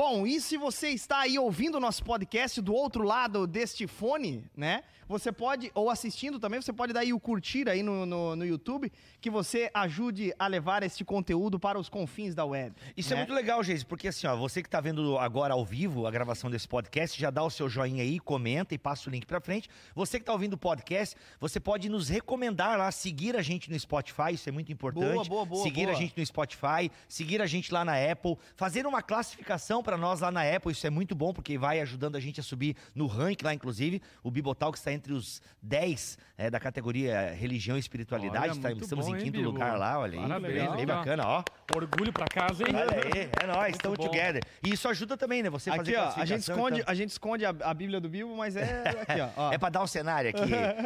[0.00, 4.44] Bom, e se você está aí ouvindo o nosso podcast do outro lado deste fone,
[4.56, 4.84] né?
[5.08, 8.44] Você pode, ou assistindo também, você pode dar aí o curtir aí no, no, no
[8.44, 12.76] YouTube, que você ajude a levar este conteúdo para os confins da web.
[12.94, 13.22] Isso é né?
[13.22, 16.50] muito legal, gente, porque assim, ó, você que tá vendo agora ao vivo a gravação
[16.50, 19.70] desse podcast, já dá o seu joinha aí, comenta e passa o link pra frente.
[19.94, 23.80] Você que tá ouvindo o podcast, você pode nos recomendar lá, seguir a gente no
[23.80, 25.14] Spotify, isso é muito importante.
[25.14, 25.96] Boa, boa, boa, Seguir boa.
[25.96, 30.20] a gente no Spotify, seguir a gente lá na Apple, fazer uma classificação pra nós
[30.20, 33.06] lá na Apple, isso é muito bom, porque vai ajudando a gente a subir no
[33.06, 34.02] ranking lá, inclusive.
[34.22, 38.72] O Bibotal que está entre os 10 é, da categoria religião e espiritualidade, Olha, tá-
[38.72, 39.50] estamos bom, em hein, quinto Bibo?
[39.50, 40.28] lugar lá, olha aí.
[40.28, 40.98] Parabéns, bem, bem ó.
[40.98, 41.42] bacana, ó.
[41.74, 42.74] Orgulho pra casa, hein?
[42.76, 44.42] Olha aí, é nóis, estamos together.
[44.62, 45.48] E isso ajuda também, né?
[45.48, 46.92] Você fazer Aqui, ó, a gente esconde, então.
[46.92, 49.30] a, gente esconde a, a Bíblia do Bilbo, mas é aqui, ó.
[49.36, 49.52] ó.
[49.54, 50.42] É pra dar um cenário aqui.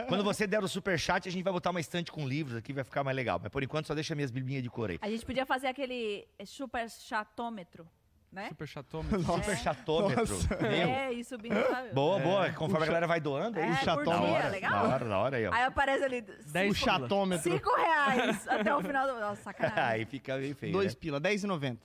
[0.07, 2.85] Quando você der o superchat, a gente vai botar uma estante com livros aqui, vai
[2.85, 3.41] ficar mais legal.
[3.43, 4.99] Mas por enquanto só deixa minhas biblinhas de cor aí.
[5.03, 7.85] A gente podia fazer aquele super chatômetro,
[8.33, 8.49] né?
[8.49, 9.23] Super chatômetro.
[9.25, 10.37] Super chatômetro.
[10.61, 10.71] Meu.
[10.71, 11.91] É, e subindo, sabe?
[11.93, 12.51] Boa, boa.
[12.53, 13.85] Conforme a galera vai doando, é É, isso.
[13.85, 14.71] por Da dia, hora, legal.
[14.73, 15.53] da hora, da hora aí, ó.
[15.53, 17.51] Aí aparece ali Dez o chatômetro.
[17.53, 19.21] cinco reais até o final do...
[19.21, 19.83] Nossa, sacanagem.
[19.85, 20.99] Aí fica bem feio, Dois né?
[21.01, 21.77] pila, R$10,90.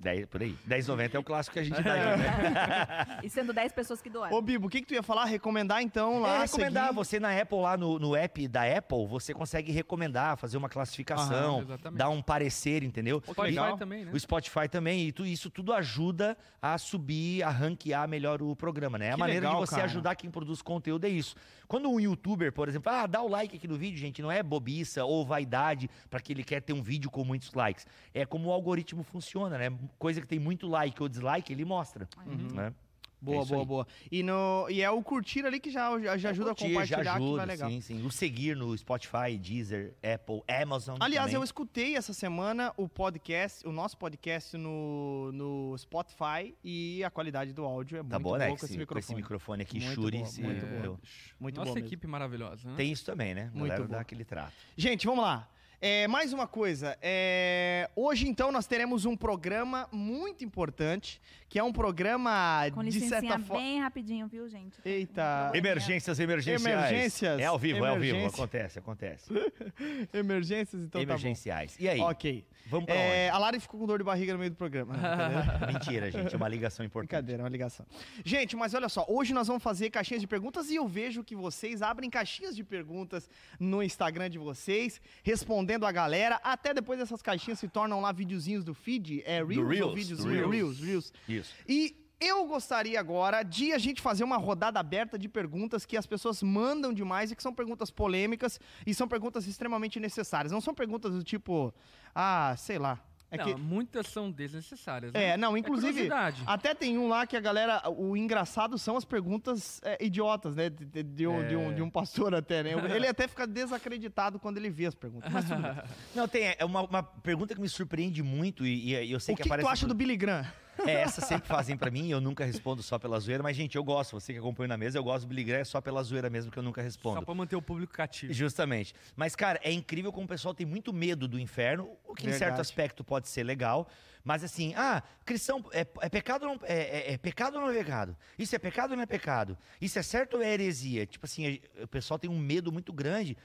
[0.00, 0.56] 10, por aí.
[0.68, 3.20] 10,90 é o clássico que a gente dá aí, né?
[3.22, 4.34] E sendo 10 pessoas que doaram.
[4.36, 5.24] Ô, Bibo, o que, que tu ia falar?
[5.26, 6.84] Recomendar então lá, É, recomendar.
[6.88, 6.94] seguir?
[6.96, 11.60] Você na Apple, lá no, no app da Apple, você consegue recomendar, fazer uma classificação,
[11.84, 13.20] Aham, dar um parecer, entendeu?
[13.20, 13.76] Spotify legal.
[13.76, 14.10] também, né?
[14.14, 18.98] O Spotify também, e tu- isso tudo ajuda a subir, a ranquear melhor o programa,
[18.98, 19.10] né?
[19.10, 19.86] A Que maneira legal, de você cara.
[19.86, 21.34] ajudar quem produz conteúdo é isso.
[21.68, 24.42] Quando um youtuber, por exemplo, ah, dá o like aqui no vídeo, gente, não é
[24.42, 27.86] bobiça ou vaidade para que ele quer ter um vídeo com muitos likes.
[28.14, 29.76] É como o algoritmo funciona, né?
[29.98, 32.08] Coisa que tem muito like ou dislike, ele mostra,
[32.54, 32.72] né?
[33.20, 33.66] Boa, É boa, aí.
[33.66, 33.86] boa.
[34.12, 37.02] E, no, e é o curtir ali que já, já, já ajuda Curtir, a compartilhar,
[37.04, 37.70] já que ajuda, vai legal.
[37.70, 38.06] sim, sim.
[38.06, 41.44] O seguir no Spotify, Deezer, Apple, Amazon Aliás, eu também.
[41.44, 47.64] escutei essa semana o podcast, o nosso podcast no, no Spotify e a qualidade do
[47.64, 48.48] áudio é Tá muito bom, boa né?
[48.48, 49.00] com esse, esse com microfone.
[49.00, 50.18] esse microfone aqui, Muito Shuri.
[50.18, 51.00] boa, muito eu- boa.
[51.40, 52.74] Muito Nossa boa equipe maravilhosa, né?
[52.76, 53.44] Tem isso também, né?
[53.54, 53.90] Muito Galera bom.
[53.92, 54.52] dá aquele trato.
[54.76, 55.48] Gente, vamos lá.
[55.80, 56.96] É, mais uma coisa.
[57.02, 62.90] é, hoje, então, nós teremos um programa muito importante, que é um programa Com de
[62.90, 63.62] licencinha certa forma.
[63.62, 64.78] bem rapidinho, viu, gente?
[64.84, 65.50] Eita.
[65.54, 66.64] Emergências emergenciais.
[66.64, 68.26] Emergências, É ao vivo, é ao vivo.
[68.26, 69.30] Acontece, acontece.
[70.12, 71.76] Emergências, então Emergenciais.
[71.78, 71.98] E aí?
[71.98, 72.06] tá.
[72.06, 72.44] Ok.
[72.68, 74.94] Vamos pra É, a Lari ficou com dor de barriga no meio do programa.
[75.72, 76.34] Mentira, gente.
[76.34, 77.06] É uma ligação importante.
[77.06, 77.86] Brincadeira, é uma ligação.
[78.24, 81.36] Gente, mas olha só, hoje nós vamos fazer caixinhas de perguntas e eu vejo que
[81.36, 86.40] vocês abrem caixinhas de perguntas no Instagram de vocês, respondendo a galera.
[86.42, 90.50] Até depois essas caixinhas se tornam lá videozinhos do feed, é Reels, Reels, vídeos Reels.
[90.50, 90.80] Reels.
[90.80, 91.54] Reels, Isso.
[91.68, 96.06] E eu gostaria agora de a gente fazer uma rodada aberta de perguntas que as
[96.06, 100.50] pessoas mandam demais e que são perguntas polêmicas e são perguntas extremamente necessárias.
[100.50, 101.74] Não são perguntas do tipo,
[102.14, 102.98] ah, sei lá.
[103.30, 105.12] É não, que, muitas são desnecessárias.
[105.12, 105.30] né?
[105.30, 106.42] é, não, inclusive, curiosidade.
[106.46, 110.70] até tem um lá que a galera, o engraçado são as perguntas é, idiotas, né,
[110.70, 111.48] de, de- de um, É.
[111.48, 114.94] de um- de um pastor até, né, ele até fica desacreditado quando ele vê as
[114.94, 115.72] perguntas, mas tudo bem.
[116.14, 119.36] Não, tem é uma, uma pergunta que me surpreende muito e, e eu sei O
[119.36, 119.68] que, que, que aparece...
[119.68, 120.46] tu acha do Billy Graham?
[120.86, 123.84] É, essa sempre fazem pra mim, eu nunca respondo só pela zoeira, mas, gente, eu
[123.84, 126.28] gosto, você que acompanha na mesa, eu gosto do Billy Graham, é só pela zoeira
[126.28, 127.18] mesmo que eu nunca respondo.
[127.20, 128.32] Só pra manter o público cativo.
[128.32, 128.94] Justamente.
[129.14, 132.30] Mas, cara, é incrível como o pessoal tem muito medo do inferno, o que em
[132.30, 132.38] Verdade.
[132.50, 133.88] certo aspecto pode ser legal.
[134.24, 136.74] Mas assim, ah, cristão, é, é pecado ou não é,
[137.10, 138.16] é- é pecado ou não é pecado?
[138.36, 139.56] Isso é pecado ou não é pecado?
[139.80, 141.06] Isso é certo ou é heresia?
[141.06, 143.36] Tipo assim, o pessoal tem um medo muito grande.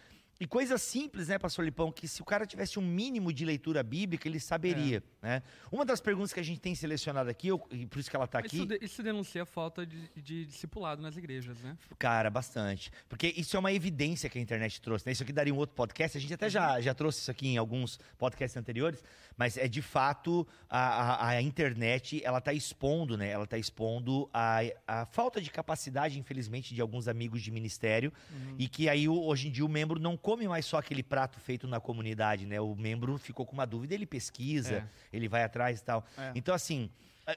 [0.42, 3.84] E coisas simples, né, pastor Lipão, que se o cara tivesse um mínimo de leitura
[3.84, 5.44] bíblica, ele saberia, né?
[5.72, 8.26] Uma das perguntas que a gente tem selecionado aqui, eu- e por isso que ela
[8.26, 8.56] tá aqui...
[8.58, 11.78] Isso, de- isso denuncia a falta de, de discipulado nas igrejas, né?
[12.00, 12.92] Cara, bastante.
[13.08, 15.12] Porque isso é uma evidência que a internet trouxe, né?
[15.12, 16.18] Isso aqui daria um outro podcast.
[16.18, 19.04] A gente até já, já trouxe isso aqui em alguns podcasts anteriores,
[19.38, 23.30] mas é de fato a, a, a internet, ela tá expondo, né?
[23.30, 28.12] Ela tá expondo a, a falta de capacidade, infelizmente, de alguns amigos de ministério
[28.58, 31.68] e que aí hoje em dia o membro não come mais só aquele prato feito
[31.68, 32.60] na comunidade, né?
[32.62, 34.84] O membro ficou com uma dúvida, ele pesquisa, É.
[35.12, 36.06] ele vai atrás e tal.
[36.18, 36.32] É.
[36.36, 36.90] Então, assim,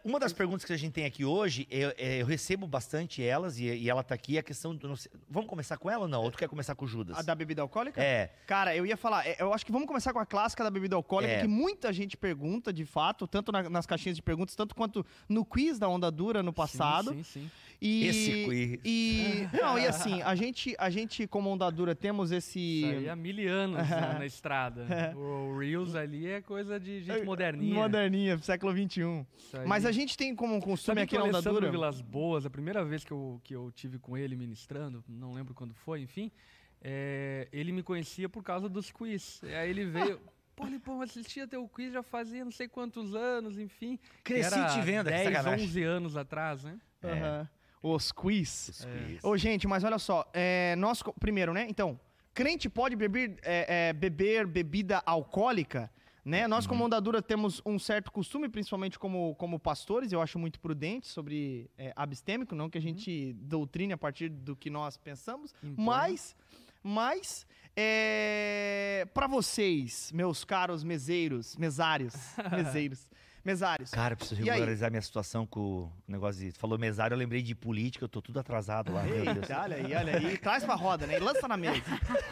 [0.05, 3.59] uma das perguntas que a gente tem aqui hoje, eu, é, eu recebo bastante elas
[3.59, 4.97] e, e ela tá aqui, a questão do.
[4.97, 6.23] sei- vamos começar com ela ou não?
[6.23, 7.19] Ou tu quer começar com o Judas?
[7.19, 8.01] A da bebida alcoólica?
[8.03, 8.33] É.
[8.47, 10.95] Cara, eu ia falar, é, eu acho que vamos começar com a clássica da bebida
[10.97, 11.41] alcoólica, É.
[11.41, 15.45] que muita gente pergunta, de fato, tanto na- nas caixinhas de perguntas, tanto quanto no
[15.45, 17.11] quiz da Onda Dura no passado.
[17.11, 17.51] Sim, sim, sim.
[17.87, 18.81] E, Esse quiz.
[18.83, 22.59] E, não, e assim, a gente, a gente como Onda Dura, temos esse...
[22.59, 24.87] Isso aí há mil anos na, na estrada.
[25.15, 27.75] O Reels ali é coisa de gente moderninha.
[27.75, 29.27] Moderninha, século XXI.
[29.67, 31.71] Mas a gente tem como costume Sabe aqui na Onda Alessandro Dura...
[31.71, 35.53] Vilas Boas, a primeira vez que eu, que eu tive com ele ministrando, não lembro
[35.53, 36.33] quando foi, enfim,
[36.81, 39.43] é, ele me conhecia por causa dos quiz.
[39.43, 40.19] E aí ele veio...
[40.57, 43.99] Pô, Lipão, assistia teu quiz já fazia não sei quantos anos, enfim.
[44.23, 45.67] Cresci Era te vendo, que 10, sacanagem.
[45.67, 46.79] 11 anos atrás, né?
[47.03, 47.47] É.
[47.87, 48.71] Os quiz.
[48.71, 49.23] Os quiz.
[49.23, 50.25] Ô, gente, mas olha só.
[50.33, 51.67] é, nós, primeiro, né?
[51.69, 52.01] Então,
[52.33, 55.91] crente pode beber, é, é, beber bebida alcoólica,
[56.25, 56.49] né?
[56.49, 61.07] Nós, como Ondadura, temos um certo costume, principalmente como, como pastores, eu acho muito prudente
[61.07, 65.85] sobre é, abstêmico, não que a gente doutrine a partir do que nós pensamos, Impõe.
[65.85, 66.35] mas,
[66.83, 67.47] mas
[67.77, 72.15] é, para vocês, meus caros meseiros, mesários,
[72.51, 73.11] meseiros,
[73.45, 74.55] mesários, Cara, eu preciso E aí?
[74.57, 76.51] regularizar minha situação com o negócio de.
[76.59, 79.03] Falou mesário, eu lembrei de política, eu tô tudo atrasado lá.
[79.03, 79.37] meu Deus.
[79.37, 80.39] Eita, olha aí, olha aí.
[80.39, 81.17] Traz pra roda, né?
[81.17, 81.83] E lança na mesa.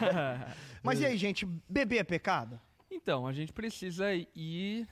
[0.81, 1.45] Mas e aí, gente?
[1.69, 2.59] Beber é pecado?
[2.89, 4.87] Então, a gente precisa ir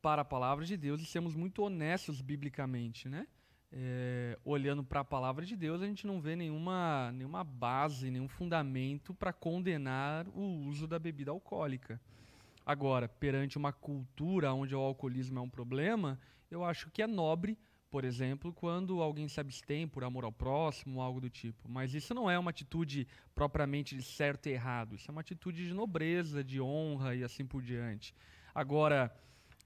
[0.00, 3.26] para a palavra de Deus e sermos muito honestos biblicamente, né?
[3.74, 8.28] É, olhando para a palavra de Deus, a gente não vê nenhuma, nenhuma base, nenhum
[8.28, 11.98] fundamento para condenar o uso da bebida alcoólica.
[12.64, 16.18] Agora, perante uma cultura onde o alcoolismo é um problema,
[16.50, 17.58] eu acho que é nobre,
[17.90, 21.68] por exemplo, quando alguém se abstém por amor ao próximo, algo do tipo.
[21.68, 24.94] Mas isso não é uma atitude propriamente de certo e errado.
[24.94, 28.14] Isso é uma atitude de nobreza, de honra e assim por diante.
[28.54, 29.14] Agora,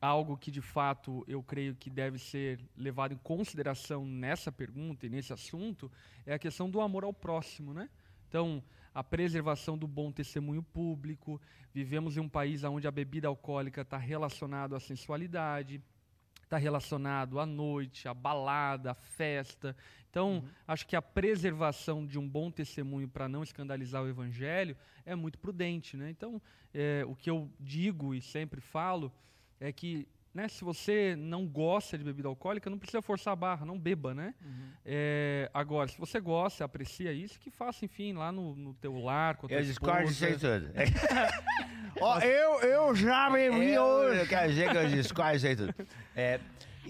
[0.01, 5.09] algo que de fato eu creio que deve ser levado em consideração nessa pergunta e
[5.09, 5.91] nesse assunto
[6.25, 7.89] é a questão do amor ao próximo, né?
[8.29, 8.63] Então,
[8.97, 11.39] a preservação do bom testemunho público.
[11.71, 15.83] Vivemos em um país onde a bebida alcoólica está relacionada à sensualidade,
[16.43, 19.77] está relacionado à noite, à balada, à festa.
[20.09, 25.15] Então, acho que a preservação de um bom testemunho para não escandalizar o evangelho é
[25.15, 25.95] muito prudente.
[25.95, 26.09] Né?
[26.09, 26.41] Então,
[26.73, 29.13] é, o que eu digo e sempre falo
[29.61, 33.65] é que né, se você não gosta de bebida alcoólica, não precisa forçar a barra,
[33.65, 34.35] não beba, né?
[34.85, 39.37] É, agora, se você gosta, aprecia isso, que faça, enfim, lá no, no teu lar,
[39.37, 40.71] com a tua Eu discordo disso aí tudo.
[42.01, 44.21] Ó, eu, eu já bebi Eu, hoje.
[44.21, 45.75] eu quero dizer que eu discordo disso aí tudo.
[46.15, 46.39] É,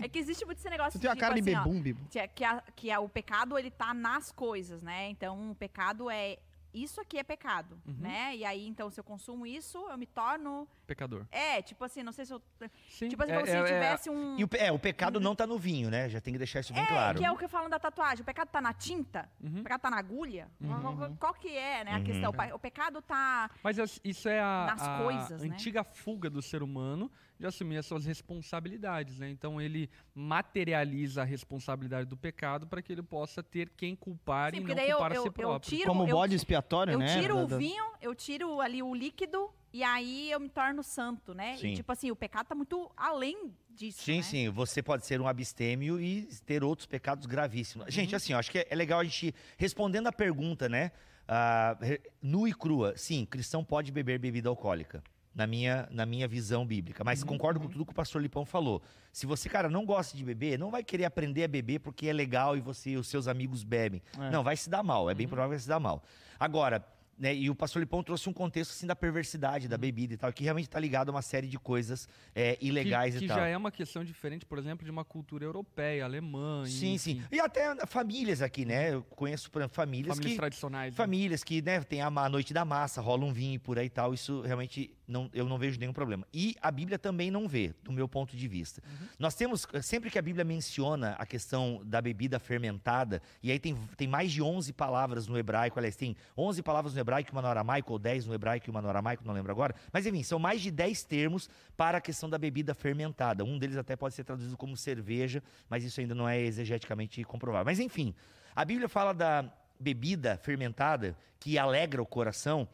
[0.00, 1.72] É que existe muito esse negócio Você tem a de, cara de tipo assim, ó,
[1.72, 5.08] bebum, que, é- que, a- que a- o pecado ele tá nas coisas, né?
[5.08, 6.36] Então, o pecado é
[6.82, 7.94] isso aqui é pecado, Uhum.
[8.00, 8.36] né?
[8.36, 11.24] E aí, então, se eu consumo isso, eu me torno Pecador.
[11.30, 12.42] é, tipo assim, não sei se eu
[12.88, 15.18] Sim, tipo assim, é- como se é- é- tivesse um e o, é, o pecado
[15.18, 16.08] não tá no vinho, né?
[16.08, 17.18] Já tem que deixar isso bem É, claro.
[17.18, 18.22] que é o que falam da tatuagem.
[18.22, 19.28] O pecado tá na tinta?
[19.42, 19.60] Uhum.
[19.60, 20.48] O pecado tá na agulha?
[20.82, 22.04] Qual, qual que é, né, a Uhum.
[22.04, 22.30] questão?
[22.30, 23.50] O pe- O pecado tá...
[23.62, 25.48] Mas as- isso é a, Nas a coisas, né?
[25.54, 29.28] antiga fuga do ser humano de assumir as suas responsabilidades, né?
[29.30, 34.58] Então ele materializa a responsabilidade do pecado para que ele possa ter quem culpar Sim,
[34.58, 35.76] e não daí eu, culpar a eu, si eu próprio.
[35.78, 35.90] tiro...
[35.90, 37.20] Como eu, bode expiatório, eu né?
[37.20, 40.82] tiro Da- o da- vinho, eu tiro ali o líquido e aí eu me torno
[40.82, 41.56] santo, né?
[41.56, 41.68] Sim.
[41.72, 44.22] E tipo assim, o pecado tá muito além disso, Sim, né?
[44.22, 44.48] sim.
[44.48, 47.92] Você pode ser um abstêmio e ter outros pecados gravíssimos.
[47.92, 48.16] Gente, Uhum.
[48.16, 50.92] assim, eu acho que é, é legal a gente, respondendo a pergunta, né?
[51.28, 52.96] ah, re- nu e crua.
[52.96, 55.02] Sim, cristão pode beber bebida alcoólica.
[55.36, 57.04] Na minha, na minha visão bíblica.
[57.04, 57.26] Mas Uhum.
[57.28, 58.82] concordo com tudo que o pastor Lipão falou.
[59.12, 62.12] Se você, cara, não gosta de beber, não vai querer aprender a beber porque é
[62.14, 64.00] legal e você e os seus amigos bebem.
[64.18, 64.30] É.
[64.30, 65.10] Não, vai se dar mal.
[65.10, 65.18] É Uhum.
[65.18, 66.02] bem provável que vai se dar mal.
[66.40, 66.82] Agora,
[67.18, 69.70] né, e o pastor Lipão trouxe um contexto assim da perversidade Uhum.
[69.70, 72.66] da bebida e tal, que realmente está ligado a uma série de coisas é, Que,
[72.66, 73.36] ilegais que e tal.
[73.38, 76.64] já é uma questão diferente, por exemplo, de uma cultura europeia, alemã.
[76.66, 77.22] Sim, sim.
[77.30, 78.94] E até famílias aqui, né?
[78.94, 80.38] Eu conheço por exemplo, famílias, Famílias que.
[80.38, 80.92] tradicionais.
[80.94, 80.96] né?
[80.96, 83.90] Famílias que, né, tem a, a noite da massa, rola um vinho por aí e
[83.90, 84.14] tal.
[84.14, 86.26] Isso realmente não, eu não vejo nenhum problema.
[86.32, 88.82] E a Bíblia também não vê, do meu ponto de vista.
[89.18, 93.76] Nós temos, sempre que a Bíblia menciona a questão da bebida fermentada, e aí tem,
[93.96, 97.42] tem mais de 11 palavras no hebraico, aliás, tem 11 palavras no hebraico e uma
[97.42, 99.74] no aramaico, ou 10 no hebraico e uma no aramaico, não lembro agora.
[99.92, 103.44] Mas enfim, são mais de 10 termos para a questão da bebida fermentada.
[103.44, 107.64] Um deles até pode ser traduzido como cerveja, mas isso ainda não é exegeticamente comprovável.
[107.64, 108.14] Mas enfim,
[108.54, 112.68] a Bíblia fala da bebida fermentada que alegra o coração,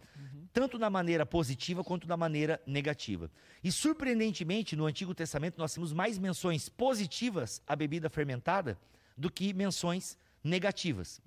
[0.53, 3.31] tanto na maneira positiva quanto na maneira negativa.
[3.63, 8.79] E surpreendentemente, no Antigo Testamento nós temos mais menções positivas à bebida fermentada
[9.17, 11.21] do que menções negativas.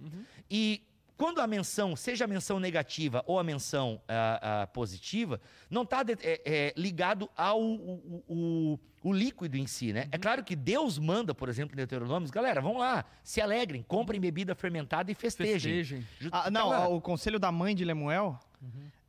[0.50, 0.82] E
[1.18, 6.04] quando a menção, seja a menção negativa ou a menção ah, ah, positiva, não está
[6.76, 10.08] ligado ao o, o- o líquido em si, né?
[10.12, 14.20] É claro que Deus manda, por exemplo, em Deuteronômio, galera, vão lá, se alegrem, comprem
[14.20, 15.54] bebida fermentada e festejem.
[15.84, 16.06] Festejem.
[16.32, 16.88] Ah, não, lá.
[16.88, 18.40] o conselho da mãe de Lemuel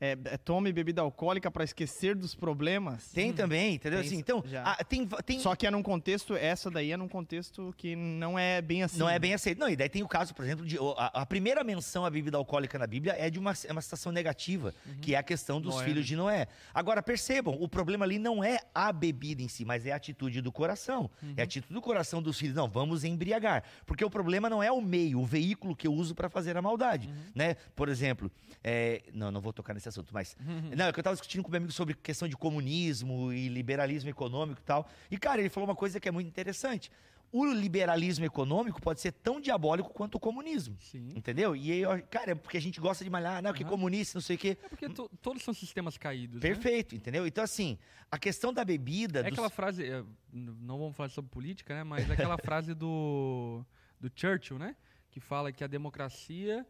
[0.01, 3.11] é, é tome bebida alcoólica pra esquecer dos problemas.
[3.13, 4.01] Tem também, entendeu?
[4.01, 4.63] Tem Assim, então, já.
[4.63, 7.97] ah, tem, va- tem, Só que é num contexto, essa daí é num contexto que
[7.97, 8.99] não é bem assim.
[8.99, 9.59] Não é bem aceito.
[9.59, 10.77] Não, e daí tem o caso, por exemplo, de.
[10.97, 14.13] A, a primeira menção à bebida alcoólica na Bíblia é de uma, é uma situação
[14.13, 16.09] negativa, que é a questão dos Noé, filhos né?
[16.09, 16.49] de Noé.
[16.75, 20.41] Agora, percebam, o problema ali não é a bebida em si, mas é a atitude
[20.41, 21.11] do coração.
[21.37, 22.55] É a atitude do coração dos filhos.
[22.55, 23.65] Não, vamos embriagar.
[23.87, 26.63] Porque o problema não é o meio, o veículo que eu uso para fazer a
[26.63, 27.09] maldade.
[27.35, 27.57] Né?
[27.75, 28.31] Por exemplo,
[28.63, 30.37] é, não, não vou tocar nesse nesse assunto, mas.
[30.77, 34.11] Não, é que eu tava discutindo com meu amigo sobre questão de comunismo e liberalismo
[34.11, 34.89] econômico e tal.
[35.11, 36.91] E, cara, ele falou uma coisa que é muito interessante.
[37.33, 40.77] O liberalismo econômico pode ser tão diabólico quanto o comunismo.
[40.81, 41.09] Sim.
[41.15, 41.57] Entendeu?
[41.57, 43.71] E aí, cara, é porque a gente gosta de malhar, não, que Aham.
[43.73, 44.57] comunista, não sei o quê.
[44.63, 46.37] É porque to- todos são sistemas caídos.
[46.37, 46.41] né?
[46.41, 47.27] Perfeito, entendeu?
[47.27, 47.77] Então, assim,
[48.11, 49.21] a questão da bebida.
[49.21, 51.83] É dos- aquela frase, é, não vamos falar sobre política, né?
[51.83, 53.65] Mas é aquela frase do,
[54.01, 54.77] do Churchill, né?
[55.11, 56.65] Que fala que a democracia,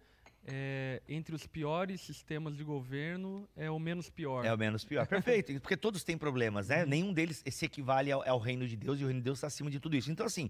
[0.46, 4.44] é, entre os piores sistemas de governo, é o menos pior.
[4.44, 5.04] É o menos pior.
[5.08, 5.60] Perfeito.
[5.60, 6.86] Porque todos têm problemas, né?
[6.86, 9.48] Nenhum deles se equivale ao, ao reino de Deus e o reino de Deus está
[9.48, 10.10] acima de tudo isso.
[10.10, 10.48] Então, assim,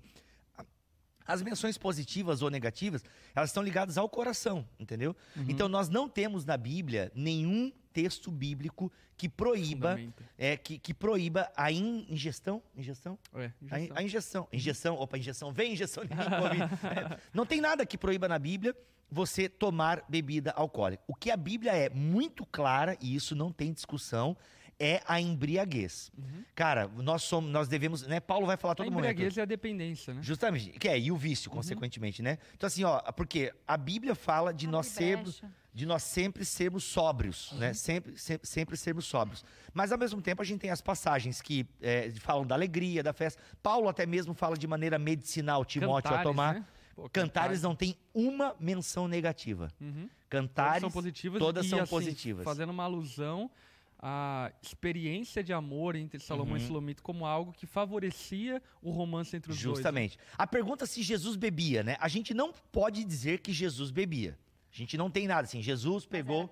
[1.27, 3.05] as menções positivas ou negativas,
[3.35, 5.15] elas estão ligadas ao coração, entendeu?
[5.49, 9.99] Então, nós não temos na Bíblia nenhum texto bíblico que proíba,
[10.37, 13.19] é, que, que proíba a in- ingestão, ingestão?
[13.35, 14.47] É, A, a injeção.
[14.53, 16.61] Injeção, opa, injeção, vem injeção, ninguém come.
[16.63, 18.77] É, não tem nada que proíba na Bíblia
[19.11, 21.03] você tomar bebida alcoólica.
[21.07, 24.37] O que a Bíblia é muito clara, e isso não tem discussão,
[24.79, 26.11] é a embriaguez.
[26.55, 28.21] Cara, nós somos, nós devemos, né?
[28.21, 29.11] Paulo vai falar a A todo momento.
[29.11, 30.23] embriaguez é a dependência, né?
[30.23, 32.39] Justamente, que é, e o vício, consequentemente, né?
[32.55, 35.43] Então, assim, ó, porque a Bíblia fala de nós Abre sermos,
[35.73, 37.73] de nós sempre sermos sóbrios, né?
[37.73, 39.45] Sempre, sempre, sempre sermos sóbrios.
[39.73, 43.13] Mas, ao mesmo tempo, a gente tem as passagens que é, falam da alegria, da
[43.13, 43.43] festa.
[43.63, 46.55] Paulo até mesmo fala de maneira medicinal Timóteo a Cantares, tomar.
[46.55, 46.65] né?
[46.95, 49.71] Pô, Cantares não tem uma menção negativa.
[49.79, 50.09] Uhum.
[50.31, 51.39] Cantares, Todas são positivas.
[51.39, 52.45] todas e, são assim, positivas.
[52.45, 53.51] Fazendo uma alusão
[53.99, 56.67] à experiência de amor entre Salomão e Uhum.
[56.67, 59.67] Solomito como algo que favorecia o romance entre os dois.
[59.67, 59.75] né?
[59.77, 60.19] Justamente.
[60.37, 61.97] A pergunta é se Jesus bebia, né?
[62.01, 64.39] A gente não pode dizer que Jesus bebia.
[64.73, 65.63] A gente não tem nada assim.
[65.63, 66.51] Jesus Mas pegou.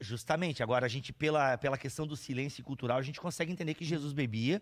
[0.00, 3.84] Justamente, agora a gente, pela, pela questão do silêncio cultural, a gente consegue entender que
[3.84, 4.60] Jesus bebia,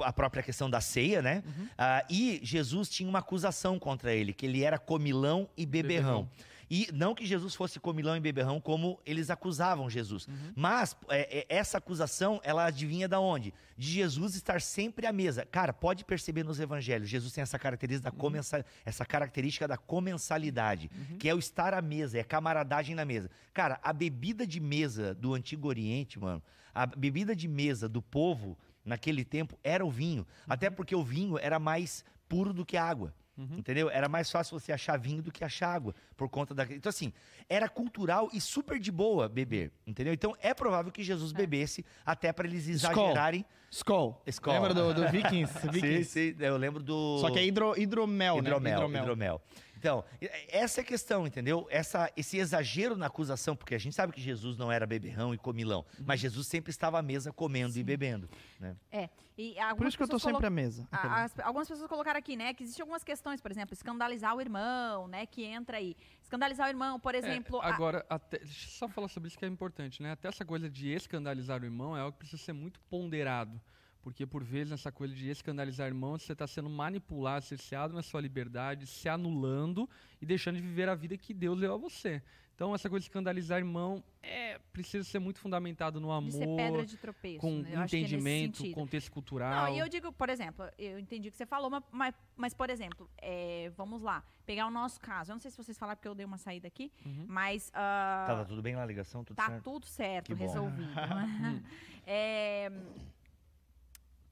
[0.00, 1.42] a própria questão da ceia, né?
[1.46, 1.68] Uhum.
[1.78, 6.28] Ah, e Jesus tinha uma acusação contra ele, que ele era comilão e beberrão.
[6.70, 10.26] E não que Jesus fosse comilão e beberrão como eles acusavam Jesus.
[10.26, 10.52] Uhum.
[10.56, 13.52] Mas é, é, essa acusação, ela adivinha da onde?
[13.76, 15.46] De Jesus estar sempre à mesa.
[15.46, 18.20] Cara, pode perceber nos evangelhos, Jesus tem essa característica da, Uhum.
[18.20, 23.04] comensa- essa característica da comensalidade, que é o estar à mesa, é a camaradagem na
[23.04, 23.30] mesa.
[23.52, 26.42] Cara, a bebida de mesa do Antigo Oriente, mano,
[26.74, 30.26] a bebida de mesa do povo naquele tempo era o vinho.
[30.48, 30.74] Até Uhum.
[30.74, 33.14] porque o vinho era mais puro do que a água.
[33.36, 33.90] Entendeu?
[33.90, 36.62] Era mais fácil você achar vinho do que achar água, por conta da.
[36.64, 37.12] Então, assim,
[37.48, 40.12] era cultural e super de boa beber, entendeu?
[40.12, 43.44] Então, é provável que Jesus bebesse até para eles exagerarem.
[43.70, 44.22] Skol.
[44.26, 44.52] Skol.
[44.52, 45.52] Lembra do, do Vikings?
[45.66, 46.04] Vikings.
[46.04, 47.18] Sim, sim, eu lembro do.
[47.18, 49.00] Só que é hidro, hidromel, hidromel, né?
[49.00, 49.42] hidromel.
[49.84, 51.66] Então, e- essa é a questão, entendeu?
[51.70, 55.36] Essa, esse exagero na acusação, porque a gente sabe que Jesus não era beberrão e
[55.36, 58.26] comilão, mas Jesus sempre estava à mesa comendo e bebendo.
[58.58, 58.74] Né?
[58.90, 59.10] É.
[59.36, 60.88] E Por isso que eu pessoas sempre à mesa.
[60.90, 64.40] A- as- algumas pessoas colocaram aqui, né, que existem algumas questões, por exemplo, escandalizar o
[64.40, 65.94] irmão, né, que entra aí.
[66.22, 67.60] Escandalizar o irmão, por É, exemplo.
[67.60, 70.12] a- agora, até, deixa eu só falar sobre isso que é importante, né?
[70.12, 73.60] Até essa coisa de escandalizar o irmão é algo que precisa ser muito ponderado.
[74.04, 78.02] Porque, por vezes, essa coisa de escandalizar o irmão, você está sendo manipulado, cerceado na
[78.02, 79.88] sua liberdade, se anulando
[80.20, 82.22] e deixando de viver a vida que Deus deu a você.
[82.54, 86.64] Então, essa coisa de escandalizar irmão é, precisa ser muito fundamentado no de ser pedra
[86.66, 87.38] amor, de tropeço.
[87.40, 87.70] com né?
[87.74, 88.74] É entendimento, sentido.
[88.74, 89.64] contexto cultural.
[89.66, 92.54] Não, e eu digo, por exemplo, eu entendi o que você falou, mas, mas, mas,
[92.54, 95.32] por exemplo, é, vamos lá, pegar o nosso caso.
[95.32, 97.24] Eu não sei se vocês falaram porque eu dei uma saída aqui, Uhum.
[97.26, 99.64] mas Tava tudo bem na ligação, tudo tá certo?
[99.64, 100.44] tudo certo, Que bom.
[100.46, 100.92] resolvido.
[102.06, 102.70] é,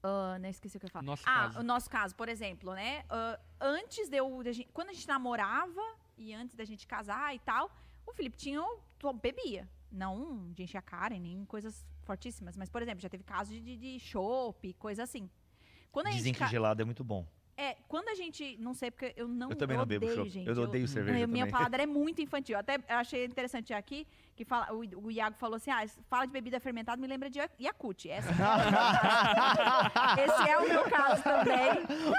[0.03, 1.05] ah, não esqueci o que eu ia falar.
[1.05, 1.59] Nosso ah, caso.
[1.59, 3.05] o nosso caso, por exemplo, né?
[3.09, 4.43] ah, antes de eu.
[4.43, 5.81] da gente- quando a gente namorava
[6.17, 7.71] e antes da gente casar e tal,
[8.05, 8.61] o Felipe tinha.
[9.21, 9.67] bebia.
[9.91, 12.57] Não de encher a cara e nem coisas fortíssimas.
[12.57, 15.29] Mas, por exemplo, já teve caso de, de, de chopp, coisa assim.
[15.91, 17.25] Quando a Dizem gente que gelado é muito bom.
[17.55, 18.57] É, quando a gente.
[18.59, 19.49] Não sei, porque eu não.
[19.49, 20.29] Eu também não bebo odeio, chopp.
[20.29, 20.47] gente.
[20.49, 22.57] Eu odeio cerveja eu- Minha paladar é muito infantil.
[22.57, 26.31] Até eu achei interessante aqui que fala, o, o Iago falou assim: ah, fala de
[26.31, 28.09] bebida fermentada, me lembra de Ya- Yakut.
[28.09, 28.33] Essa é-
[30.25, 31.69] Esse é o meu caso também.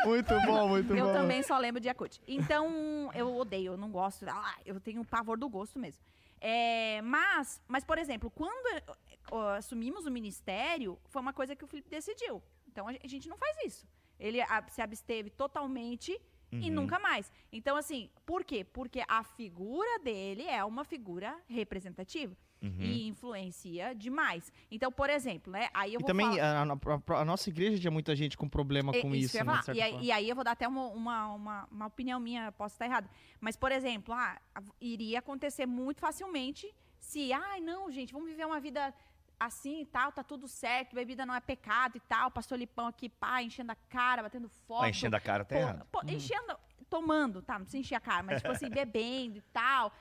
[0.06, 1.12] Muito bom, muito Eu bom.
[1.12, 2.20] também só lembro de Yakut.
[2.28, 4.24] Então, eu odeio, eu não gosto.
[4.28, 6.02] Ah, eu tenho pavor do gosto mesmo.
[6.40, 8.82] É, mas, mas, por exemplo, quando eh,
[9.30, 12.42] ó, assumimos o ministério, foi uma coisa que o Felipe decidiu.
[12.68, 13.86] Então, a gente não faz isso.
[14.18, 16.18] Ele a- se absteve totalmente
[16.52, 16.74] e Uhum.
[16.74, 17.32] nunca mais.
[17.52, 18.62] Então, assim, por quê?
[18.64, 22.76] Porque a figura dele é uma figura representativa Uhum.
[22.80, 24.52] e influencia demais.
[24.70, 25.68] Então, por exemplo, né?
[25.74, 26.62] Aí eu E também falar...
[26.62, 29.52] a, a- a nossa igreja tinha muita gente com problema É, com isso, ia né,
[29.74, 32.76] E, aí, e aí eu vou dar até uma, uma, uma, uma opinião minha, posso
[32.76, 33.10] estar errada.
[33.40, 34.38] Mas, por exemplo, ah,
[34.80, 38.94] iria acontecer muito facilmente se, ai, não, gente, vamos viver uma vida
[39.38, 43.08] assim e tal, tá tudo certo, bebida não é pecado e tal, pastor Lipão aqui,
[43.08, 44.82] pá, enchendo a cara, batendo foto.
[44.82, 45.86] Tá enchendo a cara, tá errado.
[45.90, 46.56] pô, enchendo,
[46.88, 49.92] tomando, tá, não precisa encher a cara, mas tipo assim, bebendo e tal,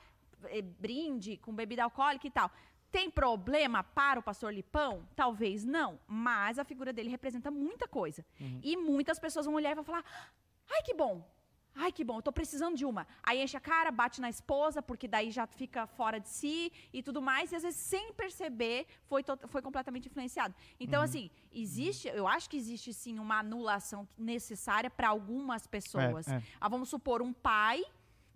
[0.44, 2.50] eh, brinde com bebida alcoólica e tal.
[2.90, 5.04] Tem problema para o pastor Lipão?
[5.16, 8.24] Talvez não, mas a figura dele representa muita coisa.
[8.62, 10.04] E muitas pessoas vão olhar e vão falar:
[10.70, 11.28] ai, que bom.
[11.76, 13.06] Ai, que bom, eu tô precisando de uma.
[13.22, 17.02] Aí enche a cara, bate na esposa, porque daí já fica fora de si e
[17.02, 17.50] tudo mais.
[17.52, 20.54] E às vezes, sem perceber, foi, foi completamente influenciado.
[20.78, 26.28] Então, assim, existe, eu acho que existe sim uma anulação necessária para algumas pessoas.
[26.28, 26.42] é.
[26.60, 27.82] Ah, vamos supor, um pai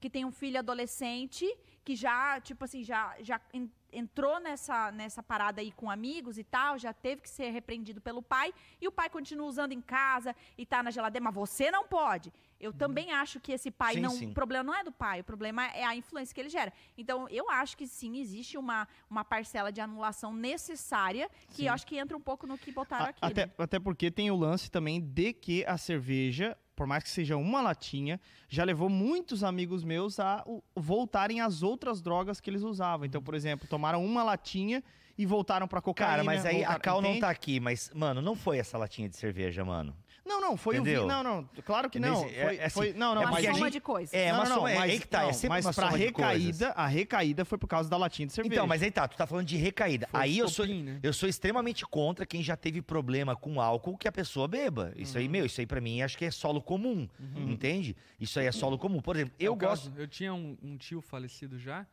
[0.01, 1.45] que tem um filho adolescente
[1.85, 6.45] que já, tipo assim, já, já en- entrou nessa, nessa parada aí com amigos e
[6.45, 10.37] tal, já teve que ser repreendido pelo pai, e o pai continua usando em casa
[10.57, 12.33] e tá na geladeira, mas você não pode.
[12.61, 14.11] Eu também acho que esse pai Sim, não.
[14.11, 14.31] sim.
[14.31, 16.73] O problema não é do pai, o problema é a influência que ele gera.
[16.97, 21.87] Então, eu acho que sim, existe uma, uma parcela de anulação necessária, que eu acho
[21.87, 23.19] que entra um pouco no que botaram A- aqui.
[23.23, 23.53] até, né?
[23.59, 27.61] até porque tem o lance também de que a cerveja, por mais que seja uma
[27.61, 33.07] latinha, já levou muitos amigos meus a o- voltarem às outras drogas que eles usavam.
[33.07, 34.83] Então, por exemplo, tomaram uma latinha
[35.17, 36.11] e voltaram pra cocaína.
[36.11, 39.09] Cara, mas aí a voltaram- Cal não tá aqui, mas, mano, não foi essa latinha
[39.09, 39.97] de cerveja, mano.
[40.29, 41.05] Não, não, foi Entendeu?
[41.05, 41.09] o vinho.
[41.09, 42.23] Não, não, claro que não.
[42.23, 44.13] Nesse- é- Foi, é assim, foi- não, não, é uma soma gente- de coisas.
[44.15, 45.73] É, uma não, não, soma, é mas, aí que tá, é não, sempre mas uma
[45.73, 48.55] pra soma de recaída, a recaída foi por causa da latinha de cerveja.
[48.55, 50.07] Então, mas aí tá, tu tá falando de recaída.
[50.11, 51.01] Foi aí eu sou, né?
[51.03, 54.93] eu sou extremamente contra quem já teve problema com álcool que a pessoa beba.
[54.97, 55.21] Isso Uhum.
[55.21, 57.97] aí, meu, isso aí pra mim acho que é solo comum, entende?
[58.21, 59.01] Isso aí é solo comum.
[59.01, 59.89] Por exemplo, É eu gosto...
[59.91, 61.87] caso, Eu tinha um, um tio falecido já,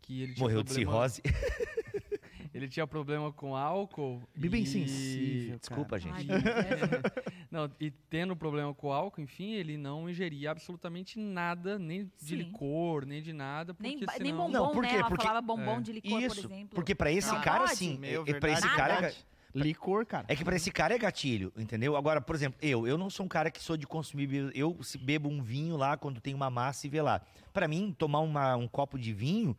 [0.00, 1.22] que ele tinha Morreu de problema, cirrose.
[2.52, 4.22] Ele tinha problema com álcool.
[4.34, 5.58] Bem e- sensível.
[5.58, 6.26] Desculpa, Ai, gente.
[6.26, 6.40] Deus.
[7.50, 12.36] Não, e tendo problema com álcool, enfim, ele não ingeria absolutamente nada, nem de Sim.
[12.36, 14.46] licor, nem de nada, porque Nem, ba- nem senão...
[14.46, 14.88] bombom, Não, por né?
[14.88, 14.94] quê?
[14.96, 15.80] Ela Porque- falava bombom É.
[15.80, 16.68] de licor, por Isso, exemplo.
[16.74, 17.76] porque pra esse Não cara, pode.
[17.76, 17.98] sim.
[17.98, 18.92] Meu, é- pra esse cara...
[18.94, 19.26] é verdade.
[19.52, 20.26] Licor, cara.
[20.28, 21.96] É que pra esse cara é gatilho, entendeu?
[21.96, 24.52] Agora, por exemplo, eu, eu não sou um cara que sou de consumir, bebida.
[24.54, 27.20] eu bebo um vinho lá quando tem uma massa e vê lá.
[27.52, 29.56] Pra mim, tomar uma- um copo de vinho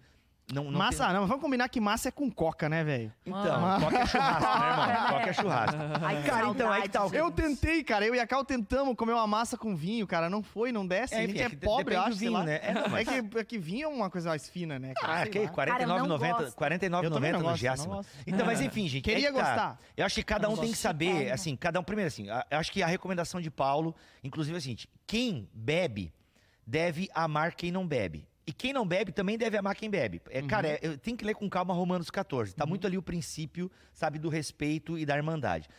[0.54, 3.12] não, não massa, tem- não, mas vamos combinar que massa é com coca, né, velho?
[3.26, 3.78] Então, Ah.
[3.80, 5.08] coca é churrasco, né, irmão?
[5.12, 5.78] Coca é churrasco.
[6.02, 8.06] Ai, Cara, então, aí que tá Eu tentei, cara.
[8.06, 10.30] Eu e a Cal tentamos comer uma massa com vinho, cara.
[10.30, 11.14] Não foi, não desce.
[11.16, 12.44] É, a gente é, é pobre, eu acho, vinho, lá.
[12.44, 12.60] né?
[12.64, 14.94] É, não, mas- É que, é que vinho é uma coisa mais fina, né?
[14.96, 16.56] Cara, Ah, Sei que não 49,90 gosto.
[16.56, 18.08] 49,90 no gosto.
[18.28, 19.10] Então, mas enfim, gente.
[19.10, 19.44] é Queria que tá.
[19.44, 19.80] gostar.
[19.96, 21.84] Eu acho que cada um tem que saber, assim, cada um.
[21.84, 26.14] Primeiro, assim, eu acho que a recomendação de Paulo, inclusive, é a seguinte: quem bebe
[26.66, 28.28] deve amar quem não bebe.
[28.52, 30.22] E quem não bebe também deve amar quem bebe.
[30.30, 32.54] É, Cara, é, eu tenho que ler com calma Romanos 14.
[32.54, 35.70] Tá muito ali o princípio, sabe, do respeito e da irmandade.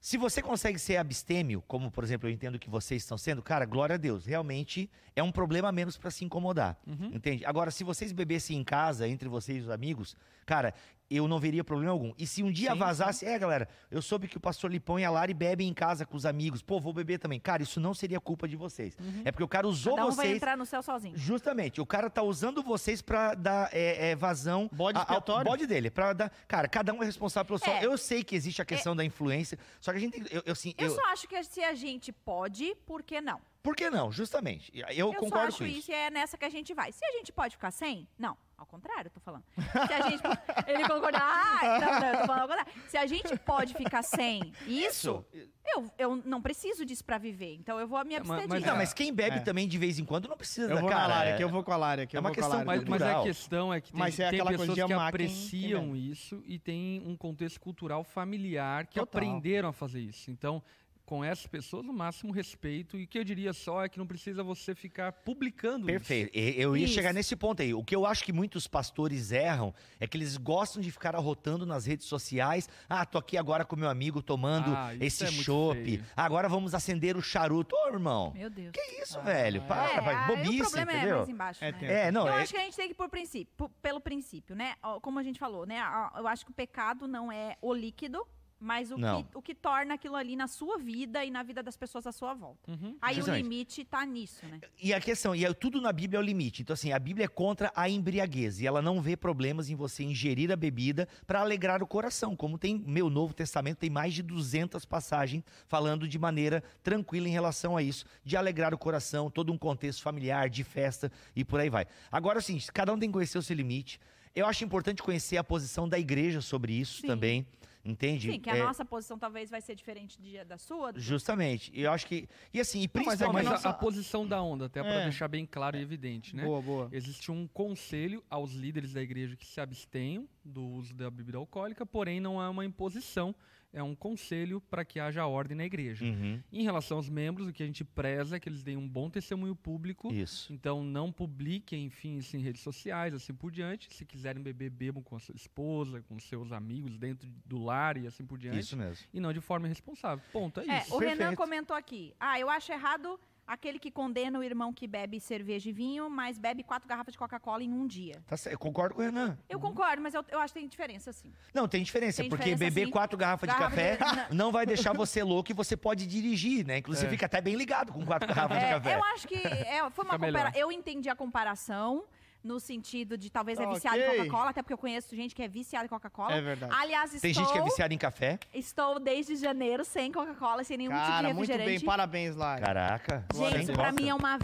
[0.00, 3.66] Se você consegue ser abstêmio, como por exemplo eu entendo que vocês estão sendo, cara,
[3.66, 4.24] glória a Deus.
[4.24, 6.78] Realmente é um problema menos pra se incomodar.
[7.14, 7.44] Entende?
[7.44, 10.72] Agora, se vocês bebessem em casa, entre vocês e os amigos, cara,
[11.10, 12.12] eu não veria problema algum.
[12.18, 15.04] E se um dia Sim, vazasse, é, galera, eu soube que o pastor Lipão e
[15.04, 17.38] a Lari bebem em casa com os amigos, pô, vou beber também.
[17.38, 18.96] Cara, isso não seria culpa de vocês.
[19.24, 20.36] É porque o cara usou Cada um vai vocês.
[20.36, 21.16] entrar no céu sozinho.
[21.16, 25.66] Justamente, o cara tá usando vocês pra dar é, é, vazão Bode a- ao bode
[25.66, 25.90] dele.
[25.90, 27.72] Pra dar, cara, cada um é responsável pelo seu.
[27.72, 27.84] É.
[27.84, 30.24] Eu sei que existe a questão da influência, só que a gente tem.
[30.30, 33.40] Eu, eu, assim, Eu, eu- só acho que se a gente pode, por que não?
[33.66, 34.12] Por que não?
[34.12, 34.70] Justamente.
[34.72, 35.78] Eu, Eu, só concordo acho com isso.
[35.80, 35.90] isso.
[35.90, 36.92] e é nessa que a gente vai.
[36.92, 38.36] Se a gente pode ficar sem, não.
[38.56, 39.44] Ao contrário, eu tô falando.
[39.58, 40.22] Se a gente.
[40.66, 41.20] ele concordar.
[41.20, 42.72] Ah, não, não, eu tô falando ao contrário.
[42.88, 45.22] Se a gente pode ficar sem isso,
[45.66, 47.54] eu, eu não preciso disso pra viver.
[47.56, 48.70] Então eu vou me É, mas- abster mas- disso.
[48.70, 49.40] Não, mas quem bebe É.
[49.40, 51.06] também de vez em quando não precisa, Eu vou cara.
[51.06, 52.44] Lária, é- que eu vou com a Lária, que é eu uma vou com a
[52.48, 52.64] questão.
[52.64, 53.24] Mas, mas a cultural.
[53.24, 56.10] questão é que tem, Mas é tem pessoas que amar quem- quem apreciam bebe.
[56.10, 59.02] isso e tem um contexto cultural familiar que Total.
[59.20, 60.30] aprenderam a fazer isso.
[60.30, 60.62] Então,
[61.06, 62.98] com essas pessoas, o máximo respeito.
[62.98, 66.36] E o que eu diria só é que não precisa você ficar publicando Perfeito.
[66.36, 66.94] E- Eu ia Isso.
[66.94, 67.72] chegar nesse ponto aí.
[67.72, 71.64] O que eu acho que muitos pastores erram é que eles gostam de ficar arrotando
[71.64, 72.68] nas redes sociais.
[72.88, 76.02] Ah, tô aqui agora com meu amigo tomando Ah, isso esse é chopp.
[76.16, 77.74] Agora vamos acender o charuto.
[77.76, 78.32] Ô, irmão.
[78.34, 78.72] Meu Deus.
[78.72, 79.62] Que isso, velho?
[79.62, 80.26] Para, é, vai.
[80.26, 81.16] Bobice, o problema é entendeu?
[81.18, 82.06] mais embaixo, É, né?
[82.08, 84.00] É, não, eu é- acho que a gente tem que ir por princípio, por- pelo
[84.00, 84.74] princípio, né?
[85.02, 85.78] Como a gente falou, né?
[86.16, 88.26] Eu acho que o pecado não é o líquido,
[88.58, 89.22] mas o, Não.
[89.22, 92.12] que, o que torna aquilo ali na sua vida e na vida das pessoas à
[92.12, 92.70] sua volta.
[92.70, 92.96] Uhum.
[93.02, 93.42] Aí Justamente.
[93.42, 94.60] o limite tá nisso, né?
[94.82, 96.62] E a questão, e é- tudo na Bíblia é o limite.
[96.62, 98.60] Então, assim, a Bíblia é contra a embriaguez.
[98.60, 102.34] E ela não vê problemas em você ingerir a bebida para alegrar o coração.
[102.34, 107.32] Como tem meu Novo Testamento, tem mais de 200 passagens falando de maneira tranquila em
[107.32, 111.60] relação a isso, de alegrar o coração, todo um contexto familiar, de festa e por
[111.60, 111.86] aí vai.
[112.10, 114.00] Agora, assim, cada um tem que conhecer o seu limite.
[114.34, 117.06] Eu acho importante conhecer a posição da igreja sobre isso Sim.
[117.06, 117.46] também.
[117.86, 118.32] Entende?
[118.32, 120.92] Sim, que a É, nossa posição talvez vai ser diferente de- da sua.
[120.92, 121.70] do- Justamente.
[121.72, 122.28] E eu acho que.
[122.52, 123.32] E assim, e é principalmente.
[123.34, 125.02] mas a- nossa- a, posição da onda, até para É.
[125.04, 126.44] deixar bem claro e evidente, né?
[126.44, 126.88] Boa, boa.
[126.90, 131.86] Existe um conselho aos líderes da igreja que se abstenham do uso da bebida alcoólica,
[131.86, 133.34] porém não é uma imposição,
[133.76, 136.02] é um conselho para que haja ordem na igreja.
[136.02, 136.42] Uhum.
[136.50, 139.10] Em relação aos membros, o que a gente preza é que eles deem um bom
[139.10, 140.10] testemunho público.
[140.10, 140.50] Isso.
[140.50, 143.92] Então não publiquem, enfim, isso em redes sociais, assim por diante.
[143.94, 148.06] Se quiserem beber, bebam com a sua esposa, com seus amigos dentro do lar e
[148.06, 148.60] assim por diante.
[148.60, 149.06] Isso mesmo.
[149.12, 150.24] E não de forma irresponsável.
[150.32, 150.94] Ponto, é, É, isso.
[150.94, 151.36] o Renan Perfeito.
[151.36, 152.14] comentou aqui.
[152.18, 156.38] Ah, eu acho errado aquele que condena o irmão que bebe cerveja e vinho, mas
[156.38, 158.22] bebe quatro garrafas de Coca-Cola em um dia.
[158.26, 158.36] Tá.
[158.50, 159.38] Eu concordo com o Renan.
[159.48, 161.32] Eu concordo, mas eu, eu acho que tem diferença, sim.
[161.54, 162.90] Não, tem diferença, Tem porque diferença, beber sim.
[162.92, 166.66] quatro garrafas de Garrafa café de- não vai deixar você louco e você pode dirigir,
[166.66, 166.78] né?
[166.78, 167.10] Inclusive, É.
[167.10, 168.94] fica até bem ligado com quatro garrafas de É, café.
[168.96, 170.38] eu acho que é, foi uma Fica melhor.
[170.46, 170.58] compara...
[170.58, 172.04] Eu entendi a comparação
[172.46, 175.48] no sentido de talvez é viciado em Coca-Cola, até porque eu conheço gente que é
[175.48, 176.32] viciada em Coca-Cola.
[176.34, 176.72] É verdade.
[176.74, 178.38] Aliás, estou, Tem gente que é viciada em café.
[178.54, 181.80] estou desde janeiro sem Coca-Cola, sem nenhum tipo Cara, de muito refrigerante.
[181.80, 182.64] bem, parabéns, Lara.
[182.64, 183.24] Caraca.
[183.34, 184.38] Gente, pra mim é uma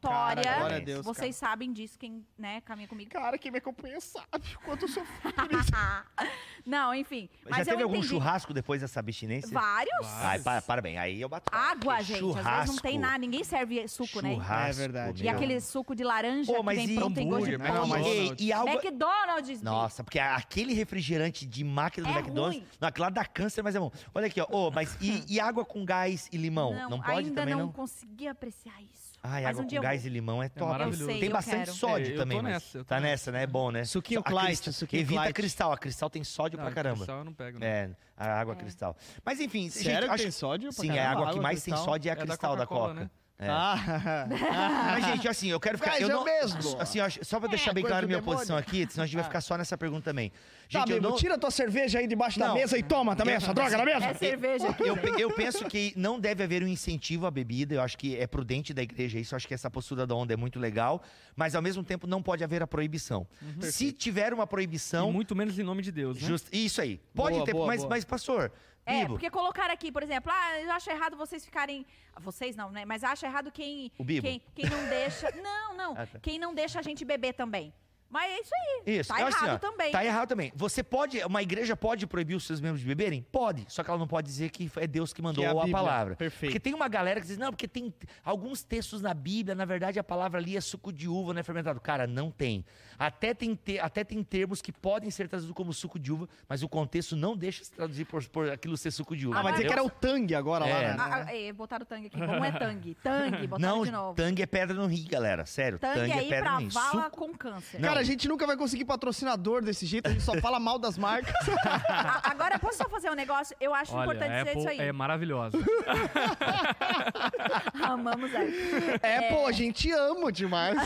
[0.00, 0.42] vitória.
[0.42, 3.10] Cara, glória a Deus, Vocês sabem disso, quem né, caminha comigo.
[3.10, 5.10] Cara, quem me acompanha sabe o quanto eu sofri.
[6.66, 7.28] Não, enfim.
[7.44, 8.08] Já Mas eu teve algum entendi.
[8.08, 9.50] churrasco depois dessa abstinência?
[9.50, 10.06] Vários.
[10.06, 10.98] Ai, para, parabéns.
[10.98, 11.50] Aí eu bato.
[11.54, 12.00] Água, gente.
[12.00, 13.18] Às vezes não churrasco- tem nada.
[13.18, 14.34] Ninguém serve suco, né?
[14.34, 15.22] Churrasco, É verdade.
[15.22, 15.34] E meu.
[15.34, 17.80] aquele suco de laranja Pô, mas que vem e pronto em gosto de hambúrguer, pão.
[17.80, 18.06] Não, mas-
[18.40, 18.72] E, e água...
[18.72, 19.62] McDonald's.
[19.62, 22.58] Nossa, porque aquele refrigerante de máquina do É McDonald's.
[22.60, 22.68] ruim.
[22.80, 23.90] Não, aquilo lá dá câncer, mas é bom.
[24.14, 24.46] Olha aqui, ó.
[24.50, 26.74] Ô, mas e, e água com gás e limão?
[26.74, 27.72] Não, pode ainda também, não, não?
[27.72, 29.09] consegui apreciar isso.
[29.22, 30.10] Ai, Mas água um com eu gás vou.
[30.10, 30.70] e limão é top.
[30.72, 31.02] maravilhoso.
[31.02, 31.72] Eu sei, tem eu bastante quero.
[31.74, 33.30] sódio É, eu também, nessa, eu tô tá nessa.
[33.30, 33.42] né?
[33.42, 33.84] É bom, né?
[33.84, 35.34] Suquinho Clyde, cristal- suquinho Evita Clyde.
[35.34, 35.72] cristal.
[35.72, 36.96] A cristal tem sódio Não, pra caramba.
[36.96, 37.66] cristal eu não pego, não.
[37.66, 38.56] É, a água É.
[38.56, 38.96] cristal.
[39.24, 40.72] Mas enfim, Sério gente, que acho tem sódio?
[40.72, 43.10] pra Sim, é a água que mais tem sódio é a É cristal da Coca.
[43.40, 43.48] É.
[43.48, 44.26] Ah,
[44.92, 45.92] Mas, gente, assim, eu quero ficar.
[45.92, 46.60] Mas eu é não, mesmo.
[46.78, 48.36] Assim, eu só pra deixar É, bem claro a minha demônio.
[48.38, 49.28] posição aqui, senão a gente vai Ah.
[49.28, 50.30] ficar só nessa pergunta também.
[50.30, 50.36] tá,
[50.80, 51.16] Gente, eu amigo, não.
[51.16, 52.54] tira tua cerveja aí debaixo da Não.
[52.54, 54.06] mesa e toma também essa droga na mesa.
[54.06, 54.76] É cerveja.
[54.80, 58.26] Eu, eu penso que não deve haver um incentivo à bebida, eu acho que é
[58.26, 61.02] prudente da igreja isso, eu acho que essa postura da onda é muito legal,
[61.34, 63.26] mas ao mesmo tempo não pode haver a proibição.
[63.62, 66.28] Se tiver uma E proibição, muito menos em nome de Deus, né?
[66.28, 67.00] just- isso aí.
[67.14, 67.88] Pode Boa, ter, boa, mas, boa.
[67.90, 68.52] mas pastor,
[68.86, 71.86] É, Bibo, porque colocar aqui, por exemplo, ah, eu acho errado vocês ficarem.
[72.20, 72.84] Vocês não, né?
[72.84, 73.92] Mas acho errado quem.
[73.98, 74.26] O Bibo.
[74.26, 75.30] Quem, quem não deixa.
[75.40, 75.92] Não, não.
[75.96, 76.18] Ah, tá.
[76.20, 77.72] Quem não deixa a gente beber também.
[78.10, 78.94] Mas é isso aí.
[78.98, 79.92] Isso, Tá assim, errado ó, também.
[79.92, 80.52] Tá errado também.
[80.56, 83.24] Você pode, uma igreja pode proibir os seus membros de beberem?
[83.30, 83.64] Pode.
[83.68, 85.68] Só que ela não pode dizer que é Deus que mandou Que é a a,
[85.70, 86.16] palavra.
[86.16, 86.50] Perfeito.
[86.50, 87.94] Porque tem uma galera que diz, não, porque tem
[88.24, 91.42] alguns textos na Bíblia, na verdade a palavra ali é suco de uva, não é
[91.42, 91.80] fermentado.
[91.80, 92.64] Cara, não tem.
[92.98, 96.62] Até tem, te- até tem termos que podem ser traduzidos como suco de uva, mas
[96.62, 99.38] o contexto não deixa se traduzir por, por aquilo ser suco de uva.
[99.38, 100.88] Ah, vai dizer que era o Tang agora lá, É.
[100.88, 100.96] né?
[100.98, 102.18] Ah, ah, é, botaram o tangue aqui.
[102.18, 102.94] Como é tangue?
[103.02, 104.14] Tangue, botaram Não, de novo.
[104.16, 105.46] tangue é pedra no rim, galera.
[105.46, 106.68] Sério, Tangue, tangue, é aí pedra pra no rim.
[106.68, 107.80] vala Suco- com câncer.
[107.80, 107.88] Não.
[107.88, 110.96] Cara, a gente nunca vai conseguir patrocinador desse jeito, a gente só fala mal das
[110.98, 111.32] marcas.
[111.88, 113.54] A- Agora, posso só fazer um negócio?
[113.60, 114.80] Eu acho Olha, importante dizer Apple isso aí.
[114.80, 115.58] é maravilhosa.
[117.82, 118.98] Amamos aí.
[119.02, 120.78] É, pô, a gente ama demais.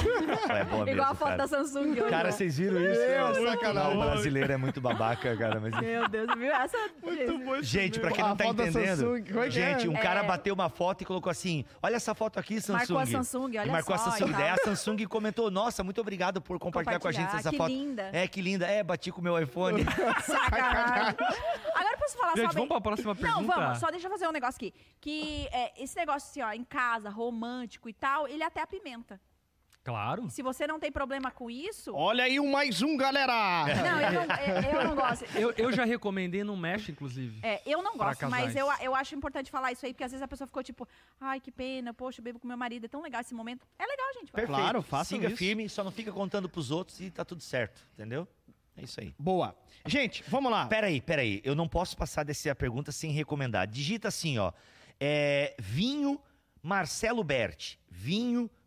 [0.51, 1.37] É boa Igual a mesmo, foto cara.
[1.37, 2.11] da Samsung hoje.
[2.11, 2.33] Cara, ó.
[2.33, 3.01] vocês viram isso?
[3.01, 3.97] Meu, sacanagem.
[3.97, 5.61] O brasileiro é muito babaca, cara.
[5.61, 5.75] Mas...
[5.81, 6.53] Meu Deus, viu?
[6.53, 6.77] Essa.
[7.63, 9.91] Gente, pra quem A não tá foto da entendendo, Samsung, como é que gente, é?
[9.91, 10.27] um cara É.
[10.27, 12.79] bateu uma foto e colocou assim: Olha essa foto aqui, Samsung.
[12.95, 14.29] Marcou a Samsung, olha E marcou só a Samsung.
[14.29, 14.41] e tal.
[14.41, 17.69] Daí a Samsung comentou: Nossa, muito obrigado por compartilhar com a gente essa que foto.
[17.69, 18.11] linda.
[18.13, 18.67] É, que linda.
[18.67, 19.85] É, bati com o meu iPhone.
[20.25, 21.17] Sacanagem.
[21.75, 23.41] Agora eu posso falar Gente, só vamos pra próxima pergunta?
[23.41, 24.73] Não, vamos, só deixa eu fazer um negócio aqui.
[25.01, 29.21] Que é, esse negócio assim, ó, em casa, romântico e tal, ele até apimenta.
[29.85, 30.31] Claro.
[30.31, 31.95] Se você não tem problema com isso.
[31.95, 33.67] Olha aí o mais um, galera!
[33.67, 35.25] Não, eu não, eu, eu não gosto.
[35.37, 37.39] Eu, eu já recomendei no Mesh, inclusive.
[37.43, 40.23] É, eu não gosto, mas eu, eu acho importante falar isso aí, porque às vezes
[40.23, 40.89] a pessoa ficou tipo,
[41.21, 43.67] ai, que pena, poxa, eu bebo com meu marido, é tão legal esse momento.
[43.79, 44.33] É legal, gente.
[44.33, 44.57] Perfeito.
[44.57, 45.37] Claro, façam Siga isso.
[45.37, 48.27] firme, só não fica contando pros outros e tá tudo certo, entendeu?
[48.77, 49.15] É isso aí.
[49.19, 49.55] Boa.
[49.87, 50.67] Gente, vamos lá.
[50.67, 51.43] Peraí, peraí.
[51.45, 53.67] Eu não posso passar dessa pergunta sem recomendar.
[53.67, 54.53] Digita assim, ó.
[54.99, 56.21] É, vinho
[56.63, 57.79] Marcelo Berti.
[57.91, 58.64] Vinho Marcelo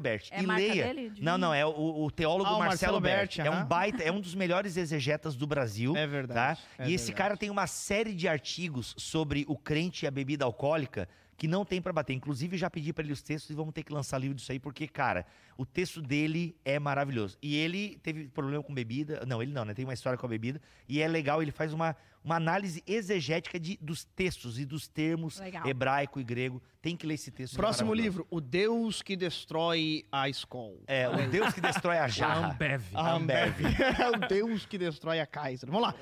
[0.00, 0.32] Berti.
[0.32, 0.84] É e marca leia.
[0.86, 3.38] dele, de Não, não, é o, o teólogo Ah, o Marcelo, Marcelo Berti.
[3.38, 5.96] Berti, É um baita, é um dos melhores exegetas do Brasil.
[5.96, 6.84] É verdade, Tá?
[6.84, 7.16] é e esse verdade.
[7.18, 11.64] cara tem uma série de artigos sobre o crente e a bebida alcoólica que não
[11.64, 12.12] tem pra bater.
[12.12, 14.58] Inclusive, já pedi pra ele os textos e vamos ter que lançar livro disso aí,
[14.58, 15.24] porque, cara,
[15.56, 17.38] o texto dele é maravilhoso.
[17.40, 19.24] E ele teve problema com bebida.
[19.26, 19.72] Não, ele não, né?
[19.72, 20.60] Tem uma história com a bebida.
[20.86, 25.38] E é legal, ele faz uma, uma análise exegética de, dos textos e dos termos
[25.38, 25.66] Legal.
[25.66, 26.62] hebraico e grego.
[26.82, 27.54] Tem que ler esse texto.
[27.54, 30.78] é Próximo livro, O Deus que Destrói a Escola.
[30.86, 32.52] É, o Deus que destrói a A jarra.
[32.52, 32.82] Ambev.
[32.94, 33.60] A Ambev.
[33.64, 35.70] É o Deus que destrói a Kaiser.
[35.70, 35.94] Vamos lá.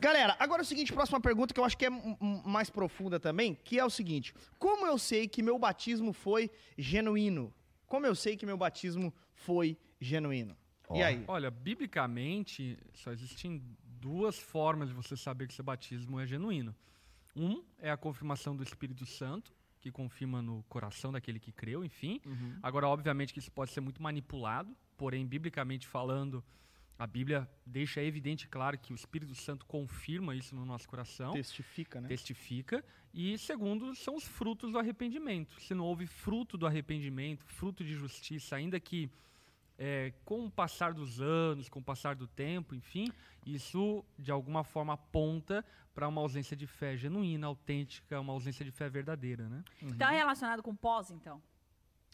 [0.00, 1.90] Galera, agora é o seguinte, próxima pergunta que eu acho que é
[2.44, 7.52] mais profunda também, que é o seguinte: como eu sei que meu batismo foi genuíno?
[7.86, 10.56] Como eu sei que meu batismo foi genuíno?
[10.92, 11.04] E Ó.
[11.06, 11.24] aí?
[11.28, 13.62] Olha, biblicamente, só existem
[14.00, 16.74] duas formas de você saber que seu batismo é genuíno.
[17.36, 22.20] Um é a confirmação do Espírito Santo, que confirma no coração daquele que creu, enfim.
[22.62, 26.42] Agora, obviamente que isso pode ser muito manipulado, porém, biblicamente falando,
[26.98, 31.32] A Bíblia deixa evidente e claro que o Espírito Santo confirma isso no nosso coração,
[31.32, 32.08] Testifica, né?
[32.08, 32.84] testifica.
[33.14, 35.58] E segundo, são os frutos do arrependimento.
[35.62, 39.10] Se não houve fruto do arrependimento, fruto de justiça, ainda que
[39.82, 43.10] é, com o passar dos anos, com o passar do tempo, enfim,
[43.46, 45.64] isso de alguma forma aponta
[45.94, 49.64] para uma ausência de fé genuína, autêntica, uma ausência de fé verdadeira, né?
[49.82, 51.42] Então é relacionado com pós, então?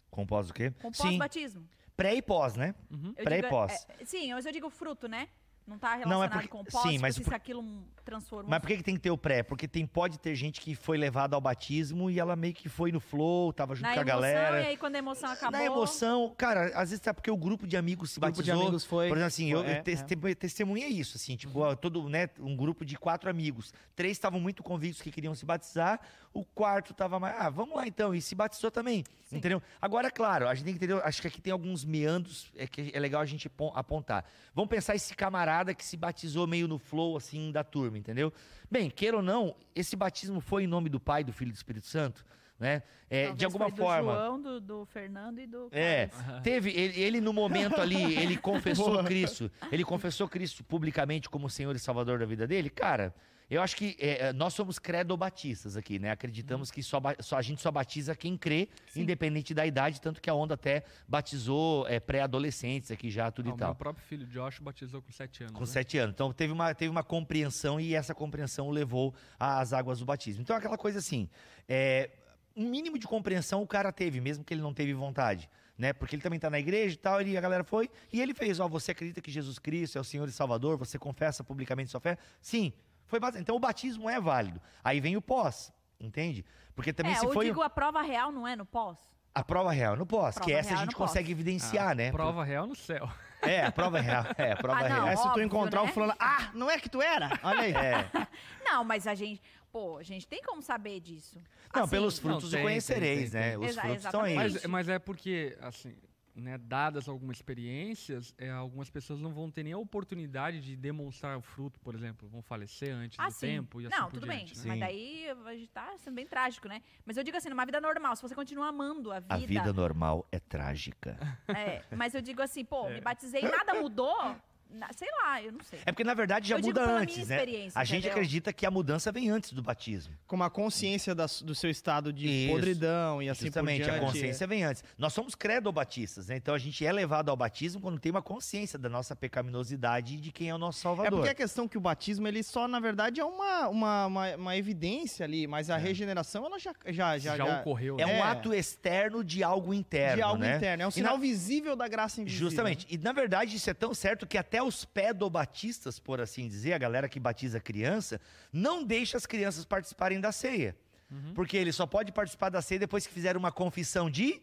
[0.08, 0.70] Com pós o quê?
[0.80, 1.68] Com pós-batismo?
[1.96, 2.74] pré e pós, né?
[2.90, 3.14] Uhum.
[3.14, 3.86] Pré e digo, pós.
[3.98, 5.28] é, sim, mas eu digo fruto, né?
[5.66, 5.98] Não tá Não, é
[6.28, 7.64] relacionado porque- com pós, sim, tipo, mas se por- aquilo
[8.04, 8.48] transformou.
[8.48, 9.42] Mas por que, que tem que ter o pré?
[9.42, 12.92] Porque tem, pode ter gente que foi levada ao batismo e ela meio que foi
[12.92, 14.62] no flow, tava junto Na com a emoção, galera.
[14.62, 15.58] e aí quando a emoção acabou...
[15.58, 18.50] Na emoção, cara, às vezes é porque o grupo de amigos se O grupo de
[18.50, 18.62] batizou.
[18.62, 20.04] amigos foi- Por exemplo, assim, eu, é, eu tes-
[20.38, 21.74] testemunhei isso, assim, tipo, Uhum.
[21.74, 23.74] todo, né, um grupo de quatro amigos.
[23.96, 25.98] Três estavam muito convictos que queriam se batizar,
[26.32, 29.38] o quarto tava mais, ah, vamos lá então, e se batizou também, Sim.
[29.38, 29.60] entendeu?
[29.82, 32.92] Agora, claro, a gente tem que entender, acho que aqui tem alguns meandros é, que
[32.94, 34.24] é legal a gente pon- apontar.
[34.54, 38.32] Vamos pensar esse camarada que se batizou meio no flow, assim, da turma, entendeu?
[38.70, 41.56] Bem, queira ou não, esse batismo foi em nome do Pai, do Filho e do
[41.56, 42.24] Espírito Santo,
[42.58, 42.82] né?
[43.08, 44.12] É, de alguma foi forma...
[44.12, 46.08] Do João, do, do Fernando e do É,
[46.42, 51.74] teve, ele, ele no momento ali, ele confessou Cristo, ele confessou Cristo publicamente como Senhor
[51.76, 53.14] e Salvador da vida dele, cara,
[53.48, 56.10] eu acho que é, nós somos credobatistas aqui, né?
[56.10, 60.28] Acreditamos que só, só- a gente só batiza quem crê, independente da idade, tanto que
[60.28, 63.68] a Onda até batizou é, pré-adolescentes aqui já, tudo Ah, e o tal.
[63.68, 65.52] meu próprio filho, Josh, batizou com sete anos.
[65.54, 65.66] Com né?
[65.66, 66.14] sete anos.
[66.14, 70.42] Então teve uma, teve uma compreensão e essa compreensão o levou às águas do batismo.
[70.42, 71.28] Então aquela coisa assim,
[71.68, 72.10] é,
[72.56, 75.48] um mínimo de compreensão o cara teve, mesmo que ele não teve vontade.
[75.78, 75.92] Né?
[75.92, 78.58] Porque ele também está na igreja e tal, e a galera foi, e ele fez,
[78.60, 82.00] ó, você acredita que Jesus Cristo é o Senhor e Salvador, você confessa publicamente sua
[82.00, 82.16] fé?
[82.40, 82.72] Sim,
[83.06, 84.60] foi base- Então o batismo é válido.
[84.84, 86.44] Aí vem o pós, entende?
[86.74, 88.98] Porque também é, se eu foi digo a prova real, não é no pós?
[89.34, 91.08] a prova real no pós, que Prova essa a real gente no pós.
[91.10, 92.10] consegue evidenciar, né?
[92.10, 93.06] Prova real no céu.
[93.42, 95.08] É, a prova real, é, a prova Ah, não, real.
[95.08, 95.90] É se tu encontrar né?
[95.90, 97.28] o fulano, ah, não é que tu era?
[97.42, 97.72] Olha aí.
[97.76, 98.10] É.
[98.64, 99.42] Não, mas a gente...
[99.70, 101.38] Pô, a gente tem como saber disso.
[101.74, 103.56] Não, Assim, pelos frutos Não, tem, conhecereis, tem, tem, né?
[103.56, 103.58] tem.
[103.58, 104.32] Os Exa- frutos estão aí.
[104.32, 104.54] exatamente.
[104.62, 105.94] Mas, mas é porque, assim,
[106.36, 111.36] né, dadas algumas experiências, é, algumas pessoas não vão ter nem a oportunidade de demonstrar
[111.38, 113.46] o fruto, por exemplo, vão falecer antes Ah, do sim.
[113.46, 114.62] tempo e assim Não, por tudo diante, bem.
[114.64, 114.68] né?
[114.68, 116.82] Mas daí a gente tá sendo bem trágico, né?
[117.04, 119.34] Mas eu digo assim, numa vida normal, se você continua amando a vida...
[119.34, 121.16] A vida normal é trágica.
[121.48, 124.36] é, mas eu digo assim, pô, me batizei e nada mudou...
[124.70, 125.78] na- sei lá, eu não sei.
[125.86, 127.36] É porque, na verdade, já Eu digo muda pela antes, minha né?
[127.36, 128.12] experiência, A gente entendeu?
[128.12, 130.14] acredita que a mudança vem antes do batismo.
[130.26, 132.52] Com uma consciência das- do seu estado de Isso.
[132.52, 133.98] podridão e assim Justamente, por diante.
[134.04, 134.84] a consciência vem antes.
[134.98, 136.36] Nós somos credobatistas, né?
[136.36, 140.16] Então a gente é levado ao batismo quando tem uma consciência da nossa pecaminosidade e
[140.18, 141.10] de quem é o nosso É Salvador.
[141.18, 144.56] porque a questão que o batismo, ele só, na verdade, é uma, uma, uma, uma
[144.56, 146.74] evidência ali, mas a regeneração, ela já...
[146.86, 148.12] Já, já, Já, já- ocorreu, É né?
[148.12, 148.22] um É.
[148.22, 150.56] ato externo de algo interno, de algo né?
[150.56, 150.82] interno.
[150.82, 152.48] É um sinal na- visível da graça invisível.
[152.50, 152.86] Justamente.
[152.90, 156.78] E na verdade isso é tão certo que até os pedobatistas, por assim dizer, a
[156.78, 158.20] galera que batiza criança,
[158.52, 160.76] não deixa as crianças participarem da ceia.
[161.10, 161.34] Uhum.
[161.34, 164.42] Porque ele só pode participar da ceia depois que fizer uma confissão de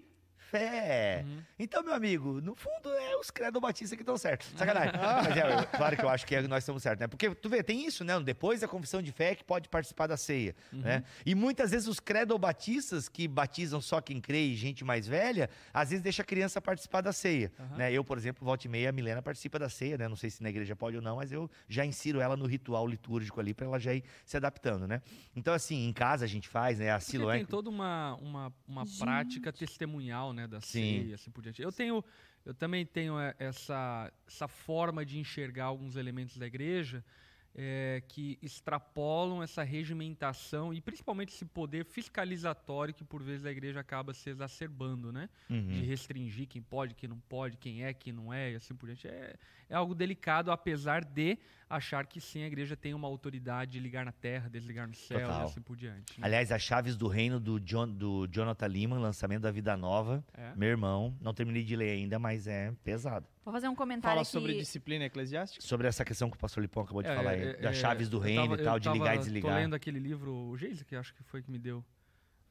[0.58, 1.24] fé.
[1.26, 1.42] Uhum.
[1.58, 4.50] Então, meu amigo, no fundo é os credobatistas que estão certos.
[4.56, 4.92] Sacanagem.
[5.28, 7.08] Mas é, eu- claro que eu acho que é- nós estamos certos, né?
[7.08, 8.20] Porque tu vê, tem isso, né?
[8.20, 10.82] Depois da confissão de fé é que pode participar da ceia, Uhum.
[10.82, 11.04] né?
[11.26, 15.90] E muitas vezes os credobatistas que batizam só quem crê e gente mais velha, às
[15.90, 17.78] vezes deixa a criança participar da ceia, Aham.
[17.78, 17.92] né?
[17.92, 20.08] Eu, por exemplo, volta e meia, a Milena participa da ceia, né?
[20.08, 22.86] Não sei se na igreja pode ou não, mas eu já insiro ela no ritual
[22.88, 25.02] litúrgico ali para ela já ir se adaptando, né?
[25.36, 26.92] Então, assim, em casa a gente faz, né?
[26.92, 27.38] A Porque Siloé...
[27.38, 29.00] tem toda uma, uma, uma Gente.
[29.00, 31.04] prática testemunhal, né, da Sim.
[31.04, 31.62] ceia, assim por diante.
[31.62, 32.04] Eu tenho,
[32.46, 37.04] eu também tenho é, essa, essa forma de enxergar alguns elementos da igreja
[37.56, 43.80] é, que extrapolam essa regimentação e principalmente esse poder fiscalizatório que por vezes a igreja
[43.80, 45.30] acaba se exacerbando, né?
[45.50, 45.68] Uhum.
[45.68, 48.88] De restringir quem pode, quem não pode, quem é, quem não é, e assim por
[48.88, 49.08] diante.
[49.08, 49.36] É,
[49.70, 51.38] é algo delicado, apesar de
[51.76, 55.20] achar que sim, a igreja tem uma autoridade de ligar na terra, desligar no céu
[55.22, 55.42] Total.
[55.42, 56.20] e assim por diante.
[56.20, 56.26] né?
[56.26, 60.24] Aliás, as chaves do reino do, John, do Jonathan Lehman, lançamento da Vida Nova.
[60.34, 60.54] É.
[60.56, 63.26] Meu irmão, não terminei de ler ainda, mas é pesado.
[63.44, 64.32] Vou fazer um comentário Fala aqui.
[64.32, 65.66] sobre disciplina eclesiástica.
[65.66, 67.80] Sobre essa questão que o pastor Lipão acabou de É, falar aí, é, das é,
[67.80, 69.52] chaves do eu reino tava- e tal, eu de ligar tava- e desligar.
[69.52, 71.84] Tô lendo aquele livro, o Geise, que acho que foi que me deu.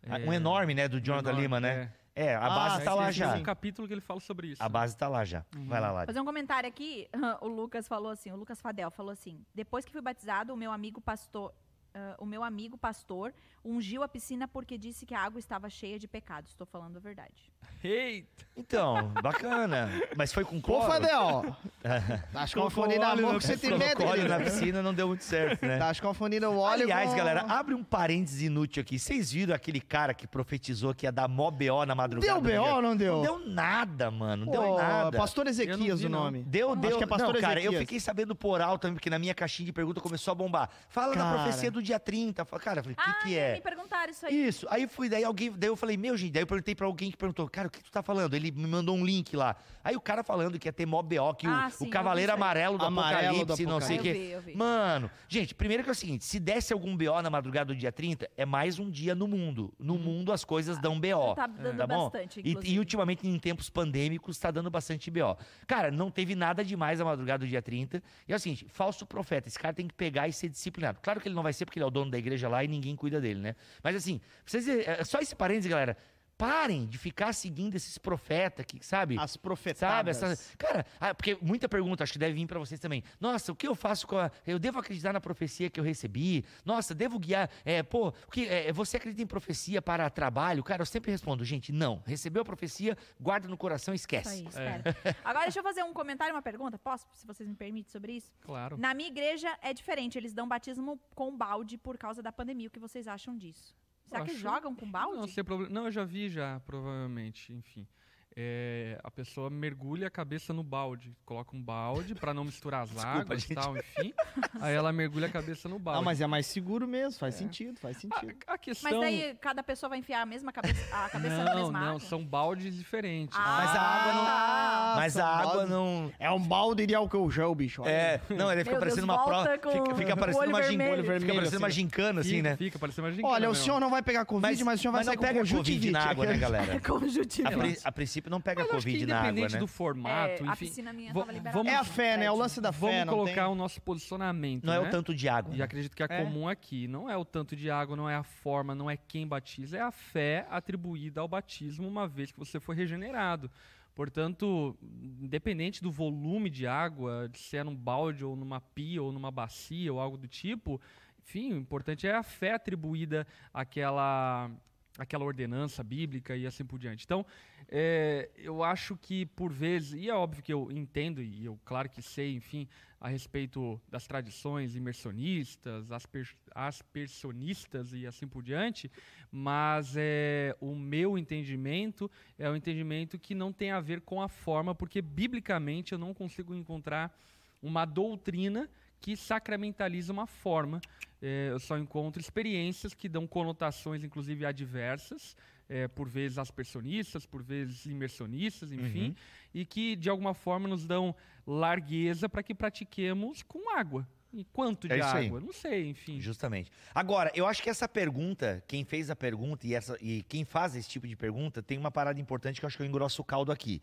[0.08, 1.92] Ah, É, um enorme, né, do Jonathan enorme, Lehman, né?
[2.14, 2.34] É.
[2.34, 3.32] A Ah, base tá sim, lá já.
[3.32, 4.62] Tem um capítulo que ele fala sobre isso.
[4.62, 5.44] A base tá lá já.
[5.56, 5.66] Uhum.
[5.66, 6.06] Vai lá, Lari.
[6.06, 7.08] Fazer um comentário aqui,
[7.40, 10.72] o Lucas falou assim, o Lucas Fadel falou assim, depois que fui batizado, o meu
[10.72, 11.52] amigo pastor,
[11.94, 13.32] ah, o meu amigo pastor
[13.64, 16.50] ungiu a piscina porque disse que a água estava cheia de pecados.
[16.50, 17.52] Estou falando a verdade.
[17.82, 18.44] Eita!
[18.56, 19.88] Então, bacana.
[20.16, 20.86] Mas foi com Pô, cloro?
[20.92, 21.56] Fadel,
[22.34, 25.08] acho que o fone na mão que você tem medo, óleo na piscina não deu
[25.08, 25.78] muito certo, né?
[25.78, 26.10] Tá, Acho que o
[26.58, 28.98] óleo Aliás, com- galera, abre um parênteses inútil aqui.
[28.98, 32.40] Vocês viram aquele cara que profetizou que ia dar mó BO na madrugada?
[32.40, 32.62] Deu?
[32.62, 33.16] BO ou não deu?
[33.16, 34.44] Não deu nada, mano.
[34.46, 35.16] Não Pô, deu nada.
[35.16, 36.24] Pastor Ezequias vi, o não.
[36.24, 36.42] nome.
[36.44, 36.98] Deu, Acho deu.
[36.98, 37.80] que é pastor não, cara, eu Ezequias.
[37.80, 40.70] fiquei sabendo por alto também, porque na minha caixinha de pergunta começou a bombar.
[40.88, 41.42] Fala da Cara.
[41.42, 42.44] profecia do dia 30.
[42.44, 43.60] Fala, Cara, eu falei, o que, ah, que me é?
[43.60, 44.46] perguntaram isso aí.
[44.46, 44.66] Isso.
[44.70, 47.16] Aí fui, daí alguém, daí eu falei, meu, gente, daí eu perguntei pra alguém que
[47.16, 48.34] perguntou, cara, o que tu tá falando?
[48.34, 49.56] Ele me mandou um link lá.
[49.84, 52.32] Aí o cara falando que ia ter mó BO, que Ah, o- sim, o, Cavaleiro.
[52.32, 54.08] Amarelo do Amarelo do Apocalipse, não sei o quê.
[54.08, 54.54] Eu vi, eu vi.
[54.56, 57.90] Mano, gente, primeiro que é o seguinte, se desse algum BO na madrugada do dia
[57.92, 59.72] 30, é mais um dia no mundo.
[59.78, 61.34] No mundo as coisas dão BO.
[61.34, 62.04] Tá dando Tá bom?
[62.10, 65.36] bastante, E, e ultimamente, em tempos pandêmicos, tá dando bastante BO.
[65.66, 68.02] Cara, não teve nada demais na madrugada do dia 30.
[68.28, 71.00] E é o seguinte, falso profeta, esse cara tem que pegar e ser disciplinado.
[71.02, 72.68] Claro que ele não vai ser porque ele é o dono da igreja lá e
[72.68, 73.56] ninguém cuida dele, né?
[73.82, 75.96] Mas assim, vocês, é, só esse parênteses, galera.
[76.42, 79.16] Parem de ficar seguindo esses profetas que, sabe?
[79.16, 79.42] As Sabe?
[79.42, 80.20] profetadas.
[80.20, 83.04] Essa, cara, ah, porque muita pergunta, acho que deve vir pra vocês também.
[83.20, 84.28] Nossa, o que eu faço com a.
[84.44, 86.44] Eu devo acreditar na profecia que eu recebi?
[86.64, 87.48] Nossa, devo guiar.
[87.64, 90.64] É, pô, que, é, você acredita em profecia para trabalho?
[90.64, 92.02] Cara, eu sempre respondo, gente, não.
[92.04, 94.28] Recebeu a profecia, guarda no coração e Isso esquece.
[94.28, 94.82] aí, espera.
[95.22, 96.76] Agora deixa eu fazer um comentário, uma pergunta.
[96.76, 98.32] Posso, se vocês me permitem, sobre isso?
[98.40, 98.76] Claro.
[98.76, 100.18] Na minha igreja é diferente.
[100.18, 102.66] Eles dão batismo com balde por causa da pandemia.
[102.66, 103.76] O que vocês acham disso?
[104.12, 105.16] Será que Acho- jogam com balde?
[105.16, 105.72] Não, sem problema.
[105.72, 107.86] Não, eu já vi já, provavelmente, enfim.
[108.34, 111.14] É, a pessoa mergulha a cabeça no balde.
[111.26, 113.54] Coloca um balde pra não misturar as Desculpa, águas e gente.
[113.54, 114.14] tal, enfim.
[114.60, 116.00] Aí ela mergulha a cabeça no balde.
[116.00, 118.34] Ah, mas é mais seguro mesmo, faz sentido, faz sentido.
[118.46, 118.90] a, a questão...
[118.90, 121.86] Mas daí cada pessoa vai enfiar a mesma cabeça, a cabeça na Não, mesma não,
[121.88, 122.00] água?
[122.00, 123.36] são baldes diferentes.
[123.38, 124.92] Ah, Mas a água não- tá.
[124.96, 125.70] Mas a água balde.
[125.70, 126.12] não.
[126.18, 127.82] É um balde de álcool gel, bicho.
[127.82, 127.90] olha.
[127.90, 129.50] É, não, ele fica Meu parecendo Deus, uma prova.
[129.52, 130.96] Fica, fica o parecendo olho uma vermelho.
[131.02, 131.20] gincana.
[131.20, 131.74] Fica parecendo uma assim.
[131.76, 132.56] gincana, assim, fica, né?
[132.56, 133.64] Fica, parecendo uma gincana Olha, o mesmo.
[133.64, 135.74] senhor não vai pegar Covid, Mas- mas, o senhor vai mas sair não com conjuntivite.
[135.74, 136.80] Covid na água, né, galera?
[136.80, 137.46] Conjuntivite.
[137.84, 139.58] A, pri- a princípio não pega Mas Covid na água, independente né?
[139.58, 140.66] do formato, É, a enfim.
[140.66, 141.58] piscina minha tava liberada.
[141.58, 142.24] vamos- É a fé, né?
[142.26, 143.52] É o lance da Vamos fé, não colocar tem?
[143.52, 144.88] o nosso posicionamento, Não é né?
[144.88, 145.54] o tanto de água.
[145.54, 146.24] E acredito que é, É.
[146.24, 146.86] comum aqui.
[146.86, 149.80] Não é o tanto de água, não é a forma, não é quem batiza, é
[149.80, 153.50] a fé atribuída ao batismo uma vez que você foi regenerado.
[153.94, 154.74] Portanto,
[155.20, 159.92] independente do volume de água, se é num balde ou numa pia ou numa bacia
[159.92, 160.80] ou algo do tipo,
[161.22, 164.50] enfim, o importante é a fé atribuída àquela,
[164.98, 167.04] àquela ordenança bíblica e assim por diante.
[167.04, 167.24] Então,
[167.68, 171.88] é, eu acho que por vezes, e é óbvio que eu entendo, e eu claro
[171.88, 172.68] que sei, enfim,
[173.00, 178.90] a respeito das tradições imersionistas, asper, aspersionistas e assim por diante,
[179.30, 184.28] mas é, o meu entendimento é um entendimento que não tem a ver com a
[184.28, 187.12] forma, porque biblicamente eu não consigo encontrar
[187.60, 188.68] uma doutrina
[189.02, 190.80] que sacramentaliza uma forma.
[191.20, 195.36] É, eu só encontro experiências que dão conotações, inclusive adversas,
[195.68, 199.14] é, por vezes aspersionistas, por vezes imersionistas, enfim, Uhum.
[199.54, 201.14] e que de alguma forma nos dão
[201.46, 204.06] largueza para que pratiquemos com água.
[204.32, 205.26] E quanto de É isso aí.
[205.26, 205.40] água?
[205.40, 206.18] Não sei, enfim.
[206.18, 206.70] Justamente.
[206.94, 210.74] Agora, eu acho que essa pergunta, quem fez a pergunta e, essa, e quem faz
[210.74, 213.24] esse tipo de pergunta, tem uma parada importante que eu acho que eu engrosso o
[213.24, 213.82] caldo aqui.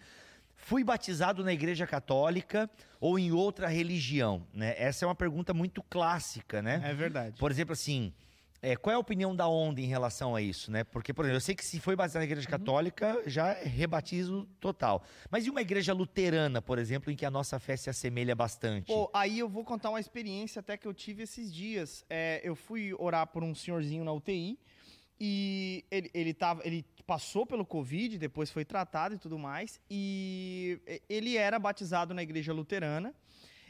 [0.61, 2.69] Fui batizado na igreja católica
[2.99, 4.45] ou em outra religião?
[4.53, 4.75] Né?
[4.77, 6.81] Essa é uma pergunta muito clássica, né?
[6.83, 7.37] É verdade.
[7.39, 8.13] Por exemplo, assim,
[8.61, 10.83] é, qual é a opinião da onda em relação a isso, né?
[10.83, 12.51] Porque, por exemplo, eu sei que se foi batizado na igreja Uhum.
[12.51, 15.01] católica, já é rebatizo total.
[15.31, 18.87] Mas e uma igreja luterana, por exemplo, em que a nossa fé se assemelha bastante?
[18.87, 22.05] Pô, aí eu vou contar uma experiência até que eu tive esses dias.
[22.09, 24.59] É, eu fui orar por um senhorzinho na UTI
[25.19, 29.79] e ele, ele, tava, ele passou pelo Covid, depois foi tratado e tudo mais.
[29.89, 30.79] E
[31.10, 33.13] ele era batizado na igreja luterana.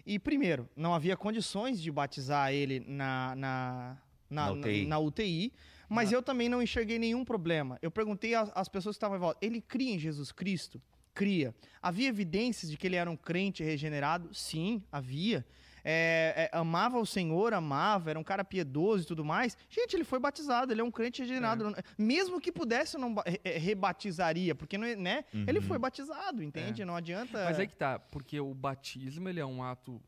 [0.06, 3.98] E, primeiro, não havia condições de batizar ele na, na,
[4.30, 4.86] na, Na UTI.
[4.86, 5.54] na UTI,
[5.90, 7.78] mas eu também não enxerguei nenhum problema.
[7.82, 10.82] Eu perguntei às, às pessoas que estavam em volta: ele cria em Jesus Cristo?
[11.14, 11.54] Cria.
[11.82, 14.34] Havia evidências de que ele era um crente regenerado?
[14.34, 15.46] Sim, havia.
[15.84, 19.58] É, é, amava o Senhor, amava, era um cara piedoso e tudo mais.
[19.70, 21.74] Gente, ele foi batizado, ele é um crente regenerado.
[21.98, 25.26] Mesmo que pudesse, eu não re- rebatizaria, porque não é- né?
[25.48, 25.66] ele Uhum.
[25.66, 26.84] foi batizado, entende?
[26.86, 27.46] Não adianta.
[27.46, 30.02] Mas aí que tá, porque o batismo ele é um ato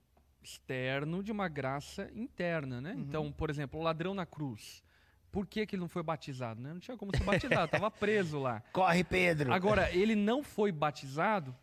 [0.43, 2.93] externo de uma graça interna, né?
[2.93, 2.99] Uhum.
[3.01, 4.83] Então, por exemplo, o ladrão na cruz.
[5.31, 6.59] Por que, que ele não foi batizado?
[6.61, 6.73] Né?
[6.73, 8.61] Não tinha como ser batizado, estava preso lá.
[8.73, 9.53] Corre, Pedro!
[9.53, 11.55] Agora, ele não foi batizado,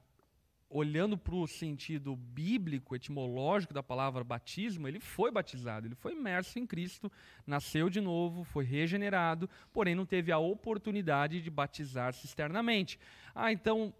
[0.70, 6.58] olhando para o sentido bíblico, etimológico da palavra batismo, ele foi batizado, ele foi imerso
[6.58, 7.10] em Cristo,
[7.46, 12.98] nasceu de novo, foi regenerado, porém não teve a oportunidade de batizar-se externamente.
[13.34, 13.94] Ah, então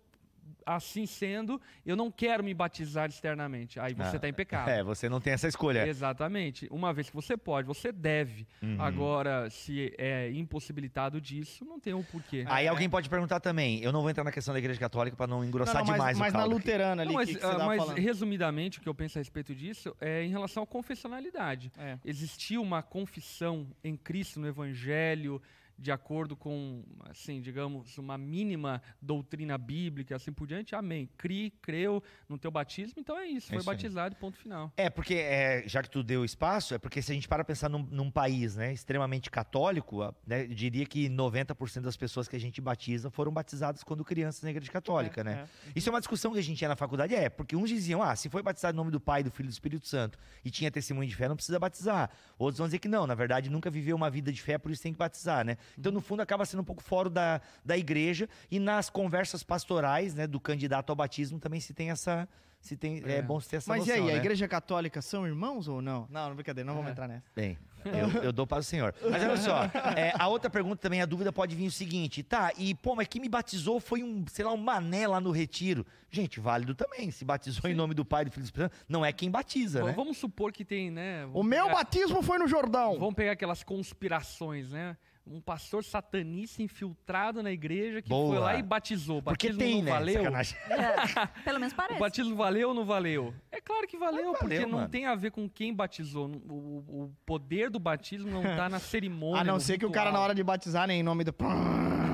[0.66, 3.78] assim sendo, eu não quero me batizar externamente.
[3.80, 4.68] Aí você Ah, está em pecado.
[4.78, 5.86] É, você não tem essa escolha.
[5.86, 6.68] Exatamente.
[6.70, 8.46] Uma vez que você pode, você deve.
[8.62, 8.76] Uhum.
[8.80, 12.44] Agora, se é impossibilitado disso, não tem um porquê.
[12.48, 13.80] Aí alguém pode perguntar também.
[13.82, 16.18] Eu não vou entrar na questão da igreja católica pra não engrossar Não, não, demais
[16.18, 17.98] mas, o mas na luterana ali, Não, mas, que, que você ah, mas falando.
[17.98, 21.72] resumidamente, o que eu penso a respeito disso é em relação à confessionalidade.
[21.78, 21.98] É.
[22.04, 25.40] Existia uma confissão em Cristo no Evangelho,
[25.78, 30.74] de acordo com, assim, digamos, uma mínima doutrina bíblica, assim por diante.
[30.74, 31.08] Amém.
[31.16, 33.46] Cri, creu no teu batismo, então é isso.
[33.46, 33.76] É Foi isso aí.
[33.76, 34.72] batizado, ponto final.
[34.76, 37.68] É, porque, é, já que tu deu espaço, é porque se a gente para pensar
[37.68, 42.40] num, num país né, extremamente católico, né, eu diria que 90% das pessoas que a
[42.40, 45.48] gente batiza foram batizadas quando crianças na igreja católica, É, né?
[45.66, 45.72] é.
[45.76, 48.16] Isso é uma discussão que a gente tinha na faculdade, é, porque uns diziam, ah,
[48.16, 50.70] se foi batizado em nome do Pai, do Filho e do Espírito Santo e tinha
[50.70, 52.10] testemunho de fé, não precisa batizar.
[52.38, 54.82] Outros vão dizer que não, na verdade nunca viveu uma vida de fé, por isso
[54.82, 55.56] tem que batizar, né?
[55.76, 60.14] Então, no fundo, acaba sendo um pouco fora da, da igreja e nas conversas pastorais,
[60.14, 62.28] né, do candidato ao batismo também se tem essa...
[62.60, 63.18] Se tem, é.
[63.18, 63.22] É.
[63.22, 64.18] bom se ter essa Mas e noção, aí, a né?
[64.18, 66.08] igreja católica são irmãos ou não?
[66.10, 66.90] Não, não brincadeira, não vamos É.
[66.92, 67.22] entrar nessa.
[67.32, 68.92] Bem, eu, eu dou para o senhor.
[69.08, 69.62] Mas olha só,
[69.96, 73.06] é, a outra pergunta também, a dúvida pode vir o seguinte, tá, e pô, mas
[73.06, 75.86] quem me batizou foi um, sei lá, um mané lá no retiro.
[76.10, 78.84] Gente, válido também, se batizou em nome do Pai, do Filho e do Espírito Santo,
[78.88, 79.92] não é quem batiza, Bom, né?
[79.92, 81.26] Vamos supor que tem, né?
[81.26, 82.98] O vamos meu pegar- batismo foi no Jordão.
[82.98, 84.96] Vamos pegar aquelas conspirações, né?
[85.30, 88.28] Um pastor satanista infiltrado na igreja que Boa.
[88.34, 89.18] foi lá e batizou.
[89.18, 89.90] O Porque batismo tem, não né?
[89.92, 90.22] valeu.
[90.70, 92.00] É, pelo menos O parece.
[92.00, 93.34] batismo valeu ou não valeu?
[93.52, 94.88] É claro que valeu, valeu, porque não mano.
[94.88, 96.30] tem a ver com quem batizou.
[96.48, 99.40] O, o- o poder do batismo não tá na cerimônia.
[99.42, 100.24] A não ser que o cara, na ritual.
[100.24, 101.32] hora de batizar, né, em nome do.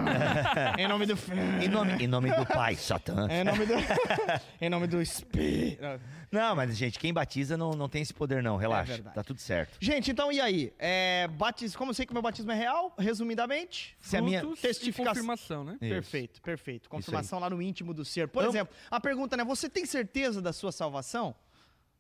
[0.78, 1.14] em nome do.
[1.62, 3.26] Em nome, em nome do Pai, Satã.
[3.30, 3.74] Em nome do.
[4.60, 5.82] em nome do Espírito.
[6.30, 8.92] Não, mas, gente, quem batiza não, não tem esse poder, não, relaxa.
[8.92, 9.14] É verdade.
[9.14, 9.76] tá tudo certo.
[9.80, 10.72] Gente, então e aí?
[10.78, 11.76] É, batis...
[11.76, 13.96] Como eu sei que o meu batismo é real, resumidamente.
[14.00, 15.72] Se a minha Frutos testificação- e confirmação, né?
[15.80, 15.90] Isso.
[15.94, 16.88] Perfeito, perfeito.
[16.88, 18.26] Confirmação lá no íntimo do ser.
[18.28, 19.44] Por Am- exemplo, a pergunta, né?
[19.44, 21.34] Você tem certeza da sua salvação?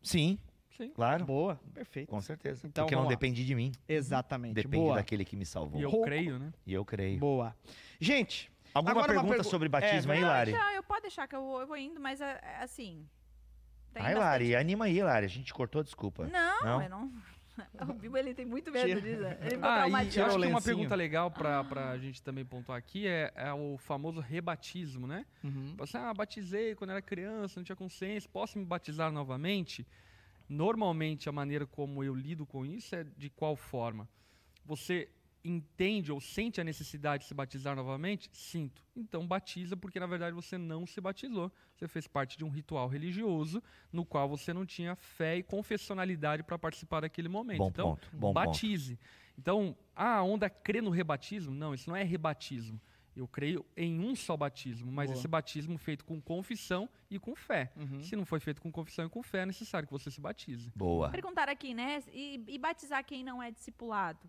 [0.02, 0.38] Sim,
[0.76, 0.90] Sim.
[0.94, 2.08] claro, Boa, perfeito.
[2.08, 2.66] com certeza.
[2.66, 3.08] Então, Porque não lá.
[3.08, 4.54] depende de mim, Exatamente.
[4.54, 4.96] depende boa.
[4.96, 5.80] daquele que me salvou.
[5.80, 6.52] E eu creio, né?
[6.66, 7.18] E eu creio.
[7.18, 7.54] Boa.
[8.00, 10.50] Gente, Alguma Agora pergunta pergu- sobre batismo É, aí, Lari?
[10.52, 13.06] Não, eu pode deixar que eu, vou- eu vou indo, mas é, é assim.
[13.94, 15.26] Ai, bastante- Lari, anima aí, Lari.
[15.26, 16.26] A gente cortou, desculpa.
[16.26, 16.82] Não, Não?
[16.82, 17.12] eu não.
[17.88, 19.00] O Bibo ele tem muito medo Tira.
[19.00, 19.22] disso.
[19.44, 23.06] Ele Ah, uma e acho que uma pergunta legal pra, pra gente também pontuar aqui
[23.06, 25.24] é, é o famoso rebatismo, né?
[25.44, 25.72] Uhum.
[25.76, 29.86] Você, ah, batizei quando era criança, não tinha consciência, posso me batizar novamente?
[30.48, 34.08] Normalmente, a maneira como eu lido com isso é de qual forma?
[34.64, 35.08] Você
[35.44, 38.30] entende ou sente a necessidade de se batizar novamente?
[38.32, 38.82] Sinto.
[38.96, 41.52] Então, batiza, porque na verdade você não se batizou.
[41.76, 46.42] Você fez parte de um ritual religioso no qual você não tinha fé e confessionalidade
[46.42, 47.58] para participar daquele momento.
[47.58, 48.46] Bom então, ponto, bom ponto.
[48.46, 48.98] batize.
[49.38, 51.54] Então, ah, a onda crê no rebatismo?
[51.54, 52.80] Não, isso não é rebatismo.
[53.16, 55.18] Eu creio em um só batismo, mas Boa.
[55.18, 57.72] esse batismo feito com confissão e com fé.
[57.76, 58.00] Uhum.
[58.00, 60.72] Se não foi feito com confissão e com fé, é necessário que você se batize.
[60.74, 61.10] Boa.
[61.10, 62.02] Perguntaram aqui, né?
[62.12, 64.28] E, e batizar quem não é discipulado?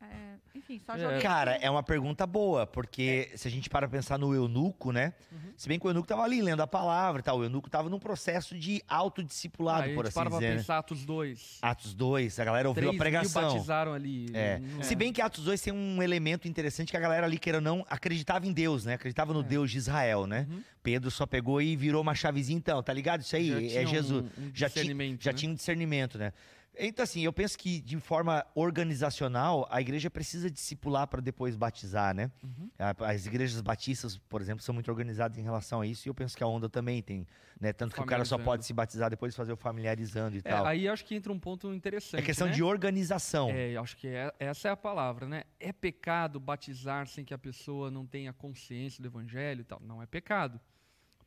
[0.00, 0.98] É, enfim, só É.
[0.98, 1.20] joguei.
[1.20, 5.14] Cara, é uma pergunta boa, porque se a gente para pra pensar no eunuco, né?
[5.32, 5.38] Uhum.
[5.56, 7.88] Se bem que o eunuco tava ali lendo a palavra e tal, o eunuco tava
[7.88, 10.50] num processo de autodiscipulado, Aí a por gente assim para pra dizer.
[10.50, 10.56] né?
[10.58, 11.58] pensar Atos 2.
[11.62, 13.52] Atos 2, a galera ouviu 3 a mil pregação.
[13.54, 14.30] batizaram ali.
[14.34, 14.58] É.
[14.58, 17.58] Não- Se bem que Atos 2 tem um elemento interessante que a galera ali, queira
[17.58, 18.94] ou não, acreditava em Deus, né?
[18.94, 19.44] Acreditava no É.
[19.44, 20.46] Deus de Israel, né?
[20.50, 20.62] Uhum.
[20.82, 23.22] Pedro só pegou e virou uma chavezinha, então, tá ligado?
[23.22, 24.22] Isso aí Já é tinha Jesus.
[24.38, 25.38] um- um já, ti, discernimento, já né?
[25.38, 26.32] tinha um discernimento, né?
[26.78, 32.14] Então, assim, eu penso que de forma organizacional, a igreja precisa discipular para depois batizar,
[32.14, 32.30] né?
[32.42, 32.70] Uhum.
[33.00, 36.36] As igrejas batistas, por exemplo, são muito organizadas em relação a isso, e eu penso
[36.36, 37.26] que a onda também tem,
[37.60, 37.72] né?
[37.72, 40.42] Tanto que o cara só pode se batizar depois de fazer o familiarizando e É,
[40.42, 40.66] tal.
[40.66, 42.20] aí acho que entra um ponto interessante.
[42.20, 42.52] É questão né?
[42.52, 43.50] de organização.
[43.50, 45.44] É, eu acho que é- essa é a palavra, né?
[45.58, 49.80] É pecado batizar sem que a pessoa não tenha consciência do evangelho e tal?
[49.82, 50.60] Não é pecado.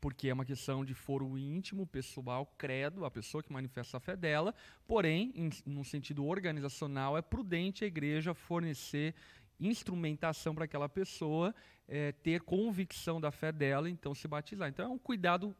[0.01, 4.15] Porque é uma questão de foro íntimo, pessoal, credo, a pessoa que manifesta a fé
[4.15, 4.55] dela.
[4.87, 9.13] Porém, em, num sentido organizacional, é prudente a igreja fornecer
[9.59, 11.53] instrumentação para aquela pessoa
[11.87, 14.69] é, ter convicção da fé dela, então se batizar.
[14.69, 15.53] Então é um cuidado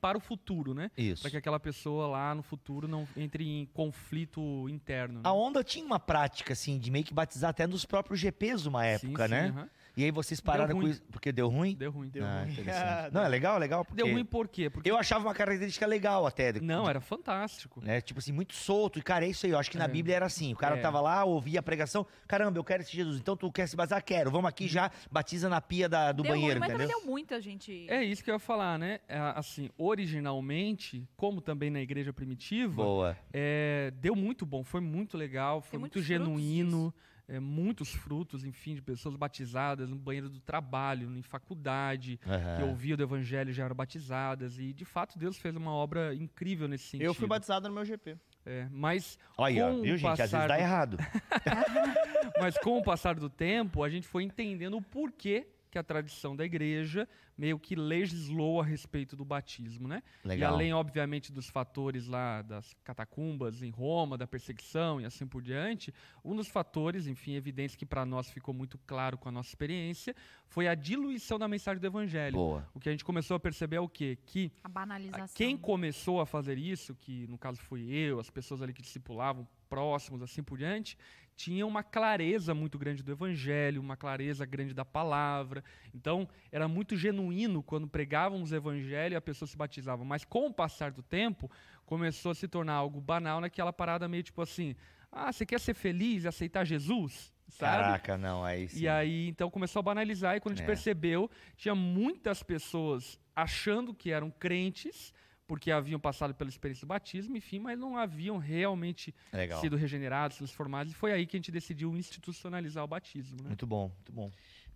[0.00, 0.90] para o futuro, né?
[0.98, 1.22] Isso.
[1.22, 5.14] Para que aquela pessoa lá no futuro não entre em conflito interno.
[5.14, 5.20] né?
[5.24, 8.84] A onda tinha uma prática, assim, de meio que batizar até nos próprios GPs uma
[8.84, 9.46] época, Sim, né?
[9.46, 9.70] sim, aham.
[9.96, 11.00] E aí vocês pararam com isso.
[11.10, 11.76] Porque deu ruim?
[11.76, 12.08] Deu ruim.
[12.08, 12.52] Deu ah, ruim.
[12.52, 13.12] interessante.
[13.14, 13.84] Não, é legal, legal.
[13.84, 14.68] Porque Deu ruim por quê?
[14.68, 16.52] Porque Eu achava uma característica legal até.
[16.52, 17.80] de- não, era fantástico.
[17.80, 18.00] né?
[18.00, 18.98] Tipo assim, muito solto.
[18.98, 19.52] E, cara, é isso aí.
[19.52, 19.88] Eu acho que na É.
[19.88, 20.52] Bíblia era assim.
[20.52, 20.80] O cara É.
[20.80, 22.04] tava lá, ouvia a pregação.
[22.26, 23.18] Caramba, eu quero esse Jesus.
[23.20, 24.02] Então tu quer se batizar?
[24.02, 24.30] Quero.
[24.32, 26.88] Vamos aqui já, batiza na pia da- do deu banheiro, ruim, mas entendeu?
[26.88, 27.86] também deu muita gente.
[27.88, 28.98] É isso que eu ia falar, né?
[29.08, 33.16] É, assim, originalmente, como também na igreja primitiva, Boa.
[33.32, 36.92] é, deu muito bom, foi muito legal, foi Tem muito frutos genuíno.
[37.26, 42.66] É, muitos frutos, enfim, de pessoas batizadas no banheiro do trabalho, em faculdade, que Aham.
[42.66, 44.58] ouviam do evangelho já eram batizadas.
[44.58, 47.06] E, de fato, Deus fez uma obra incrível nesse sentido.
[47.06, 48.16] Eu fui batizado no meu GP.
[48.46, 50.10] É, mas, Olha aí, ó, com viu, o gente?
[50.10, 50.96] Às vezes passar dá do- errado.
[52.38, 56.36] mas com o passar do tempo, a gente foi entendendo o porquê que a tradição
[56.36, 60.04] da igreja meio que legislou a respeito do batismo, né?
[60.24, 60.52] Legal.
[60.52, 65.42] E além, obviamente, dos fatores lá das catacumbas em Roma, da perseguição e assim por
[65.42, 65.92] diante,
[66.24, 70.14] um dos fatores, enfim, evidentes que para nós ficou muito claro com a nossa experiência,
[70.46, 72.36] foi a diluição da mensagem do evangelho.
[72.36, 72.68] Boa.
[72.72, 74.16] O que a gente começou a perceber é o quê?
[74.24, 75.34] Que A banalização.
[75.34, 79.44] quem começou a fazer isso, que no caso fui eu, as pessoas ali que discipulavam,
[79.68, 80.96] próximos, assim por diante,
[81.36, 85.64] tinha uma clareza muito grande do evangelho, uma clareza grande da palavra.
[85.92, 90.04] Então, era muito genuíno quando pregávamos o evangelho e a pessoa se batizava.
[90.04, 91.50] Mas com o passar do tempo,
[91.84, 94.76] começou a se tornar algo banal naquela parada meio tipo assim:
[95.10, 97.32] ah, você quer ser feliz e aceitar Jesus?
[97.48, 97.82] Sabe?
[97.82, 98.80] Caraca, não, aí sim.
[98.84, 100.66] E aí, então, começou a banalizar, e quando a gente É.
[100.66, 105.12] percebeu, tinha muitas pessoas achando que eram crentes,
[105.46, 109.60] porque haviam passado pela experiência do batismo, enfim, mas não haviam realmente Legal.
[109.60, 113.48] sido regenerados, transformados, e foi aí que a gente decidiu institucionalizar o batismo, né?
[113.48, 114.30] Muito bom, muito bom.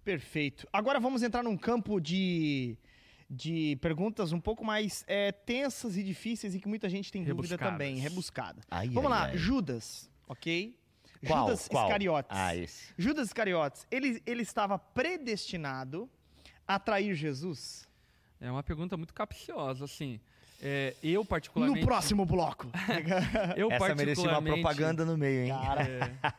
[0.05, 0.67] Perfeito.
[0.73, 2.79] Agora vamos entrar num campo de,
[3.29, 7.59] de perguntas um pouco mais é, tensas e difíceis e que muita gente tem dúvida
[7.59, 8.61] também, rebuscada.
[8.71, 9.37] Ai, Vamos ai, lá, ai.
[9.37, 10.79] Judas, ok?
[11.27, 11.47] Qual?
[11.47, 11.87] Judas Qual?
[11.87, 12.31] Iscariotes.
[12.31, 12.95] Ah, esse.
[12.97, 16.09] Judas Iscariotes, ele, ele estava predestinado
[16.67, 17.89] a trair Jesus?
[18.41, 20.21] É uma pergunta muito capciosa, assim.
[20.61, 21.81] É, eu, particularmente...
[21.81, 22.69] No próximo bloco.
[23.57, 25.53] Eu, Essa merecia uma particularmente- propaganda no meio, hein?
[25.53, 26.33] É.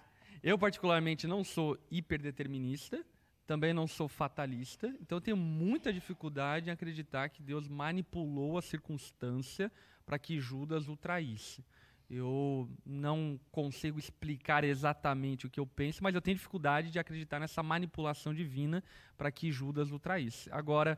[0.44, 3.04] Eu, particularmente, não sou hiperdeterminista,
[3.48, 8.62] também não sou fatalista, então eu tenho muita dificuldade em acreditar que Deus manipulou a
[8.62, 9.72] circunstância
[10.06, 11.66] para que Judas o traísse.
[12.10, 17.40] Eu não consigo explicar exatamente o que eu penso, mas eu tenho dificuldade de acreditar
[17.40, 18.84] nessa manipulação divina
[19.18, 20.50] para que Judas o traísse.
[20.52, 20.98] Agora,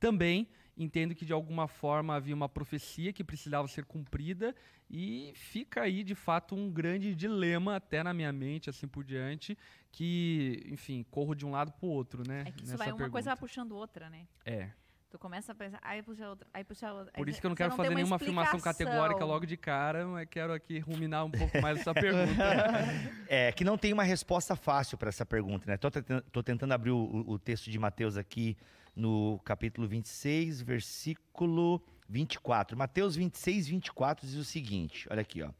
[0.00, 4.54] também entendo que de alguma forma havia uma profecia que precisava ser cumprida
[4.90, 9.56] e fica aí de fato um grande dilema até na minha mente assim por diante
[9.90, 12.88] que enfim corro de um lado para o outro né É que isso nessa vai,
[12.88, 13.10] uma pergunta.
[13.12, 14.26] coisa vai puxando outra, né?
[14.44, 14.70] é
[15.10, 17.12] Tu começa a pensar, aí puxa outra, aí puxa outra.
[17.12, 20.06] por isso que eu não quero tem fazer uma nenhuma afirmação categórica logo de cara
[20.06, 22.42] mas quero aqui ruminar um pouco mais essa pergunta
[23.28, 25.76] É, que não tem uma resposta fácil para essa pergunta, né?
[25.76, 28.56] Tô, tentando- tô tentando abrir o, o- o texto de Mateus aqui
[28.94, 32.76] no capítulo 26, versículo 24.
[32.76, 35.50] Mateus 26, 24 diz o seguinte, olha aqui, ó.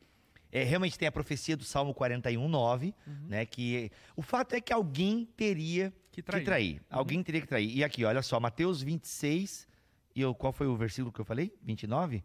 [0.51, 2.95] É, realmente tem a profecia do Salmo 41, 9,
[3.26, 3.47] né?
[3.47, 6.83] Que o fato é que alguém teria que que trair, trair.
[6.91, 7.74] Alguém teria que trair.
[7.74, 9.66] E aqui, olha só, Mateus 26,
[10.14, 11.55] e eu, qual foi o versículo que eu falei?
[11.62, 12.22] 29?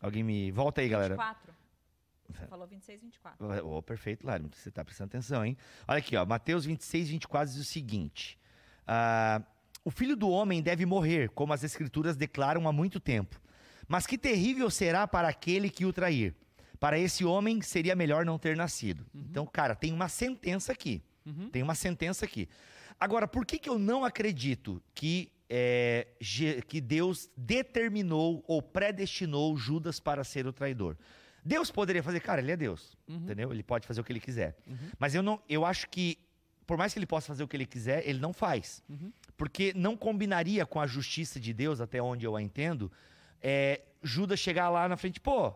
[0.00, 0.52] Alguém me...
[0.52, 1.16] Volta aí, galera.
[1.16, 1.52] 24.
[2.30, 3.66] Você falou 26, 24.
[3.66, 4.48] Oh, perfeito, Lário.
[4.54, 5.56] Você tá prestando atenção, hein?
[5.88, 6.24] Olha aqui, ó.
[6.24, 8.38] Mateus 26, 24 diz o seguinte.
[8.86, 9.42] ah,
[9.84, 13.40] o filho do homem deve morrer, como as escrituras declaram há muito tempo.
[13.86, 16.34] Mas que terrível será para aquele que o trair.
[16.78, 19.04] Para esse homem seria melhor não ter nascido.
[19.14, 21.02] Então, cara, tem uma sentença aqui.
[21.24, 21.48] Uhum.
[21.50, 22.48] Tem uma sentença aqui.
[23.00, 26.06] Agora, por que, que eu não acredito que, é,
[26.68, 30.96] que Deus determinou ou predestinou Judas para ser o traidor?
[31.44, 33.16] Deus poderia fazer, cara, ele é Deus, Uhum.
[33.16, 33.50] entendeu?
[33.52, 34.56] Ele pode fazer o que ele quiser.
[34.98, 36.18] Mas eu não, eu acho que
[36.66, 39.10] por mais que ele possa fazer o que ele quiser, ele não faz, Uhum.
[39.38, 42.90] Porque não combinaria com a justiça de Deus, até onde eu a entendo,
[43.40, 45.54] é, Judas chegar lá na frente, pô,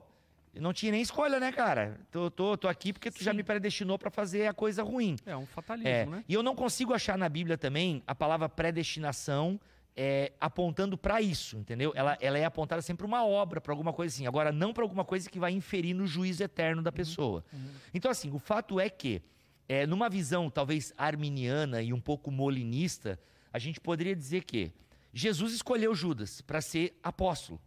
[0.55, 1.99] eu não tinha nem escolha, né, cara?
[2.11, 3.39] Tô, tô, tô aqui porque tu já Sim.
[3.39, 5.17] me predestinou para fazer a coisa ruim.
[5.27, 8.49] é um fatalismo É, né E eu não consigo achar na Bíblia também a palavra
[8.49, 9.61] predestinação
[9.97, 11.93] é, apontando para isso, entendeu?
[11.95, 14.27] Ela, ela é apontada sempre para uma obra, para alguma coisa assim.
[14.27, 17.45] Agora, não para alguma coisa que vai inferir no juízo eterno da pessoa.
[17.93, 19.21] Então, assim, o fato é que,
[19.69, 23.19] é, numa visão talvez arminiana e um pouco molinista,
[23.53, 24.73] a gente poderia dizer que
[25.13, 27.61] Jesus escolheu Judas para ser apóstolo.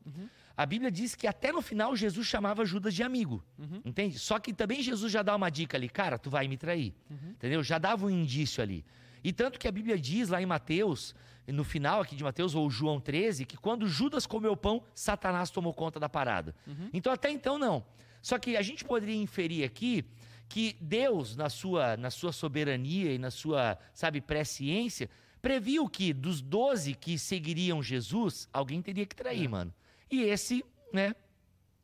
[0.57, 3.43] A Bíblia diz que até no final Jesus chamava Judas de amigo,
[3.83, 4.17] entende?
[4.17, 6.93] Só que também Jesus já dá uma dica ali, cara, tu vai me trair,
[7.31, 7.61] entendeu?
[7.61, 8.85] Já dava um indício ali.
[9.23, 11.13] E tanto que a Bíblia diz lá em Mateus,
[11.47, 15.73] no final aqui de Mateus, ou João 13, que quando Judas comeu pão, Satanás tomou
[15.73, 16.55] conta da parada.
[16.93, 17.85] Então até então não.
[18.21, 20.05] Só que a gente poderia inferir aqui
[20.47, 25.09] que Deus, na sua, na sua soberania e na sua, sabe, presciência,
[25.45, 29.71] previu que dos 12 que seguiriam Jesus, alguém teria que trair, mano.
[30.09, 31.13] E esse, né,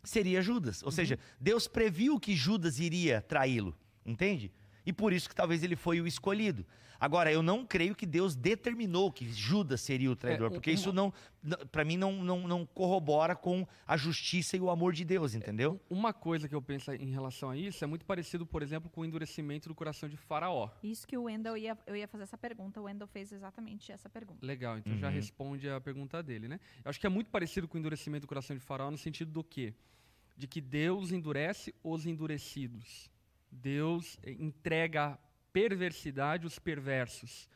[0.04, 0.82] seria Judas.
[0.82, 4.52] Ou seja, Deus previu que Judas iria traí-lo, entende?
[4.84, 6.66] E por isso que talvez ele foi o escolhido.
[7.04, 10.76] Agora, eu não creio que Deus determinou que Judas seria o traidor, É, porque uma-
[10.76, 11.12] isso não,
[11.72, 15.82] para mim não, não, não corrobora com a justiça e o amor de Deus, entendeu?
[15.90, 19.02] Uma coisa que eu penso em relação a isso é muito parecido, por exemplo, com
[19.02, 20.70] o endurecimento do coração de Faraó.
[20.84, 22.80] Isso que o Wendell ia, eu ia fazer essa pergunta.
[22.80, 24.46] O Wendell fez exatamente essa pergunta.
[24.46, 25.14] Legal, então já Uhum.
[25.14, 26.60] responde a pergunta dele, né?
[26.86, 29.32] Eu acho que é muito parecido com o endurecimento do coração de Faraó no sentido
[29.32, 29.74] do quê?
[30.38, 33.10] De que Deus endurece os endurecidos.
[33.52, 35.18] Deus eh, entrega a
[35.54, 37.50] perversidade aos perversos.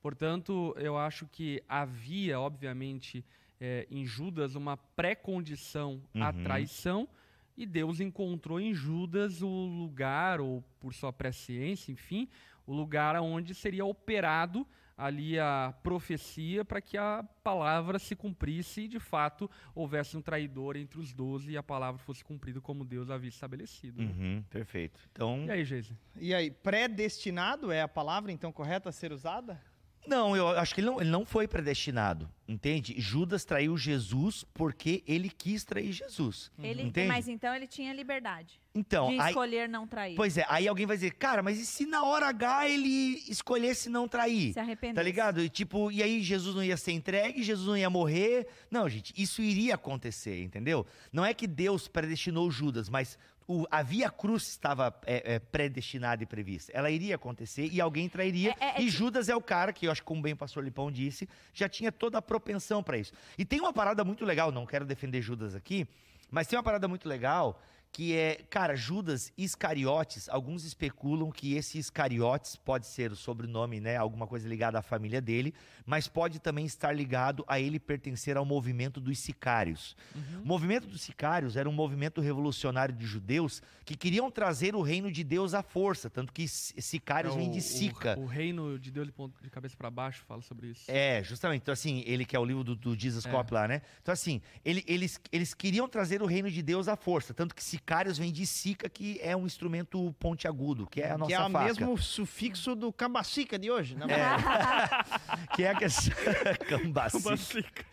[0.00, 3.24] Portanto, eu acho que havia, obviamente,
[3.60, 6.42] eh, em Judas uma pré-condição à Uhum.
[6.42, 7.08] traição
[7.56, 12.28] e Deus encontrou em Judas o lugar, ou por sua presciência, enfim,
[12.66, 14.66] o lugar onde seria operado
[14.96, 20.76] ali a profecia para que a palavra se cumprisse e de fato houvesse um traidor
[20.76, 24.00] entre os doze e a palavra fosse cumprida como Deus havia estabelecido.
[24.02, 24.08] né?
[24.10, 24.98] Uhum, perfeito.
[25.12, 25.96] Então, E aí, Geise?
[26.16, 29.60] E aí, predestinado é a palavra então correta a ser usada?
[30.06, 32.94] Não, eu acho que ele não, ele não foi predestinado, entende?
[32.98, 36.50] Judas traiu Jesus porque ele quis trair Jesus.
[36.62, 37.08] Ele, Entende?
[37.08, 40.14] mas então ele tinha liberdade Então, de aí, escolher não trair.
[40.16, 43.88] pois é, aí alguém vai dizer, cara, mas e se na hora H ele escolhesse
[43.88, 44.52] não trair?
[44.52, 44.94] se arrepender.
[44.94, 45.40] Tá ligado?
[45.42, 48.46] E tipo, e aí Jesus não ia ser entregue, Jesus não ia morrer.
[48.70, 50.86] Não, gente, isso iria acontecer, entendeu?
[51.12, 56.22] Não é que Deus predestinou Judas, mas o, a via cruz estava é, é, predestinada
[56.22, 56.72] e prevista.
[56.74, 58.54] Ela iria acontecer e alguém trairia.
[58.60, 60.36] É- é- é e Judas é o cara que, eu acho que como bem o
[60.36, 63.12] pastor Lipão disse, já tinha toda a propensão para isso.
[63.38, 65.86] E tem uma parada muito legal, não quero defender Judas aqui,
[66.30, 67.62] mas tem uma parada muito legal
[67.96, 73.96] que é, cara, Judas Iscariotes, alguns especulam que esse Iscariotes pode ser o sobrenome, né,
[73.96, 75.54] alguma coisa ligada à família dele,
[75.86, 79.96] mas pode também estar ligado a ele pertencer ao movimento dos sicários.
[80.42, 85.10] O movimento dos sicários era um movimento revolucionário de judeus que queriam trazer o reino
[85.10, 88.14] de Deus à força, tanto que sicários É vêm o- de sica.
[88.18, 89.08] O, o reino de Deus
[89.40, 90.84] de cabeça para baixo fala sobre isso.
[90.88, 91.62] É, justamente.
[91.62, 93.30] Então, assim, ele que é o livro do, do Jesus É.
[93.30, 93.80] Cop lá, né?
[94.02, 97.32] Então, assim, ele- eles, eles queriam trazer o reino de Deus à força.
[97.32, 101.28] Tanto que sicários vem de sica, que é um instrumento pontiagudo, que é a nossa
[101.28, 101.64] que é o faca.
[101.64, 104.06] mesmo sufixo do cambacica de hoje, né?
[105.54, 106.12] Que é a questão...
[106.68, 107.22] cambacica.
[107.22, 107.84] Cambacica.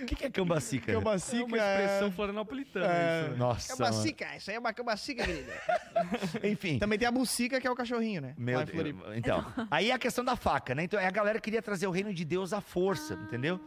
[0.00, 0.90] O que, que é cambacica?
[0.90, 2.86] É Cambacica uma expressão florianopolitana.
[2.86, 3.20] É.
[3.20, 3.36] isso, né?
[3.36, 3.84] Nossa, mano.
[3.84, 5.52] Cambacica, isso aí é uma cambacica, querida.
[6.42, 6.78] Enfim.
[6.78, 8.34] Também tem a bucica, que é o cachorrinho, né?
[8.38, 8.94] Meu Deus.
[9.14, 10.84] Então, aí é a questão da faca, né?
[10.84, 13.60] Então, a galera queria trazer o reino de Deus à força, entendeu?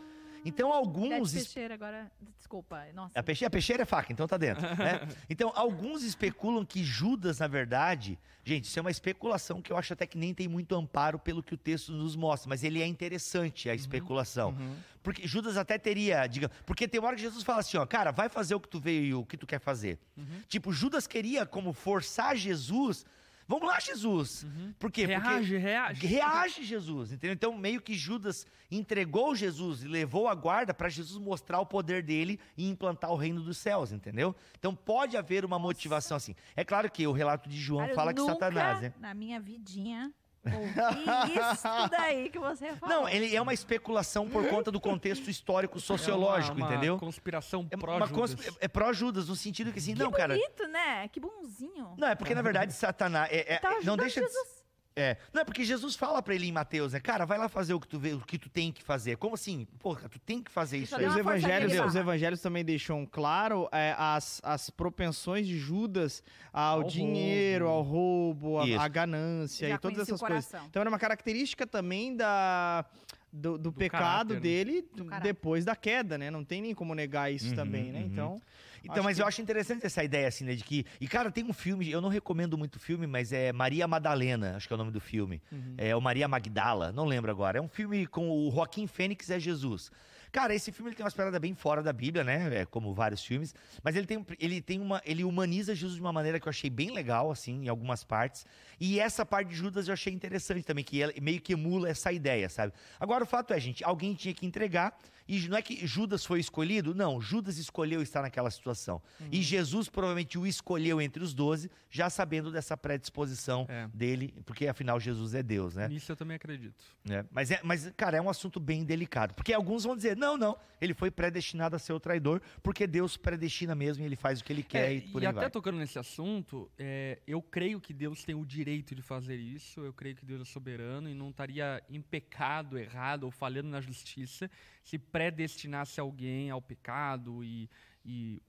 [0.45, 1.09] Então, alguns...
[1.09, 2.11] Deve es- Peixeira agora.
[2.37, 2.85] Desculpa.
[2.93, 3.19] Nossa.
[3.19, 4.61] A peixeira, a peixeira é faca, então tá dentro.
[4.61, 5.01] né?
[5.29, 9.91] Então, alguns especulam que Judas, na verdade, gente, isso é uma especulação que eu acho
[9.93, 12.85] até que nem tem muito amparo pelo que o texto nos mostra, mas ele é
[12.85, 14.51] interessante, a especulação.
[14.51, 14.75] Uhum.
[15.01, 18.11] Porque Judas até teria, diga, porque tem uma hora que Jesus fala assim, ó, cara,
[18.11, 19.99] vai fazer o que tu veio e o que tu quer fazer.
[20.47, 23.05] Tipo, Judas queria como forçar Jesus.
[23.47, 24.45] Vamos lá, Jesus.
[24.79, 25.07] Por quê?
[25.07, 26.07] Porque Reage, reage.
[26.07, 27.33] reage Jesus, entendeu?
[27.33, 32.01] Então, meio que Judas entregou Jesus e levou a guarda para Jesus mostrar o poder
[32.01, 34.35] dele e implantar o reino dos céus, entendeu?
[34.57, 36.35] Então, pode haver uma motivação assim.
[36.55, 38.93] É claro que o relato de João Cara, fala que nunca, Satanás, né?
[38.99, 40.11] Na minha vidinha,
[40.45, 43.01] ouvi isso daí que você falou.
[43.01, 46.97] Não, ele é uma especulação por conta do contexto histórico sociológico, é uma, uma entendeu?
[46.97, 48.57] conspiração É, pró uma consp- Judas.
[48.61, 50.33] é pró-Judas, no sentido que assim, que não, cara.
[50.35, 51.07] bonito, né?
[51.09, 51.93] Que bonzinho.
[51.97, 53.29] Não, é porque na verdade Satanás.
[53.31, 54.54] é- é- Tá não deixa de Jesus.
[54.97, 57.01] É, não é porque Jesus fala pra ele em Mateus, né?
[57.01, 59.17] Cara, vai lá fazer o que tu vê, o que tu tem que fazer.
[59.17, 59.67] Como assim?
[59.79, 61.05] Porra, tu tem que fazer isso Só aí.
[61.05, 66.23] Os evangelhos, os evangelhos também deixam claro é, as, as propensões de Judas
[66.53, 67.77] ao, Ao dinheiro, roubo.
[67.77, 68.79] ao roubo, Isso.
[68.79, 70.53] à ganância Já e todas essas coisas.
[70.69, 72.85] Então era uma característica também da,
[73.33, 74.39] do, do pecado caráter, né?
[74.39, 75.23] dele Do caráter.
[75.27, 76.31] depois da queda, né?
[76.31, 77.99] Não tem nem como negar isso Uhum, também, né?
[77.99, 78.05] uhum.
[78.05, 78.41] Então,
[78.85, 80.55] Então, Acho mas que- eu acho interessante essa ideia, assim, né?
[80.55, 80.85] De que.
[81.01, 84.55] E, cara, tem um filme, eu não recomendo muito o filme, mas é Maria Madalena,
[84.55, 85.41] acho que é o nome do filme.
[85.51, 85.73] Uhum.
[85.77, 87.57] É o Maria Magdala, não lembro agora.
[87.57, 89.91] É um filme com o Joaquim Fênix é Jesus.
[90.31, 92.61] Cara, esse filme ele tem umas paradas bem fora da Bíblia, né?
[92.61, 93.55] É, como vários filmes.
[93.81, 95.01] Mas ele tem, ele tem uma.
[95.05, 98.45] Ele humaniza Jesus de uma maneira que eu achei bem legal, assim, em algumas partes.
[98.79, 102.49] E essa parte de Judas eu achei interessante também, que meio que emula essa ideia,
[102.49, 102.73] sabe?
[102.99, 104.97] Agora o fato é, gente, alguém tinha que entregar.
[105.27, 107.19] E não é que Judas foi escolhido, não.
[107.19, 109.01] Judas escolheu estar naquela situação.
[109.31, 113.87] E Jesus provavelmente o escolheu entre os doze, já sabendo dessa predisposição É.
[113.93, 115.87] dele, porque afinal Jesus é Deus, né?
[115.87, 116.75] Nisso eu também acredito.
[117.09, 119.33] É, mas, é, mas, cara, é um assunto bem delicado.
[119.33, 123.17] Porque alguns vão dizer, não, não, ele foi predestinado a ser o traidor, porque Deus
[123.17, 125.49] predestina mesmo e ele faz o que ele quer É, e por e até vai.
[125.49, 129.93] tocando nesse assunto, é, eu creio que Deus tem o direito de fazer isso, eu
[129.93, 134.49] creio que Deus é soberano e não estaria em pecado, errado ou falhando na justiça
[134.85, 137.67] se predestinasse alguém ao pecado e,
[138.05, 138.41] e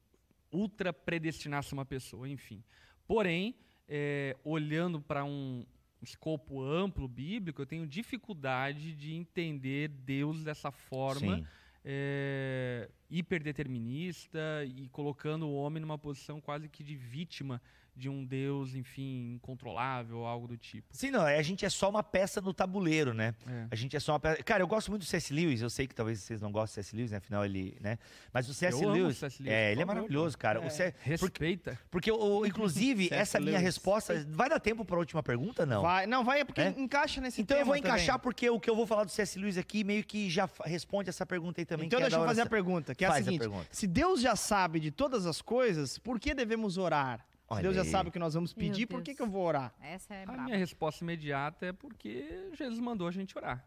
[0.52, 2.62] ultra predestinasse uma pessoa, enfim.
[3.08, 3.54] Porém,
[3.88, 5.64] é, olhando para um
[6.02, 11.38] escopo amplo bíblico, eu tenho dificuldade de entender Deus dessa forma.
[11.38, 11.46] Sim.
[11.82, 17.62] é, hiperdeterminista e colocando o homem numa posição quase que de vítima
[17.96, 20.86] de um Deus, enfim, incontrolável, algo do tipo.
[20.90, 23.34] Sim, não, a gente é só uma peça no tabuleiro, né?
[23.46, 23.66] É.
[23.70, 24.42] A gente é só uma peça.
[24.42, 25.32] Cara, eu gosto muito do C.S.
[25.32, 26.94] Lewis, eu sei que talvez vocês não gostem do C.S.
[26.96, 27.16] Lewis, né?
[27.16, 27.98] Afinal, ele, né?
[28.32, 28.76] Mas o C.S.
[28.84, 29.20] Lewis.
[29.22, 30.60] Lewis, É, ele é maravilhoso, cara.
[30.60, 31.08] O C- porque,
[31.44, 31.78] Respeita.
[31.90, 33.62] porque o, inclusive, essa minha Lewis.
[33.64, 34.26] resposta.
[34.28, 35.80] Vai dar tempo pra última pergunta, não?
[35.82, 36.74] Vai, não, vai, é porque É?
[36.76, 38.22] encaixa nesse Então eu vou encaixar também.
[38.22, 39.38] porque o que eu vou falar do C.S.
[39.38, 41.86] Lewis aqui meio que já responde essa pergunta aí também.
[41.86, 42.50] Então que é deixa eu fazer a oração.
[42.50, 43.40] pergunta, que é Faz a a seguinte.
[43.40, 43.66] pergunta.
[43.70, 47.24] se Deus já sabe de todas as coisas, por que devemos orar?
[47.46, 47.88] Se Olha Deus já aí.
[47.88, 49.72] sabe o que nós vamos pedir, por que, que eu vou orar?
[49.80, 50.42] Essa é A braba.
[50.42, 53.64] minha resposta imediata é porque Jesus mandou a gente orar.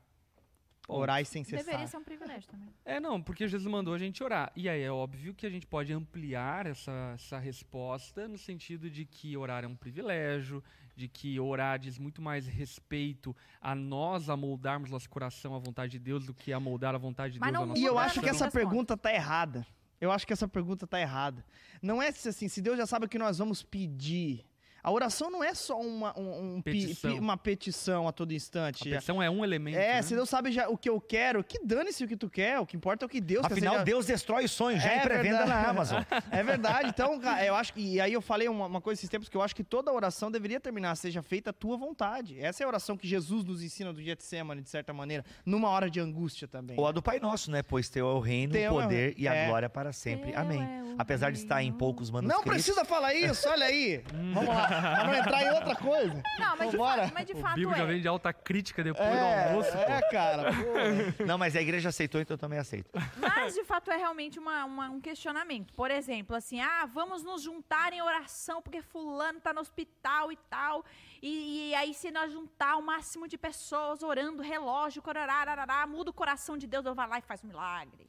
[0.86, 1.00] Ponto.
[1.02, 1.64] Orar sem cessar.
[1.64, 2.68] Deveria ser um privilégio também.
[2.84, 4.52] É, não, porque Jesus mandou a gente orar.
[4.56, 9.06] E aí é óbvio que a gente pode ampliar essa, essa resposta no sentido de
[9.06, 10.64] que orar é um privilégio,
[10.96, 16.00] de que orar diz muito mais respeito a nós amoldarmos nosso coração à vontade de
[16.00, 18.28] Deus do que amoldar a vontade de Mas Deus não E eu Muda acho que
[18.30, 19.66] essa pergunta tá errada.
[20.00, 21.46] Eu acho que essa pergunta tá errada.
[21.82, 24.46] Não é assim, se Deus já sabe o que nós vamos pedir.
[24.84, 27.12] A oração não é só uma, um- um pi- Petição.
[27.14, 28.84] pi- uma petição a todo A instante.
[28.90, 29.78] petição é um elemento.
[29.78, 30.02] É, né?
[30.02, 32.60] se Deus sabe já o que eu quero, que dane-se o que tu quer.
[32.60, 33.54] O que importa é o que Deus quer.
[33.54, 36.02] Afinal, Seja- Deus destrói sonhos já É em pré-venda na Amazon.
[36.32, 36.90] É verdade.
[36.90, 37.82] Então, eu acho que.
[37.82, 40.32] E aí eu falei uma, uma coisa esses tempos que eu acho que toda oração
[40.32, 42.40] deveria terminar, seja feita a tua vontade.
[42.40, 45.90] Essa é a oração que Jesus nos ensina do Getsemane, de certa maneira, numa hora
[45.90, 46.78] de angústia também.
[46.80, 47.62] Ou a do Pai Nosso, né?
[47.64, 49.16] Pois teu é o reino, Teu é o poder reino.
[49.18, 49.48] e a É.
[49.48, 50.32] glória para sempre.
[50.32, 50.62] Teu Amém.
[50.62, 52.52] é Apesar de estar em poucos Não manuscritos.
[52.52, 54.04] precisa falar isso, olha aí.
[54.34, 54.69] Vamos lá.
[54.70, 56.22] Pra não entrar em outra coisa.
[56.40, 57.88] Não, mas de, fa mas de O fato Bíblia já é.
[57.88, 59.72] vem de alta crítica depois do É, almoço.
[59.72, 59.78] pô.
[59.78, 60.52] é, cara.
[60.54, 61.24] pô.
[61.26, 62.90] Não, mas a igreja aceitou, então eu também aceito.
[63.18, 65.74] Mas de fato é realmente uma, uma- um questionamento.
[65.74, 70.38] Por exemplo, assim, ah, vamos nos juntar em oração porque fulano tá no hospital e
[70.50, 70.84] tal.
[71.22, 76.14] E, e aí, se nós juntar o máximo de pessoas orando, relógio, corararará, muda o
[76.14, 78.08] coração de Deus, Deus vai lá e faz um milagre.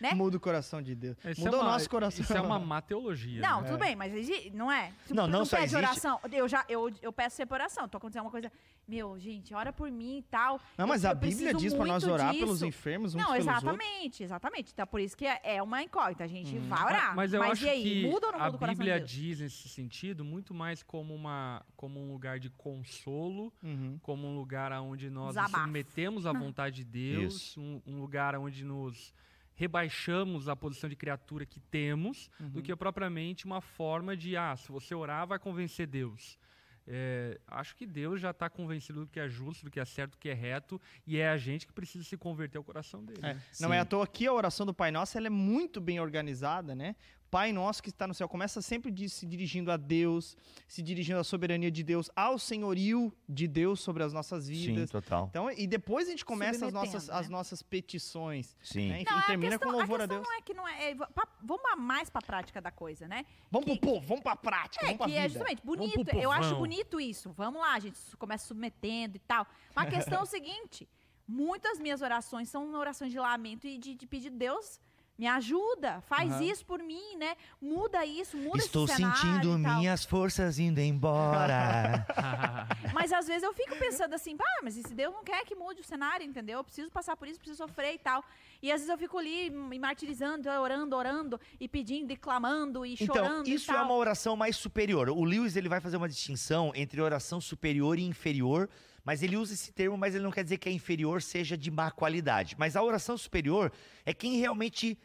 [0.00, 0.12] Né?
[0.14, 1.16] Muda o coração de Deus.
[1.24, 2.22] Isso Mudou é o uma- nosso coração.
[2.22, 3.40] Isso é uma má teologia.
[3.42, 3.68] Não, né?
[3.68, 4.12] tudo bem, mas
[4.52, 4.92] não é?
[5.10, 5.72] Não, tu não só existe-
[6.08, 7.88] oração, eu já eu, eu peço sempre oração.
[7.88, 8.50] Tô acontecendo uma coisa,
[8.86, 10.60] meu, gente, ora por mim e tal.
[10.76, 12.66] Não, mas Eu- a eu Bíblia diz pra nós orar pelos disso.
[12.66, 13.62] enfermos uns Não, pelos outros.
[13.62, 14.72] exatamente, exatamente.
[14.72, 16.24] Então, por isso que é é uma incógnita.
[16.24, 17.16] A gente vai Ma- orar.
[17.16, 19.00] Mas eu acho e aí, que muda ou não a muda o coração Bíblia de
[19.00, 19.10] Deus?
[19.10, 23.98] diz nesse sentido muito mais como, uma, como um lugar de consolo, Uhum.
[24.02, 26.84] como um lugar onde nós nos submetemos à vontade de
[27.40, 29.12] Deus, um, um lugar onde nos
[29.54, 32.62] rebaixamos a posição de criatura que temos, do Uhum.
[32.62, 36.38] que propriamente uma forma de, ah, se você orar, vai convencer Deus.
[36.86, 40.12] É, acho que Deus já está convencido do que é justo, do que é certo,
[40.12, 43.20] do que é reto, e é a gente que precisa se converter ao coração dele.
[43.22, 43.42] É, né?
[43.60, 43.74] Não Sim.
[43.76, 46.96] é à toa que a oração do Pai Nosso ela é muito bem organizada, né?
[47.32, 50.36] Pai Nosso que está no céu começa sempre de- se dirigindo a Deus,
[50.68, 54.90] se dirigindo à soberania de Deus, ao senhorio de Deus sobre as nossas Sim, vidas.
[54.90, 55.28] total.
[55.30, 57.32] Então, e depois a gente começa as nossas, Submetendo, as né?
[57.32, 58.54] nossas petições.
[58.62, 58.90] Sim.
[58.90, 59.00] Né?
[59.00, 60.28] Enfim, Não, e a termina questão, com louvor a, a questão Deus.
[60.28, 60.90] não é que não é.
[60.90, 63.24] é pa- vamos a- mais pra prática da coisa, né?
[63.50, 65.24] Vamos que- pro povo, vamos pra prática, É, vamos pra que vida.
[65.24, 66.14] é justamente bonito.
[66.14, 67.32] Eu acho bonito isso.
[67.32, 69.46] Vamos lá, a gente começa submetendo e tal.
[69.74, 70.86] Mas a questão é o seguinte:
[71.26, 74.78] muitas minhas orações são orações de lamento e de, de pedir Deus.
[75.18, 76.42] Me ajuda, faz Aham.
[76.42, 77.36] isso por mim, né?
[77.60, 82.06] Muda isso, muda Estou esse cenário sentindo minhas forças indo embora.
[82.94, 85.54] Mas às vezes eu fico pensando assim, pá, mas e se Deus não quer que
[85.54, 86.58] mude o cenário, entendeu?
[86.58, 88.24] Eu preciso passar por isso, preciso sofrer e tal.
[88.62, 92.94] E às vezes eu fico ali me martirizando, orando, orando, e pedindo, e clamando, e
[92.94, 95.08] Então, chorando isso e é uma oração mais superior.
[95.10, 98.68] O Lewis ele vai fazer uma distinção entre oração superior e inferior,
[99.04, 101.70] mas ele usa esse termo, mas ele não quer dizer que a inferior seja de
[101.70, 102.54] má qualidade.
[102.58, 103.72] Mas a oração superior
[104.04, 104.98] é quem realmente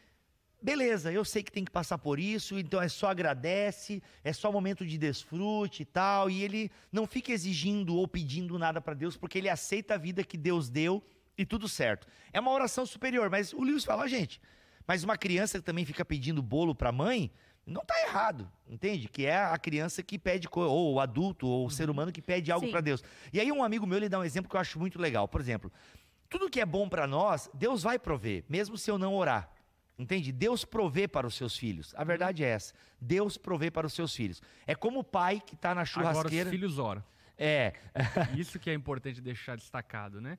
[0.60, 4.50] Beleza, eu sei que tem que passar por isso, então é só agradece, é só
[4.50, 9.16] momento de desfrute e tal, e ele não fica exigindo ou pedindo nada para Deus,
[9.16, 11.00] porque ele aceita a vida que Deus deu
[11.36, 12.08] e tudo certo.
[12.32, 14.40] É uma oração superior, mas o Lewis fala, gente,
[14.84, 17.30] mas uma criança que também fica pedindo bolo para a mãe,
[17.68, 19.08] não tá errado, entende?
[19.08, 22.50] Que é a criança que pede, ou o adulto, ou o ser humano que pede
[22.50, 23.02] algo para Deus.
[23.32, 25.28] E aí um amigo meu, ele dá um exemplo que eu acho muito legal.
[25.28, 25.70] Por exemplo,
[26.28, 29.50] tudo que é bom para nós, Deus vai prover, mesmo se eu não orar.
[29.98, 30.30] Entende?
[30.30, 31.92] Deus provê para os seus filhos.
[31.96, 32.72] A verdade é essa.
[33.00, 34.40] Deus provê para os seus filhos.
[34.64, 36.50] É como o pai que está na Agora os churrasqueira.
[36.50, 37.02] filhos oram.
[37.36, 37.72] É,
[38.36, 40.38] Isso que é importante deixar destacado, né?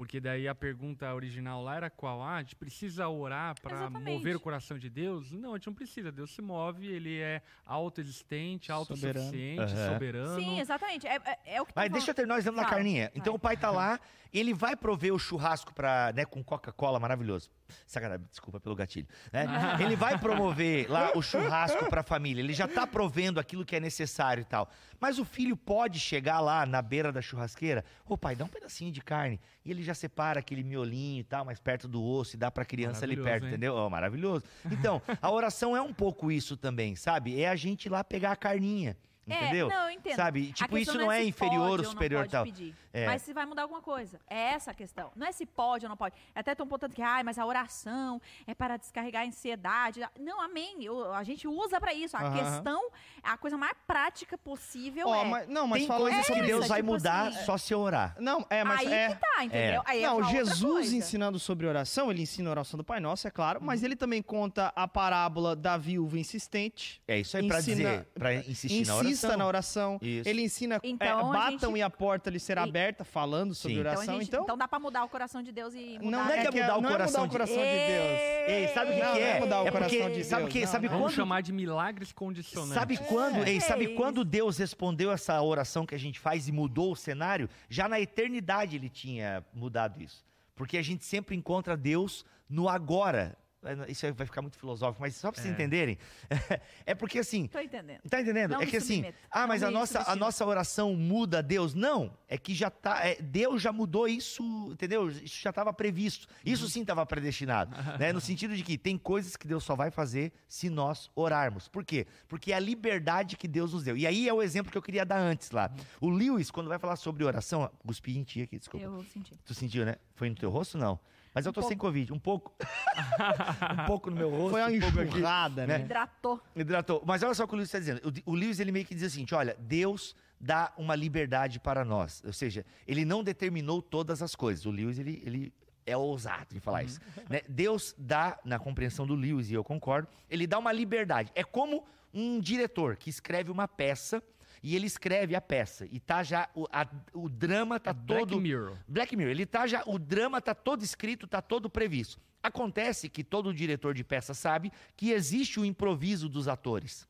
[0.00, 2.22] Porque daí a pergunta original lá era qual?
[2.22, 5.30] Ah, a gente precisa orar para mover o coração de Deus?
[5.30, 6.10] Não, a gente não precisa.
[6.10, 9.92] Deus se move, ele é autoexistente, autossuficiente, Aham.
[9.92, 10.40] soberano.
[10.40, 11.06] Sim, exatamente.
[11.06, 13.12] É, é, é o que Mas tá deixa eu terminar o exemplo da Fala, carninha.
[13.14, 13.36] Então vai.
[13.36, 14.00] o pai tá lá
[14.32, 17.50] Ele vai prover o churrasco pra, né, com Coca-Cola, maravilhoso.
[17.86, 19.06] Sacanagem, desculpa pelo gatilho.
[19.32, 19.46] né?
[19.80, 22.40] Ele vai promover lá o churrasco pra família.
[22.40, 24.68] Ele já tá provendo aquilo que é necessário e tal.
[24.98, 28.92] Mas o filho pode chegar lá na beira da churrasqueira, ô pai, dá um pedacinho
[28.92, 29.40] de carne.
[29.64, 32.64] E ele já separa aquele miolinho e tal, mais perto do osso e dá pra
[32.64, 33.50] criança ali perto, hein?
[33.50, 33.74] entendeu?
[33.74, 34.44] Ó, maravilhoso.
[34.70, 37.40] Então, a oração é um pouco isso também, sabe?
[37.40, 38.96] É a gente ir lá pegar a carninha.
[39.26, 39.70] Entendeu?
[39.70, 40.16] É, não, eu entendo.
[40.16, 40.50] Sabe?
[40.50, 42.44] A Tipo, isso não é se inferior pode ou não superior tal.
[42.44, 43.06] pedir, É.
[43.06, 44.20] Mas se vai mudar alguma coisa.
[44.28, 45.12] É essa a questão.
[45.14, 46.14] Não é se pode ou não pode.
[46.34, 50.00] Até estão botando que, ai, mas a oração é para descarregar a ansiedade.
[50.18, 50.82] Não, amém.
[50.84, 52.16] Eu- a gente usa pra isso.
[52.16, 52.36] A Aham.
[52.38, 52.90] questão,
[53.22, 55.24] a coisa mais prática possível Ó, é.
[55.24, 56.68] mas, não, mas Tem falando coisas que sobre Deus isso.
[56.68, 58.16] vai tipo mudar assim, só se eu orar.
[58.18, 59.08] Não, é, mas Aí é.
[59.08, 59.82] que tá, entendeu?
[59.86, 63.30] Aí é Não, Jesus ensinando sobre oração, ele ensina a oração do Pai Nosso, é
[63.30, 63.66] claro, Uhum.
[63.66, 67.00] mas ele também conta a parábola da viúva insistente.
[67.06, 69.36] É isso aí pra Ensina- dizer, pra insistir na Insista oração.
[69.38, 69.98] na oração.
[70.02, 70.28] Isso.
[70.28, 73.74] Ele ensina, Então, é, batam gente- e a porta lhe será E- aberta, falando sobre
[73.76, 73.80] Sim.
[73.80, 74.14] Então, oração.
[74.14, 76.10] gente- Então, então dá pra mudar o coração de Deus e mudar.
[76.10, 77.62] não, não é que é mudar o não coração é de- mudar o coração de
[77.62, 78.20] Deus.
[78.48, 79.30] Ei, sabe o que, Não, que não é?
[79.36, 80.92] é mudar o é coração porque, de sabe Deus, que, não, sabe não.
[80.94, 82.74] Vamos quando chamar de milagres condicionantes.
[82.74, 86.48] Sabe quando, É, ei, sabe é quando Deus respondeu essa oração que a gente faz
[86.48, 87.48] e mudou o cenário?
[87.68, 90.24] Já na eternidade ele tinha mudado isso.
[90.54, 93.36] Porque a gente sempre encontra Deus no agora.
[93.62, 95.54] É, Isso aí vai ficar muito filosófico, mas só pra vocês É.
[95.54, 95.98] entenderem.
[96.86, 98.00] É porque assim, Tô entendendo.
[98.08, 98.52] Tá entendendo?
[98.52, 101.74] Não é que assim, ah, mas a nossa, a nossa oração muda Deus.
[101.74, 104.42] Não, é que já tá, é, Deus já mudou isso,
[104.72, 105.08] entendeu?
[105.08, 106.26] Isso já estava previsto.
[106.44, 108.12] Isso sim estava predestinado, né?
[108.12, 111.68] No sentido de que tem coisas que Deus só vai fazer se nós orarmos.
[111.68, 112.06] Por quê?
[112.28, 113.96] Porque é a liberdade que Deus nos deu.
[113.96, 115.70] E aí é o exemplo que eu queria dar antes lá.
[116.00, 118.84] O Lewis, quando vai falar sobre oração, cuspi em ti aqui, desculpa.
[118.84, 119.36] Eu senti.
[119.44, 119.96] Tu sentiu, né?
[120.14, 120.98] Foi no teu rosto, não?
[121.34, 122.54] Mas eu tô Um sem Covid, um pouco.
[123.82, 125.08] um pouco no meu rosto, foi uma um pouco aqui.
[125.10, 125.80] enxurrada, né?
[125.80, 126.40] Hidratou.
[126.56, 127.02] Hidratou.
[127.06, 128.00] Mas olha só o que o Lewis está dizendo.
[128.26, 132.22] O, o Lewis ele meio que diz assim: olha, Deus dá uma liberdade para nós.
[132.24, 134.66] Ou seja, ele não determinou todas as coisas.
[134.66, 135.52] O Lewis ele, ele
[135.86, 137.00] é ousado em falar isso.
[137.28, 137.42] né?
[137.48, 141.30] Deus dá, na compreensão do Lewis, e eu concordo, ele dá uma liberdade.
[141.34, 144.22] É como um diretor que escreve uma peça.
[144.62, 145.86] E ele escreve a peça.
[145.90, 146.48] E tá já.
[146.54, 148.40] O, a- o drama tá Black todo.
[148.40, 148.76] Mirror.
[148.86, 152.20] Black Mirror, ele tá já, o drama tá todo escrito, tá todo previsto.
[152.42, 157.08] Acontece que todo diretor de peça sabe que existe o improviso dos atores.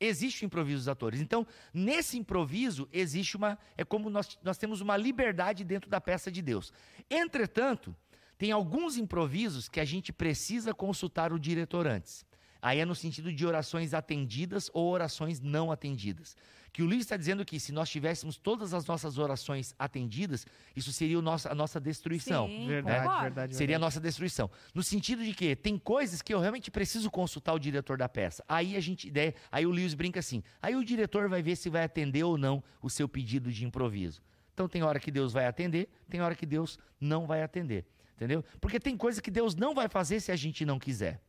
[0.00, 1.20] Existe o improviso dos atores.
[1.20, 3.58] Então, nesse improviso, existe uma.
[3.76, 6.72] É como nós, nós temos uma liberdade dentro da peça de Deus.
[7.08, 7.94] Entretanto,
[8.36, 12.26] tem alguns improvisos que a gente precisa consultar o diretor antes.
[12.60, 16.36] Aí é no sentido de orações atendidas ou orações não atendidas.
[16.74, 20.44] Que o livro está dizendo que se nós tivéssemos todas as nossas orações atendidas,
[20.74, 22.48] isso seria nosso, a nossa destruição.
[22.48, 23.22] Sim, Verdade, concordo.
[23.22, 23.80] verdade, Seria a verdade.
[23.86, 24.50] nossa destruição.
[24.74, 28.44] No sentido de que tem coisas que eu realmente preciso consultar o diretor da peça.
[28.48, 30.42] Aí a gente, né, aí o Lewis brinca assim.
[30.60, 34.20] Aí o diretor vai ver se vai atender ou não o seu pedido de improviso.
[34.52, 38.44] Então tem hora que Deus vai atender, tem hora que Deus não vai atender, entendeu?
[38.60, 41.20] Porque tem coisa que Deus não vai fazer se a gente não quiser.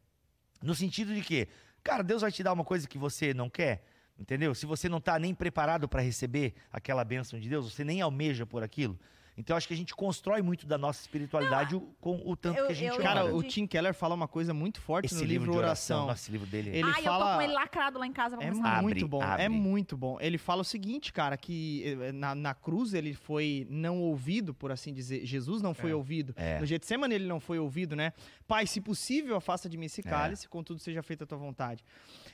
[0.60, 1.48] No sentido de que,
[1.84, 3.84] cara, Deus vai te dar uma coisa que você não quer,
[4.20, 4.54] entendeu?
[4.56, 8.46] Se você não está nem preparado para receber aquela bênção de Deus, você nem almeja
[8.46, 8.98] por aquilo.
[9.38, 12.58] Então eu acho que a gente constrói muito da nossa espiritualidade o- com o tanto
[12.58, 13.02] eu- que a gente eu-.
[13.04, 16.08] Cara, o Tim Keller fala uma coisa muito forte esse no livro, de Oração.
[16.08, 16.70] nossa, esse livro dele.
[16.70, 18.62] Ele ah, eu tô fala- com ele lacrado lá em casa pra É ler.
[18.66, 19.44] Abre, muito bom, abre.
[19.44, 20.18] é muito bom.
[20.22, 24.72] Ele fala o seguinte, cara, que eh, na, na cruz ele foi não ouvido, por
[24.72, 25.26] assim dizer.
[25.26, 25.96] Jesus não foi É.
[25.96, 26.34] ouvido.
[26.38, 26.58] É.
[26.62, 28.14] No Getsemane ele não foi ouvido, né?
[28.48, 30.04] Pai, se possível, afasta de mim esse É.
[30.10, 31.84] cálice, contudo seja feita a tua vontade.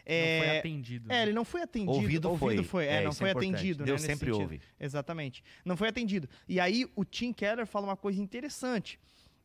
[0.06, 1.12] Não foi É, atendido.
[1.12, 1.92] é, ele não foi atendido.
[2.30, 2.86] Ouvido foi.
[2.86, 3.84] É, É, não foi é atendido.
[3.84, 4.62] Deus né, sempre ouve.
[4.80, 5.44] Exatamente.
[5.64, 6.28] Não foi atendido.
[6.48, 9.00] E aí o Tim Keller fala uma coisa interessante.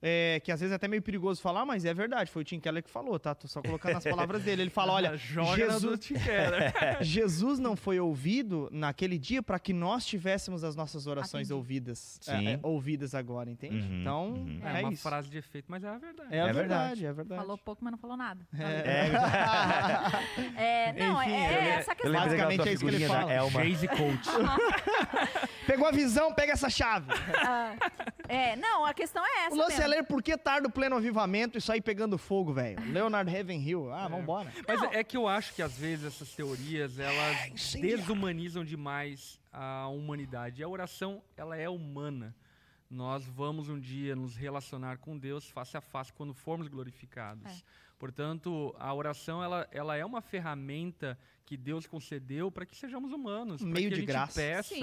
[0.09, 2.31] É, que às vezes é até meio perigoso falar, mas é verdade.
[2.31, 3.35] Foi o Tim Keller que falou, tá?
[3.35, 4.63] Tô só colocando as palavras dele.
[4.63, 6.73] Ele fala: olha, Jesus, Tim Keller.
[7.03, 11.55] Jesus não foi ouvido naquele dia para que nós tivéssemos as nossas orações Atendi.
[11.55, 12.47] ouvidas, Sim.
[12.49, 13.79] é, é, ouvidas agora, entende?
[13.79, 14.61] Uhum, então, uhum.
[14.63, 15.03] É, é, uma isso.
[15.03, 16.29] frase de efeito, mas é a verdade.
[16.35, 17.07] É, a É verdade, verdade.
[17.07, 17.41] é verdade.
[17.41, 18.47] Falou pouco, mas não falou nada.
[18.57, 19.11] É.
[20.57, 22.13] É, não, Enfim, é, é ele- essa questão.
[22.13, 23.27] Basicamente é isso que ele figurinha fala.
[23.27, 23.61] da Elma.
[23.63, 24.29] Jayce Coach.
[25.67, 27.13] Pegou a visão, pega essa chave.
[27.45, 27.75] Ah,
[28.29, 31.57] é, não, a questão é essa o lance é por que tarda o pleno avivamento
[31.57, 32.79] e sair pegando fogo, velho.
[32.93, 33.93] Leonard Ravenhill.
[33.93, 34.53] Ah, vambora.
[34.67, 34.93] Mas Não.
[34.93, 37.99] é que eu acho que às vezes essas teorias, elas incendiar.
[37.99, 40.61] desumanizam demais a humanidade.
[40.61, 42.35] E a oração, ela é humana.
[42.91, 47.51] Nós vamos um dia nos relacionar com Deus face a face quando formos glorificados.
[47.51, 47.63] É.
[47.99, 53.63] Portanto, a oração, ela, ela é uma ferramenta que Deus concedeu para que sejamos humanos.
[53.63, 54.35] Meio que a de gente graça.
[54.41, 54.75] peça,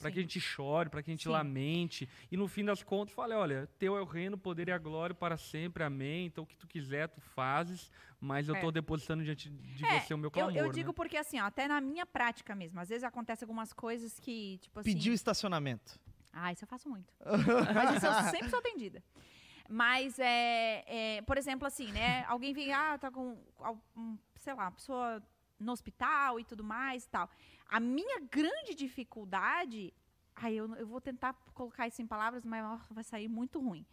[0.00, 1.28] para que a gente chore, para que a gente Sim.
[1.28, 2.08] lamente.
[2.32, 4.78] E no fim das contas, fale, olha, teu é o reino, o poder e a
[4.78, 6.26] glória para sempre, amém.
[6.26, 8.58] Então o que tu quiser, tu fazes, mas eu É.
[8.58, 10.56] estou depositando diante de É, você o meu eu, clamor.
[10.56, 10.72] eu né?
[10.72, 14.58] digo porque assim, ó, até na minha prática mesmo, às vezes acontece algumas coisas que,
[14.62, 16.00] tipo assim, Pediu estacionamento.
[16.32, 17.12] Ah, isso eu faço muito.
[17.74, 19.02] Mas isso eu sempre sou atendida.
[19.68, 20.84] Mas, é,
[21.18, 22.24] é, por exemplo, assim, né?
[22.28, 23.36] Alguém vem, ah, tá com,
[24.36, 25.22] sei lá, uma pessoa
[25.58, 27.28] no hospital e tudo mais e tal.
[27.68, 29.92] A minha grande dificuldade...
[30.38, 33.86] Ai, eu, eu vou tentar colocar isso em palavras, mas ó, vai sair muito ruim.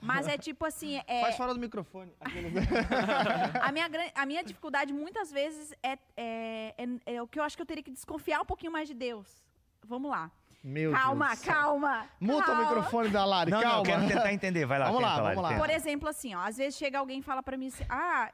[0.00, 2.12] Mas é tipo assim, é, Faz fora do microfone.
[3.62, 6.74] A, minha, a minha dificuldade muitas vezes é, é,
[7.06, 8.94] é- é o que eu acho que eu teria que desconfiar um pouquinho mais de
[8.94, 9.42] Deus.
[9.86, 10.30] Vamos lá.
[10.62, 12.06] Meu calma, Deus calma.
[12.18, 12.62] Muta o calma.
[12.62, 13.76] microfone da Lari, Não, calma.
[13.76, 14.64] não, quero tentar entender.
[14.66, 15.48] Vai lá, Vamos lá, vamos lá.
[15.50, 15.60] tenta.
[15.60, 18.32] Por exemplo, assim, ó, às vezes chega alguém e fala pra mim assim, ah,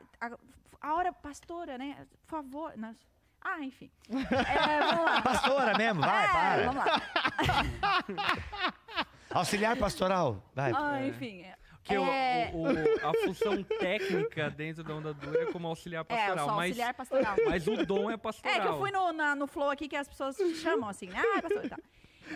[0.81, 2.07] a, hora, pastora, né?
[2.26, 2.72] Por favor.
[2.76, 2.95] Não,
[3.43, 3.91] ah, enfim.
[4.11, 5.22] É, vamos lá.
[5.22, 6.64] Pastora mesmo, vai, É, para.
[6.66, 7.01] Vamos lá.
[9.33, 10.72] Auxiliar pastoral, vai.
[10.74, 11.45] Ah, enfim.
[11.85, 16.05] Que o- é, o- o- a função técnica dentro da onda dura é como auxiliar
[16.09, 16.47] é, eu pastoral.
[16.49, 17.37] mas, auxiliar pastoral.
[17.49, 18.57] mas o dom é pastoral.
[18.57, 21.18] É que eu fui no, na- no flow aqui que as pessoas chamam assim, né?
[21.37, 21.78] Ah, pastor, tá.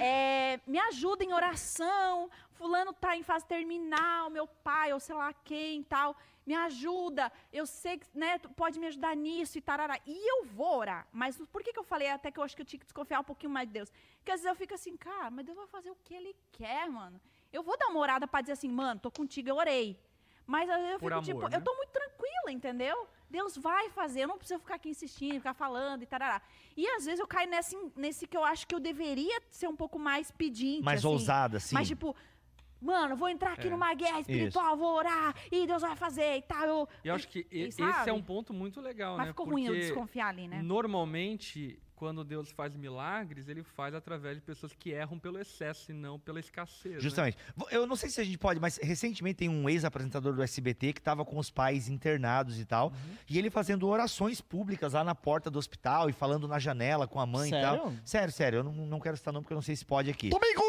[0.01, 2.31] É, me ajuda em oração.
[2.53, 6.17] Fulano tá em fase terminal, meu pai, ou sei lá quem tal.
[6.47, 7.33] Me ajuda.
[7.53, 9.99] Eu sei que né, tu pode me ajudar nisso e tarará.
[10.07, 11.07] E eu vou orar.
[11.13, 13.21] Mas por que, que eu falei até que eu acho que eu tinha que desconfiar
[13.21, 13.91] um pouquinho mais de Deus?
[14.19, 16.89] Porque às vezes eu fico assim, cara, mas Deus vai fazer o que ele quer,
[16.91, 17.21] mano.
[17.53, 19.99] Eu vou dar uma orada pra dizer assim, mano, tô contigo, eu orei.
[20.47, 21.57] Mas às vezes eu Por fico amor, tipo, né?
[21.57, 23.09] eu tô muito tranquila, entendeu?
[23.31, 26.43] Deus vai fazer, eu não preciso ficar aqui insistindo, ficar falando e tarará.
[26.77, 29.75] E às vezes eu caio nesse, nesse que eu acho que eu deveria ser um
[29.75, 30.85] pouco mais pedinte.
[30.85, 31.09] Mais assim.
[31.09, 31.75] ousada, assim.
[31.75, 32.15] Mas tipo,
[32.85, 33.71] mano, vou entrar aqui É.
[33.71, 36.65] numa guerra espiritual, vou orar, e Deus vai fazer e tal.
[36.67, 39.33] Eu, E eu acho que e- e esse é um ponto muito legal, Mas né?
[39.33, 40.63] ficou ruim eu Porque desconfiar ali, né?
[40.63, 45.95] Normalmente, quando Deus faz milagres, ele faz através de pessoas que erram pelo excesso e
[45.95, 46.95] não pela escassez.
[46.97, 47.01] né?
[47.01, 47.37] Justamente.
[47.57, 50.93] Vo- Eu não sei se a gente pode, mas recentemente tem um ex-apresentador do SBT
[50.93, 53.17] que estava com os pais internados e tal, Uhum.
[53.31, 57.21] e ele fazendo orações públicas lá na porta do hospital e falando na janela com
[57.21, 57.77] a mãe e tal.
[57.77, 58.01] Sério?
[58.05, 58.57] Sério, sério.
[58.59, 60.29] Eu não, não quero citar nome porque eu não sei se pode aqui.
[60.31, 60.63] Domingo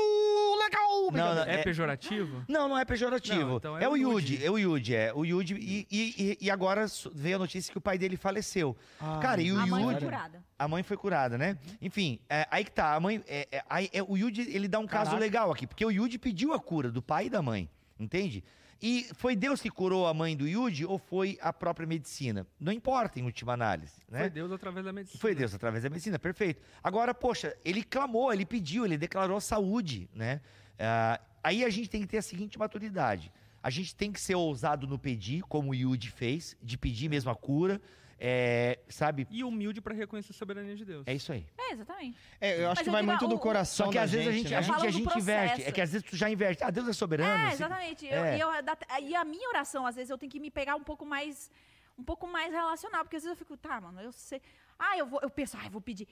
[0.65, 1.11] legal!
[1.11, 2.43] Não, não, É, é- pejorativo?
[2.47, 3.39] Não, não é pejorativo.
[3.45, 4.33] Não, então é é, o Yudi.
[4.33, 5.13] Yudi, é o Yudi, é.
[5.13, 8.75] O Yudi, e, e, e- agora veio a notícia que o pai dele faleceu.
[9.21, 10.43] Cara, e o a mãe foi Yudi- curada.
[10.57, 11.57] A mãe foi curada, né?
[11.81, 12.95] Enfim, é, aí que tá.
[12.95, 13.23] A mãe.
[13.27, 15.19] é, é, aí, é, o Yudi, ele dá um caso Caraca.
[15.23, 18.43] legal aqui, porque o Yudi pediu a cura do pai e da mãe, entende?
[18.81, 22.45] E foi Deus que curou a mãe do Yudi ou foi a própria medicina?
[22.59, 24.19] Não importa, em última análise, né?
[24.19, 25.21] Foi Deus através da medicina.
[25.21, 26.61] Foi Deus através da medicina, perfeito.
[26.83, 30.41] Agora, poxa, ele clamou, ele pediu, ele declarou saúde, né?
[30.77, 33.31] Ah, aí a gente tem que ter a seguinte maturidade.
[33.63, 37.31] A gente tem que ser ousado no pedir, como o Yudi fez, de pedir mesmo
[37.31, 37.81] a cura,
[38.19, 39.27] é, sabe?
[39.29, 41.03] E humilde para reconhecer a soberania de Deus.
[41.05, 41.45] É isso aí.
[41.57, 42.17] É, exatamente.
[42.39, 44.03] É, eu acho Mas que eu vai digo, muito o- do coração Só que da
[44.03, 44.57] às vezes a gente, né?
[44.57, 45.63] a gente, a do gente inverte.
[45.63, 46.63] É que às vezes tu já inverte.
[46.63, 47.29] Ah, Deus é soberano.
[47.29, 47.53] É, assim.
[47.55, 48.05] exatamente.
[48.05, 48.37] Eu- É.
[48.37, 50.83] e, eu, da- e a minha oração, às vezes, eu tenho que me pegar um
[50.83, 51.51] pouco mais
[51.97, 54.41] um pouco mais relacional, porque às vezes eu fico, tá, mano, eu sei.
[54.77, 56.05] Ah, eu vou, eu penso, ah, eu vou pedir.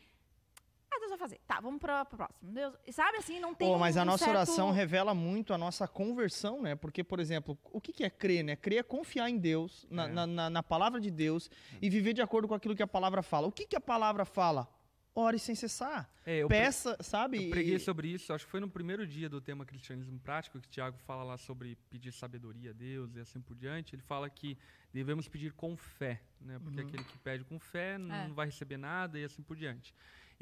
[0.95, 1.39] Ah, Deus vai fazer.
[1.47, 2.51] Tá, vamos para pro próximo.
[2.51, 5.57] Deus, sabe assim, não tem Pô, mas um a nossa certo- oração revela muito a
[5.57, 6.75] nossa conversão, né?
[6.75, 8.55] Porque, por exemplo, o que que é crer, né?
[8.55, 10.07] Crer é confiar em Deus, na, É.
[10.07, 11.49] na, na- na palavra de Deus
[11.81, 13.47] e viver de acordo com aquilo que a palavra fala.
[13.47, 14.67] O que que a palavra fala?
[15.15, 16.09] Ore sem cessar.
[16.25, 17.43] É, eu pre- Peça, sabe?
[17.45, 20.59] Eu preguei E- sobre isso, acho que foi no primeiro dia do tema Cristianismo Prático,
[20.59, 23.93] que o Tiago fala lá sobre pedir sabedoria a Deus e assim por diante.
[23.93, 24.57] Ele fala que
[24.91, 26.57] devemos pedir com fé, né?
[26.57, 26.87] Porque Uhum.
[26.87, 28.27] aquele que pede com fé não É.
[28.29, 29.93] vai receber nada e assim por diante.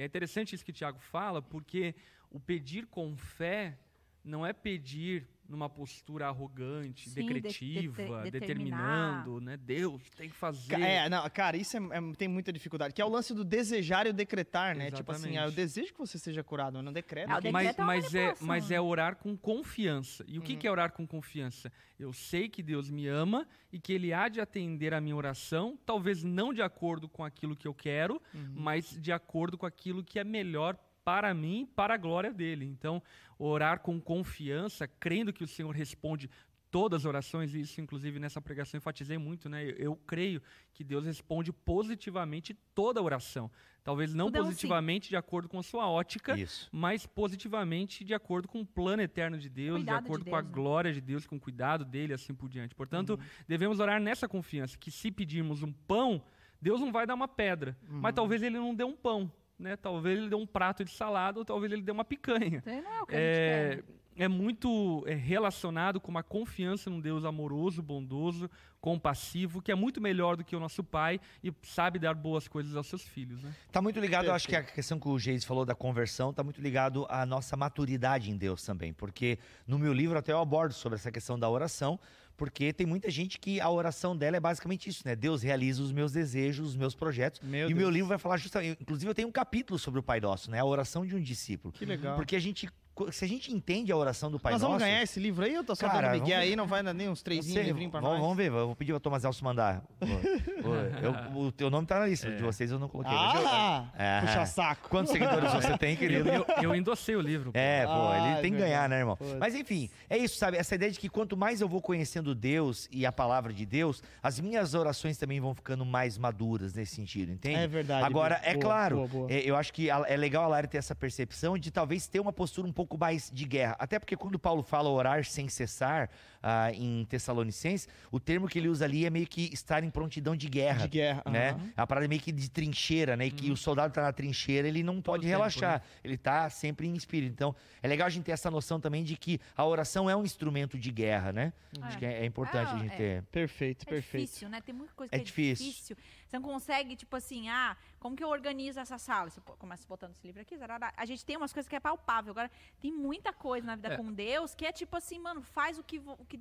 [0.01, 1.93] É interessante isso que Tiago fala, porque
[2.29, 3.77] o pedir com fé
[4.23, 9.23] não é pedir numa postura arrogante, Sim, de- decretiva, de- determinar.
[9.23, 9.57] determinando, né?
[9.57, 10.79] Deus tem que fazer.
[10.81, 12.93] É, não, cara, isso é, é- tem muita dificuldade.
[12.93, 14.89] Que é o lance do desejar e o decretar, né?
[14.91, 15.55] Tipo assim, ah, eu Exatamente.
[15.55, 17.29] desejo que você seja curado, mas não decreto.
[17.31, 20.23] É, o decreto mas, é mas, é, mas é orar com confiança.
[20.27, 20.59] E o que, Uhum.
[20.59, 21.71] que é orar com confiança?
[21.99, 25.77] Eu sei que Deus me ama e que Ele há de atender a minha oração,
[25.85, 28.53] talvez não de acordo com aquilo que eu quero, Uhum.
[28.55, 32.65] mas de acordo com aquilo que é melhor para mim, para a glória dele.
[32.65, 33.01] Então,
[33.37, 36.29] orar com confiança, crendo que o Senhor responde
[36.69, 39.61] todas as orações, e isso inclusive nessa pregação eu enfatizei muito, né?
[39.65, 40.41] Eu, eu creio
[40.73, 43.51] que Deus responde positivamente toda oração.
[43.83, 44.49] Talvez não Tudo é um sim.
[44.51, 46.69] positivamente de acordo com a sua ótica, Isso.
[46.71, 50.35] mas positivamente de acordo com o plano eterno de Deus, de Cuidado de acordo com
[50.35, 50.55] a Deus, né?
[50.55, 52.73] glória de Deus, com o cuidado dele, assim por diante.
[52.75, 53.25] Portanto, Uhum.
[53.47, 56.21] devemos orar nessa confiança, que se pedirmos um pão,
[56.61, 57.99] Deus não vai dar uma pedra, Uhum.
[57.99, 59.29] mas talvez ele não dê um pão,
[59.61, 59.75] né?
[59.75, 62.63] Talvez ele dê um prato de salada, ou talvez ele dê uma picanha.
[62.65, 63.83] Não é o que a É, gente
[64.15, 64.23] quer.
[64.23, 68.49] é muito é, relacionado com uma confiança num Deus amoroso, bondoso,
[68.81, 72.75] compassivo, que é muito melhor do que o nosso pai e sabe dar boas coisas
[72.75, 73.53] aos seus filhos, né?
[73.71, 76.43] Tá muito ligado, eu acho que a questão que o Geis falou da conversão tá
[76.43, 79.37] muito ligado à nossa maturidade em Deus também, porque
[79.67, 81.99] no meu livro até eu abordo sobre essa questão da oração,
[82.41, 85.15] porque tem muita gente que a oração dela é basicamente isso, né?
[85.15, 87.39] Deus realiza os meus desejos, os meus projetos.
[87.39, 87.93] Meu e o meu Deus.
[87.93, 90.57] livro vai falar justamente, inclusive eu tenho um capítulo sobre o Pai Nosso, né?
[90.57, 91.71] A oração de um discípulo.
[91.71, 92.15] Que legal.
[92.15, 92.67] Porque a gente
[93.11, 94.71] se a gente entende a oração do Pai Nós Nosso...
[94.73, 95.53] vamos ganhar esse livro aí?
[95.53, 97.99] Eu tô só Cara, dando Miguel aí, não vai dar nem uns três livrinhos pra
[98.01, 98.21] vamos, nós.
[98.21, 99.83] vamos ver, eu vou pedir o Thomas Elcio mandar.
[100.61, 103.11] O- o- eu- o teu nome tá na lista, de vocês eu não coloquei.
[103.11, 104.21] mas eu- Ah, É.
[104.21, 104.89] puxa saco.
[104.89, 106.29] Quantos seguidores você tem, Eu, querido?
[106.29, 107.51] eu, eu endossei o livro.
[107.51, 107.57] pô.
[107.57, 109.17] É, pô, Ah, ele é tem que ganhar, né, irmão?
[109.17, 109.37] Putz.
[109.39, 110.57] Mas enfim, é isso, sabe?
[110.57, 114.03] Essa ideia de que quanto mais eu vou conhecendo Deus e a palavra de Deus,
[114.21, 117.55] as minhas orações também vão ficando mais maduras nesse sentido, entende?
[117.55, 119.31] É verdade, Agora, é Boa, claro, boa, boa.
[119.31, 122.31] é, eu acho que é legal a Lara ter essa percepção de talvez ter uma
[122.31, 123.75] postura um pouco mais de guerra.
[123.79, 126.09] Até porque quando Paulo fala orar sem cessar
[126.43, 130.35] ah, em Tessalonicenses, o termo que ele usa ali é meio que estar em prontidão
[130.35, 131.23] de guerra De guerra.
[131.29, 131.49] né?
[131.51, 131.71] aham.
[131.77, 133.27] É uma parada meio que de trincheira, né?
[133.27, 135.83] E que o soldado tá na trincheira, ele não pode tempo, relaxar.
[136.03, 137.31] Ele tá sempre em espírito.
[137.31, 140.23] Então, é legal a gente ter essa noção também de que a oração é um
[140.23, 141.53] instrumento de guerra, né?
[141.81, 142.97] Acho que é, é importante Ah, a gente é.
[142.97, 143.23] ter.
[143.31, 144.25] Perfeito, É perfeito.
[144.25, 144.61] difícil, né?
[144.61, 145.67] Tem muita coisa É que é difícil.
[145.67, 145.97] difícil.
[146.31, 149.29] Você não consegue, tipo assim, ah, como que eu organizo essa sala?
[149.29, 150.93] Você começa botando esse livro aqui, zarará.
[150.95, 152.31] a gente tem umas coisas que é palpável.
[152.31, 153.97] Agora, tem muita coisa na vida É.
[153.97, 156.39] com Deus que é tipo assim, mano, faz o que, o que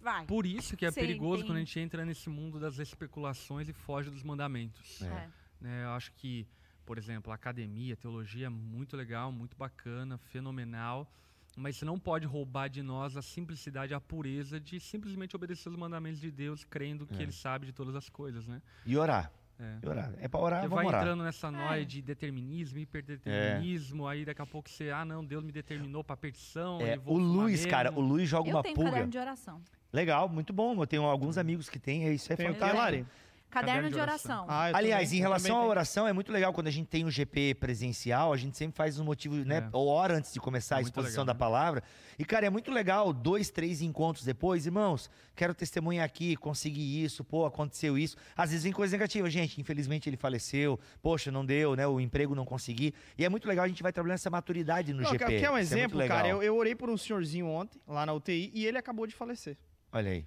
[0.00, 0.26] vai.
[0.26, 1.70] Por isso que é Você perigoso quando a entende?
[1.72, 5.02] gente entra nesse mundo das especulações e foge dos mandamentos.
[5.02, 5.06] É.
[5.06, 5.30] É.
[5.60, 5.84] né?
[5.86, 6.46] Eu acho que,
[6.86, 11.10] por exemplo, a academia, a teologia é muito legal, muito bacana, fenomenal,
[11.56, 15.76] mas você não pode roubar de nós a simplicidade, a pureza de simplesmente obedecer os
[15.76, 17.22] mandamentos de Deus, crendo que É.
[17.22, 18.60] Ele sabe de todas as coisas, né?
[18.86, 19.30] E orar.
[19.60, 19.78] É.
[19.82, 20.12] E orar.
[20.18, 21.02] É pra orar, Você vamos vai orar.
[21.02, 21.84] entrando nessa noia É.
[21.84, 26.80] de determinismo, hiperdeterminismo, aí daqui a pouco você, ah não, Deus me determinou pra perdição,
[26.80, 28.00] É, eu o Luiz, cara, o.
[28.00, 28.90] Luiz joga Eu uma tenho pulga.
[28.90, 29.60] caderno de oração.
[29.92, 30.80] Legal, muito bom.
[30.80, 32.80] Eu tenho alguns amigos que têm, é isso é Tem o fantástico.
[32.82, 33.06] Lari?
[33.52, 34.46] Caderno, de oração.
[34.48, 37.10] Ah, Aliás, também, em relação à oração, é muito legal quando a gente tem um
[37.10, 39.58] GP presencial, a gente sempre faz um motivo, né?
[39.58, 39.68] É.
[39.76, 41.38] Ou hora antes de começar a Muito exposição legal, da né?
[41.38, 41.82] palavra.
[42.18, 47.22] E, cara, é muito legal, dois, três encontros depois, irmãos, quero testemunhar aqui, consegui isso,
[47.22, 48.16] pô, aconteceu isso.
[48.34, 51.86] Às vezes vem coisa negativa, gente, infelizmente ele faleceu, poxa, não deu, né?
[51.86, 52.94] O emprego não consegui.
[53.18, 55.40] E é muito legal, a gente vai trabalhando essa maturidade no Não, GP.
[55.40, 56.16] quer, um é exemplo, legal.
[56.16, 56.28] cara?
[56.28, 59.58] Eu, eu orei por um senhorzinho ontem, lá na UTI, e ele acabou de falecer.
[59.92, 60.26] Olha aí.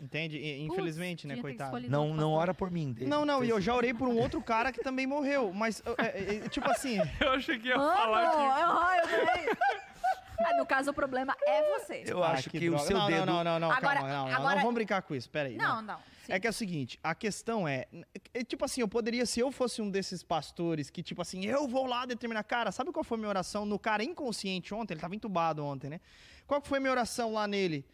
[0.00, 0.36] Entende?
[0.36, 1.80] E- Infelizmente, né, que ter coitado.
[1.88, 2.94] Não, não ora por mim.
[3.00, 5.52] Não, não, e eu já orei por um outro cara que também morreu.
[5.52, 9.12] Mas, é, é, é, tipo assim, Eu achei que ia Mano, falar que...
[9.12, 9.56] eu, eu também.
[10.40, 12.04] Ah, no caso, o problema é você.
[12.06, 12.76] Eu ah, acho que, droga.
[12.76, 13.26] o seu não, dedo...
[13.26, 15.56] Não, não, não, não, Agora- calma, não, não, agora- não vamos brincar com isso, peraí.
[15.56, 15.96] Não, não.
[16.24, 16.32] sim.
[16.32, 17.86] É que é o seguinte, a questão é,
[18.32, 21.66] é, tipo assim, eu poderia, se eu fosse um desses pastores que, tipo assim, eu
[21.66, 24.94] vou lá determinar, cara, sabe qual foi a minha oração no cara inconsciente ontem?
[24.94, 26.00] Ele tava entubado ontem, né?
[26.46, 27.84] Qual que foi a minha oração lá nele?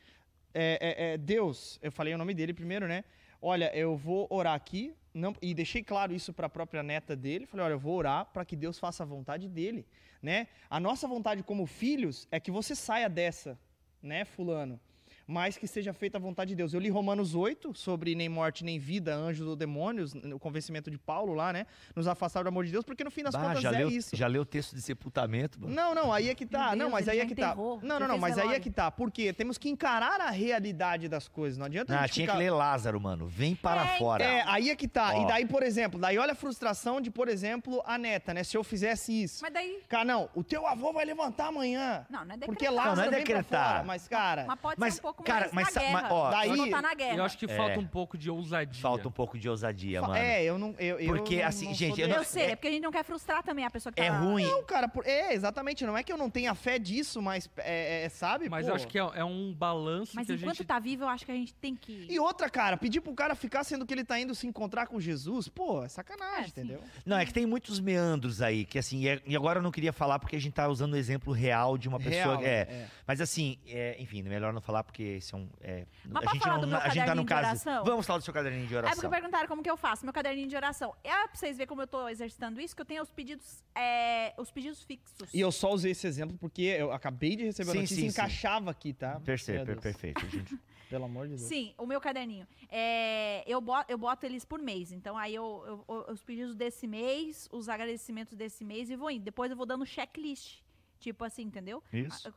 [0.54, 3.04] É, é, é, Deus, eu falei o nome dele primeiro, né?
[3.42, 7.44] Olha, eu vou orar aqui, não, e deixei claro isso para a própria neta dele.
[7.44, 9.84] Falei, olha, eu vou orar para que Deus faça a vontade dele,
[10.22, 10.46] né?
[10.70, 13.58] A nossa vontade como filhos é que você saia dessa,
[14.00, 14.80] né, fulano?
[15.26, 16.74] Mas que seja feita a vontade de Deus.
[16.74, 20.98] Eu li Romanos 8 sobre nem morte nem vida, anjos ou demônios, o convencimento de
[20.98, 21.66] Paulo lá, né?
[21.96, 23.88] Nos afastar do amor de Deus, porque no fim das Bah, contas já, é leu,
[23.88, 24.14] isso.
[24.14, 25.74] já leu o texto de sepultamento, mano?
[25.74, 26.68] Não, não, aí é que tá.
[26.68, 27.46] Meu não, Deus, mas ele aí é que tá.
[27.48, 28.90] enterrou, Não, já não, não, fez mas aí é que tá.
[28.90, 31.58] Porque temos que encarar a realidade das coisas.
[31.58, 32.36] Não adianta a Ah, gente tinha ficar...
[32.38, 33.26] que ler Lázaro, mano.
[33.26, 34.22] Vem para É, fora.
[34.24, 35.12] É, aí é que tá.
[35.14, 35.22] Ó.
[35.22, 38.44] E daí, por exemplo, daí olha a frustração de, por exemplo, a neta, né?
[38.44, 39.42] Se eu fizesse isso.
[39.42, 39.80] Mas daí.
[39.88, 42.04] Cara, não, o teu avô vai levantar amanhã.
[42.10, 42.46] Não, não é decretar.
[42.46, 43.72] Porque Não, Lázaro não é vem pra decretar.
[43.72, 43.84] fora.
[43.84, 46.02] Mas, cara, Mas pode Mas, ser um pouco cara, mais mas na guerra.
[46.02, 47.16] mas, ó, Daí- botar na guerra.
[47.16, 47.56] Eu acho que É.
[47.56, 48.82] falta um pouco de ousadia.
[48.82, 50.14] Falta um pouco de ousadia, mano.
[50.14, 50.74] é, eu não.
[50.78, 52.70] Eu, eu Porque, não- assim, não gente, eu não- Eu sei, é- é porque a
[52.70, 54.18] gente não quer frustrar também a pessoa que tá É lá.
[54.18, 54.44] ruim.
[54.44, 55.84] Não, cara, por- é, exatamente.
[55.86, 58.48] Não é que eu não tenha fé disso, mas, é, é, sabe?
[58.48, 58.72] Mas pô.
[58.72, 60.66] eu acho que é, é um balanço Mas que a enquanto gente...
[60.66, 62.06] tá vivo, eu acho que a gente tem que.
[62.08, 65.00] E outra, cara, pedir pro cara ficar sendo que ele tá indo se encontrar com
[65.00, 66.50] Jesus, pô, é sacanagem, É, sim.
[66.50, 66.80] entendeu?
[67.04, 69.92] Não, é que tem muitos meandros aí, que assim, é- e agora eu não queria
[69.92, 72.36] falar porque a gente tá usando o exemplo real de uma pessoa.
[72.38, 72.86] Real, é, é.
[73.06, 75.48] Mas assim, é, enfim, melhor não falar porque esse é um.
[75.60, 77.46] é, Mas a gente falar não, do meu a gente tá caderninho no de caso.
[77.48, 77.84] oração?
[77.84, 78.96] Vamos falar do seu caderninho de É oração.
[78.96, 80.04] porque perguntaram como que eu faço.
[80.04, 80.94] Meu caderninho de oração.
[81.04, 84.34] É pra vocês verem como eu tô exercitando isso, que eu tenho os pedidos, é,
[84.38, 85.32] os pedidos fixos.
[85.32, 88.06] E eu só usei esse exemplo porque eu acabei de receber a Sim, notícia sim,
[88.06, 88.18] e sim.
[88.20, 89.20] encaixava aqui, tá?
[89.20, 90.58] Percebe, Meu per- perfeito, gente.
[90.90, 91.48] Pelo amor de Deus.
[91.48, 92.46] Sim, o meu caderninho.
[92.70, 94.92] É, eu, boto, eu boto eles por mês.
[94.92, 99.10] Então, aí eu, eu- eu- os pedidos desse mês, os agradecimentos desse mês e vou
[99.10, 99.24] indo.
[99.24, 100.60] Depois eu vou dando checklist.
[101.04, 101.82] Tipo assim, entendeu?
[101.92, 102.32] Isso.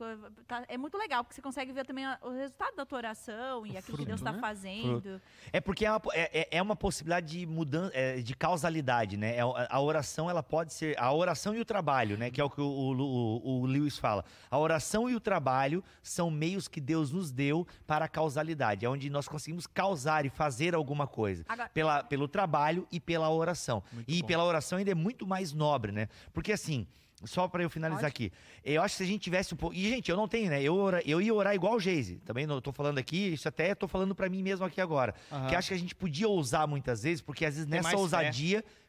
[0.46, 3.66] Tá- É muito legal, porque você consegue ver também a- o resultado da tua oração
[3.66, 4.42] e aquilo que Deus fruto, tá né?
[4.42, 5.22] fazendo.
[5.54, 9.38] É porque é uma, é, é- é uma possibilidade de mudança, de causalidade, né?
[9.38, 11.00] É, a a oração, ela pode ser.
[11.00, 12.30] A oração e o trabalho, né?
[12.30, 14.26] Que é o que o, o, o- o Lewis fala.
[14.52, 18.86] A oração e o trabalho são meios que Deus nos deu para a causalidade.
[18.86, 21.46] É onde nós conseguimos causar e fazer alguma coisa.
[21.48, 23.82] Agora- Pela, pelo trabalho e pela oração.
[23.94, 24.28] Muito e bom.
[24.28, 26.10] pela oração ainda é muito mais nobre, né?
[26.34, 26.86] Porque assim.
[27.24, 28.26] Só para eu finalizar Pode.
[28.28, 28.32] aqui.
[28.64, 29.76] Eu acho que se a gente tivesse um pouco.
[29.76, 30.62] E, gente, eu não tenho, né?
[30.62, 32.18] Eu, ora- eu ia orar igual o Geise.
[32.26, 35.16] Também não tô falando aqui, isso até tô falando para mim mesmo aqui agora.
[35.32, 35.48] Aham.
[35.48, 38.30] Que acho que a gente podia ousar muitas vezes, porque às vezes nessa mais fé.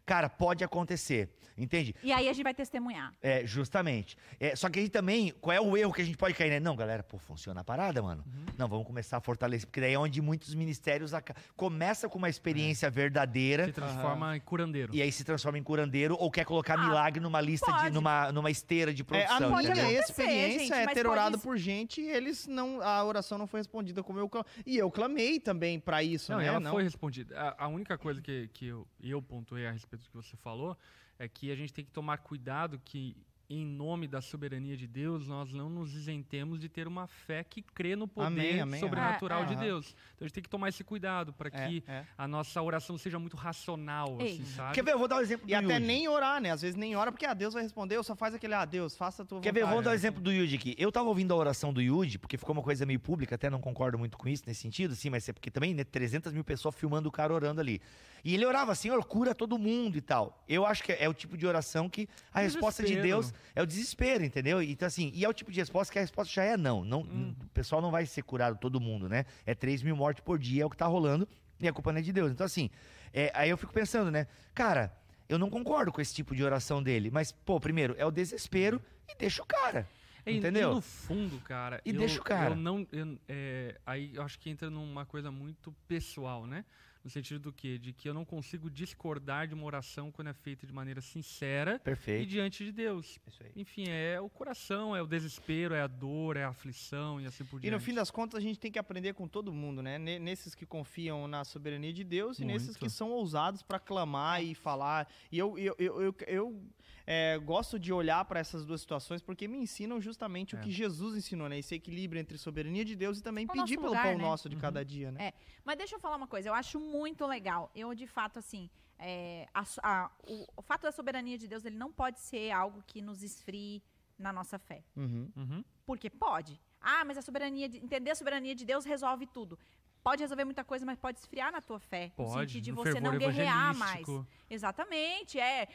[0.09, 1.28] Cara, pode acontecer.
[1.60, 1.93] Entende?
[2.05, 3.12] E aí a gente vai testemunhar.
[3.20, 4.16] É, justamente.
[4.39, 6.60] É, só que aí também, qual é o erro que a gente pode cair, né?
[6.60, 8.24] Não, galera, pô, funciona a parada, mano.
[8.56, 12.28] Não, vamos começar a fortalecer, porque daí é onde muitos ministérios aca- começa com uma
[12.28, 14.94] experiência verdadeira Se transforma em curandeiro.
[14.94, 18.30] e aí se transforma em curandeiro ou quer colocar Ah, milagre numa lista de numa,
[18.30, 19.48] numa esteira de É, produção.
[19.48, 22.80] a Pode minha experiência gente, é ter orado por gente e eles não.
[22.80, 24.48] A oração não foi respondida como eu clamei.
[24.64, 26.47] E eu clamei também pra isso, Não, né?
[26.47, 27.36] ela Não- foi respondida.
[27.36, 30.76] A, a única coisa que, que eu, eu pontuei a respeito do que você falou
[31.18, 33.16] é que a gente tem que tomar cuidado que,
[33.50, 37.62] em nome da soberania de Deus, nós não nos isentemos de ter uma fé que
[37.62, 39.48] crê no poder Amém, amém, sobrenatural amém.
[39.48, 39.64] de Aham.
[39.64, 39.86] Deus.
[40.14, 42.04] Então a gente tem que tomar esse cuidado para É, que é.
[42.18, 44.32] a nossa oração seja muito racional, Ei.
[44.34, 44.74] assim, sabe?
[44.74, 44.92] Quer ver?
[44.92, 45.86] Eu vou dar um exemplo E até Yuji.
[45.86, 46.50] nem orar, né?
[46.50, 48.94] Às vezes nem ora, porque ah, Deus vai responder, eu só faz aquele, ah, Deus,
[48.94, 49.60] faça a tua Quer ver?
[49.60, 49.70] vontade.
[49.72, 50.74] Vamos dar um exemplo do Yuji aqui.
[50.76, 53.62] Eu tava ouvindo a oração do Yuji, porque ficou uma coisa meio pública, até não
[53.62, 56.74] concordo muito com isso nesse sentido, sim, mas é porque também, né, 300 mil pessoas
[56.74, 57.80] filmando o cara orando ali.
[58.22, 60.44] E ele orava, Senhor, cura todo mundo e tal.
[60.46, 62.96] Eu acho que é o tipo de oração que a resposta de.
[63.00, 64.62] Deus é o desespero, entendeu?
[64.62, 66.85] Então, assim, e é o tipo de resposta que a resposta já é não.
[66.85, 69.24] não O pessoal não vai ser curado todo mundo, né?
[69.47, 71.28] É 3 mil mortes por dia, é o que tá rolando,
[71.60, 72.31] e a culpa não é de Deus.
[72.32, 72.70] Então, assim,
[73.12, 74.27] é, aí eu fico pensando, né?
[74.55, 74.93] Cara,
[75.28, 78.81] eu não concordo com esse tipo de oração dele, mas, pô, primeiro, é o desespero
[79.09, 79.86] e deixa o cara.
[80.27, 80.73] E- Entendeu?
[80.73, 81.81] E no fundo, cara.
[81.86, 82.51] E eu, deixa o cara.
[82.51, 86.65] Eu não, eu- é, aí eu acho que entra numa coisa muito pessoal, né?
[87.04, 87.78] No sentido do quê?
[87.78, 91.76] De que eu não consigo discordar de uma oração quando é feita de maneira sincera
[91.76, 92.28] e Perfeito.
[92.28, 93.18] diante de Deus.
[93.56, 97.44] Enfim, é o coração, é o desespero, é a dor, é a aflição e assim
[97.44, 97.72] por E diante.
[97.74, 99.96] no fim das contas, a gente tem que aprender com todo mundo, né?
[99.98, 102.80] Ne- Nesses que confiam na soberania de Deus e nesses Muito.
[102.80, 105.08] que são ousados pra clamar e falar.
[105.30, 106.62] E eu, eu, eu, eu, eu,
[107.10, 110.60] é, gosto de olhar pra essas duas situações porque me ensinam justamente o É.
[110.62, 111.59] que Jesus ensinou, né?
[111.59, 114.22] Esse equilíbrio entre soberania de Deus e também O pedir pelo lugar, pão né?
[114.22, 114.60] nosso de Uhum.
[114.60, 115.28] cada dia, né?
[115.28, 115.32] É.
[115.64, 117.70] Mas deixa eu falar uma coisa, eu acho muito legal.
[117.74, 118.68] Eu, de fato, assim,
[118.98, 122.82] é, a a- o, o fato da soberania de Deus, ele não pode ser algo
[122.86, 123.82] que nos esfrie
[124.18, 124.85] na nossa fé.
[124.94, 125.30] Uhum.
[125.35, 125.64] Uhum.
[125.86, 126.60] Porque pode.
[126.80, 129.59] Ah, mas a soberania, de, entender a soberania de Deus resolve tudo.
[130.02, 132.12] Pode resolver muita coisa, mas pode esfriar na tua fé.
[132.16, 134.06] no Pode, sentido de no você não guerrear mais.
[134.48, 135.68] Exatamente, é.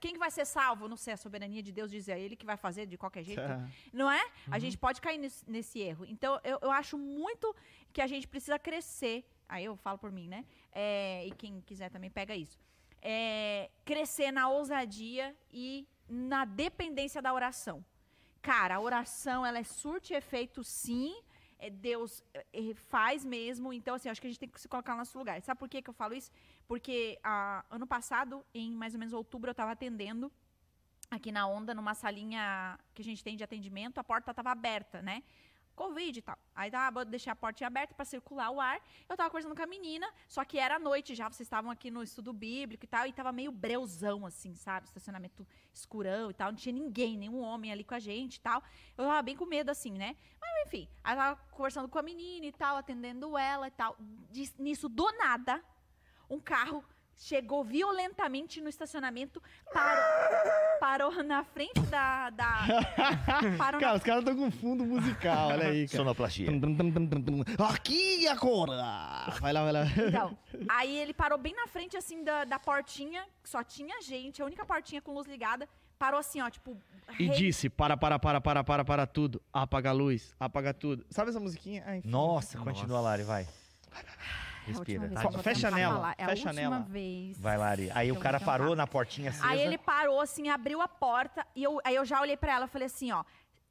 [0.00, 0.88] Quem que vai ser salvo?
[0.88, 3.42] Não sei, a soberania de Deus diz é ele que vai fazer de qualquer jeito.
[3.92, 4.22] Não é?
[4.50, 6.04] A gente pode cair nesse, nesse erro.
[6.06, 7.54] Então, eu, eu acho muito
[7.92, 9.24] que a gente precisa crescer.
[9.48, 10.44] Aí eu falo por mim, né?
[10.72, 12.58] É, e quem quiser também pega isso.
[13.00, 17.84] É, crescer na ousadia e na dependência da oração.
[18.42, 21.14] Cara, a oração, ela é surte efeito, sim.
[21.58, 23.72] É, Deus é, faz mesmo.
[23.72, 25.40] Então, assim, acho que a gente tem que se colocar no nosso lugar.
[25.42, 26.30] Sabe por que, que eu falo isso?
[26.66, 30.30] Porque ah, ano passado, em mais ou menos outubro, eu estava atendendo
[31.10, 35.00] aqui na Onda, numa salinha que a gente tem de atendimento, a porta estava aberta,
[35.02, 35.22] né?
[35.78, 36.36] Covid e tal.
[36.54, 38.80] Aí tava, deixei a porta aberta para circular o ar.
[39.08, 42.02] Eu tava conversando com a menina, só que era noite já, vocês estavam aqui no
[42.02, 44.86] estudo bíblico e tal, e tava meio breuzão, assim, sabe?
[44.86, 48.60] Estacionamento escurão e tal, não tinha ninguém, nenhum homem ali com a gente e tal.
[48.96, 50.16] Eu tava bem com medo, assim, né?
[50.40, 53.96] Mas enfim, aí tava conversando com a menina e tal, atendendo ela e tal.
[54.58, 55.62] Nisso, do nada,
[56.28, 56.84] um carro
[57.18, 59.42] chegou violentamente no estacionamento,
[59.72, 60.48] parou,
[60.80, 62.30] parou na frente da.
[62.30, 62.66] da
[63.58, 65.98] parou Cara, os caras estão com fundo musical, olha aí, cara.
[65.98, 66.48] Sonoplastia.
[67.68, 68.72] Aqui agora!
[69.40, 69.84] Vai lá, vai lá.
[70.08, 70.38] Então,
[70.68, 74.44] aí ele parou bem na frente, assim, da, da portinha, que só tinha gente, a
[74.44, 75.68] única portinha com luz ligada.
[75.98, 76.80] Parou assim, ó, tipo.
[77.18, 79.42] E rei- disse: para, para, para, para, para, para tudo.
[79.52, 81.04] Apaga a luz, apaga tudo.
[81.10, 81.82] Sabe essa musiquinha?
[81.84, 82.02] Ai.
[82.04, 82.70] Nossa, Nossa.
[82.70, 83.42] continua, Lari, vai.
[83.42, 85.08] É a última Respira.
[85.08, 86.78] vou fecha tentar nela, falar, É a fecha nela.
[86.80, 87.38] vez.
[87.38, 87.90] Vai, Lari.
[87.94, 89.46] Aí Eu o cara parou na portinha acesa.
[89.46, 92.64] Aí ele parou, assim, abriu a porta e eu, aí eu já olhei pra ela
[92.66, 93.24] e falei assim, ó.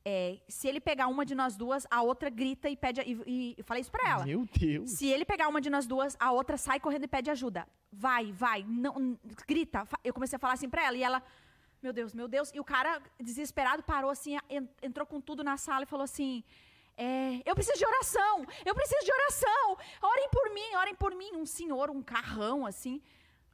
[0.09, 3.01] é, se ele pegar uma de nós duas, a outra grita e pede.
[3.01, 4.25] E, e- eu falei isso pra ela.
[4.25, 4.91] Meu Deus.
[4.91, 7.67] Se ele pegar uma de nós duas, a outra sai correndo e pede ajuda.
[7.91, 9.85] Vai, vai, não, grita.
[10.03, 11.21] Eu comecei a falar assim pra ela e ela,
[11.83, 12.51] meu Deus, meu Deus.
[12.53, 16.41] E o cara, desesperado, parou assim, en- entrou com tudo na sala e falou assim:
[16.97, 19.77] é, Eu preciso de oração, eu preciso de oração.
[20.01, 21.31] Orem por mim, orem por mim.
[21.35, 23.01] Um senhor, um carrão assim.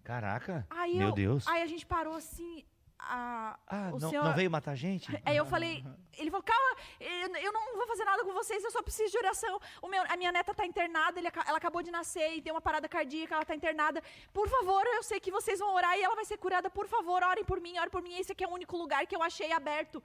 [0.04, 0.66] Caraca.
[0.70, 1.48] Aí Meu eu- Deus.
[1.48, 2.66] Aí a gente parou assim.
[3.06, 5.08] a- Ah, o não, senhor- não veio matar a gente?
[5.26, 5.84] Aí eu falei,
[6.18, 9.60] ele falou, calma, eu, não vou fazer nada com vocês, eu só preciso de oração.
[9.82, 12.62] O meu, a minha neta tá internada, ele ela acabou de nascer e tem uma
[12.62, 14.02] parada cardíaca, ela tá internada.
[14.32, 16.70] Por favor, eu sei que vocês vão orar e ela vai ser curada.
[16.70, 18.16] Por favor, orem por mim, orem por mim.
[18.18, 20.02] Esse aqui é o único lugar que eu achei aberto.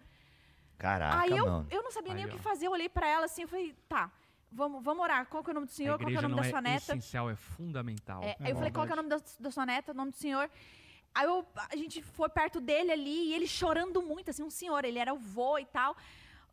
[0.79, 1.67] Caraca, Aí eu, mano.
[1.71, 3.75] eu não sabia nem Aí, o que fazer, eu olhei pra ela assim, eu falei,
[3.89, 4.11] tá,
[4.51, 5.27] vamos, vamos orar.
[5.27, 5.99] Qual que é o nome do senhor?
[5.99, 6.93] Qual que é o nome não da sua é neta?
[6.93, 8.23] essencial, é fundamental.
[8.23, 10.13] É, aí eu falei, qual que é o nome da, da sua neta, o nome
[10.13, 10.49] do senhor?
[11.15, 14.85] Aí eu- a gente foi perto dele ali, e ele chorando muito, assim, um senhor,
[14.85, 15.97] ele era o vô e tal.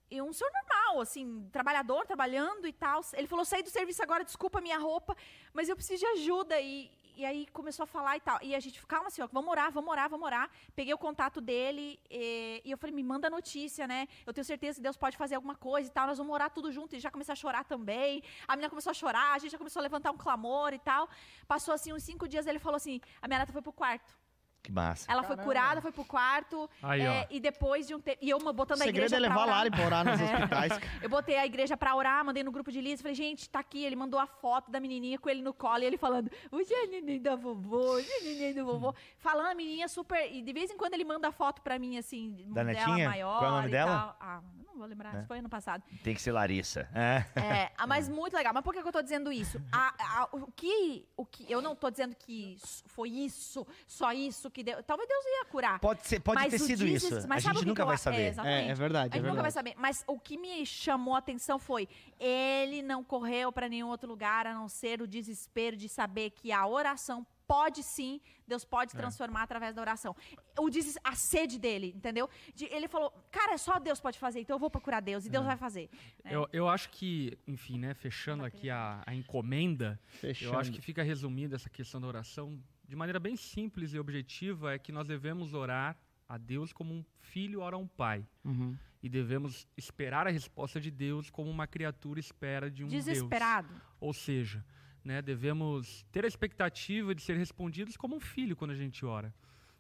[0.09, 3.01] E um senhor normal, assim, trabalhador, trabalhando e tal.
[3.13, 5.15] Ele falou, saí do serviço agora, desculpa a minha roupa,
[5.53, 6.59] mas eu preciso de ajuda.
[6.59, 8.39] E, e aí começou a falar e tal.
[8.41, 10.49] E a gente, calma, senhor, vamos orar, vamos orar, vamos orar.
[10.75, 14.07] Peguei o contato dele e, e eu falei, me manda notícia, né?
[14.25, 16.07] Eu tenho certeza que Deus pode fazer alguma coisa e tal.
[16.07, 16.95] Nós vamos orar tudo junto.
[16.95, 18.21] E já começou a chorar também.
[18.47, 21.09] A menina começou a chorar, a gente já começou a levantar um clamor e tal.
[21.47, 24.24] Passou assim uns cinco dias, ele falou assim: a minha neta foi pro quarto.
[24.65, 25.11] Que massa.
[25.11, 26.67] Ela foi curada, foi pro quarto.
[26.81, 28.17] Aí, é, e depois de um tempo.
[28.19, 29.57] E eu botando O a segredo igreja é levar pra a orar.
[29.57, 30.23] Lari pra orar nos É.
[30.35, 30.79] hospitais.
[31.03, 33.83] Eu botei a igreja pra orar, mandei no grupo de Liz, falei, gente, tá aqui.
[33.85, 37.21] Ele mandou a foto da menininha com ele no colo e ele falando, é neném
[37.21, 38.95] da vovô, é neném do vovô.
[39.19, 40.31] Falando a menininha super.
[40.33, 43.09] E de vez em quando ele manda foto pra mim, assim, Da dela netinha?
[43.09, 43.37] maior.
[43.39, 43.91] Qual é o nome e dela?
[43.91, 44.17] tal.
[44.19, 45.19] Ah, não vou lembrar, É.
[45.19, 45.83] isso foi ano passado.
[46.03, 46.89] Tem que ser Larissa.
[46.93, 47.23] É.
[47.39, 48.51] É, ah, mas muito legal.
[48.53, 49.61] Mas por que, eu tô dizendo isso?
[49.71, 49.93] A-
[50.23, 51.45] a- o, que, o que.
[51.51, 54.81] Eu não tô dizendo que foi isso, só isso que deu.
[54.81, 55.79] Talvez Deus ia curar.
[55.81, 57.27] Pode, ser, pode Mas ter sido Jesus- isso.
[57.27, 58.21] mas a sabe o gente que nunca eu vai saber.
[58.21, 58.67] É, exatamente.
[58.67, 59.73] É, é verdade, A é gente nunca vai saber.
[59.77, 64.47] Mas o que me chamou a atenção foi: ele não correu para nenhum outro lugar
[64.47, 68.97] a não ser o desespero de saber que a oração pode sim, Deus pode É.
[68.97, 70.15] transformar através da oração.
[70.57, 72.27] O deses- a sede dele, entendeu?
[72.55, 75.31] De- ele falou: cara, só Deus pode fazer, então eu vou procurar Deus e É.
[75.31, 75.89] Deus vai fazer.
[76.23, 76.33] É.
[76.35, 79.99] Eu, eu acho que, enfim, né, fechando aqui a, a encomenda,
[80.41, 82.57] eu acho que fica resumida essa questão da oração
[82.87, 85.97] de maneira bem simples e objetiva, é que nós devemos orar
[86.27, 88.25] a Deus como um filho ora a um pai.
[88.43, 88.75] Uhum.
[89.01, 93.05] E devemos esperar a resposta de Deus como uma criatura espera de um Deus.
[93.05, 93.69] Desesperado.
[93.99, 94.65] Ou seja,
[95.03, 99.33] né, devemos ter a expectativa de ser respondidos como um filho quando a gente ora.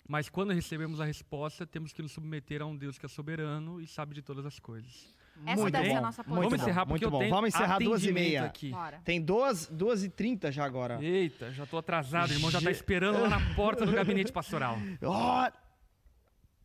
[0.07, 3.81] Mas quando recebemos a resposta, temos que nos submeter a um Deus que é soberano
[3.81, 5.15] e sabe de todas as coisas.
[5.45, 6.41] Essa Muito deve ser a bom, nossa muito.
[6.43, 7.19] Vamos encerrar bom, porque muito bom.
[7.19, 8.45] tenho Vamos encerrar duas e meia.
[8.45, 8.69] aqui.
[8.71, 9.01] Bora.
[9.03, 10.97] Tem duas, duas e trinta já agora.
[11.03, 12.29] Eita, já tô atrasado.
[12.29, 14.77] O irmão já tá esperando lá na porta do gabinete pastoral.
[15.03, 15.51] Ó!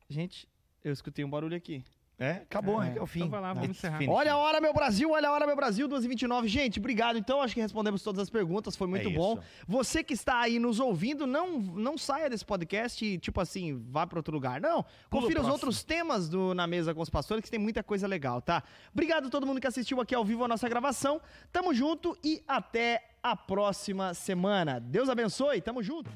[0.08, 0.48] Gente,
[0.84, 1.84] eu escutei um barulho aqui.
[2.20, 2.90] É, acabou, É.
[2.90, 3.20] é, é o fim.
[3.20, 3.98] Então vai lá, vamos It's encerrar.
[4.12, 6.46] Olha a hora, meu Brasil, olha a hora, meu Brasil, 2h29.
[6.46, 7.16] Gente, obrigado.
[7.16, 9.38] Então, acho que respondemos todas as perguntas, foi muito É bom.
[9.66, 14.06] Você que está aí nos ouvindo, não, não saia desse podcast e, tipo assim, vá
[14.06, 14.60] para outro lugar.
[14.60, 17.82] Não, Pula confira os outros temas do Na Mesa com os Pastores, que tem muita
[17.82, 18.62] coisa legal, tá?
[18.92, 21.22] Obrigado a todo mundo que assistiu aqui ao vivo a nossa gravação.
[21.50, 24.78] Tamo junto e até a próxima semana.
[24.78, 26.10] Deus abençoe, tamo junto.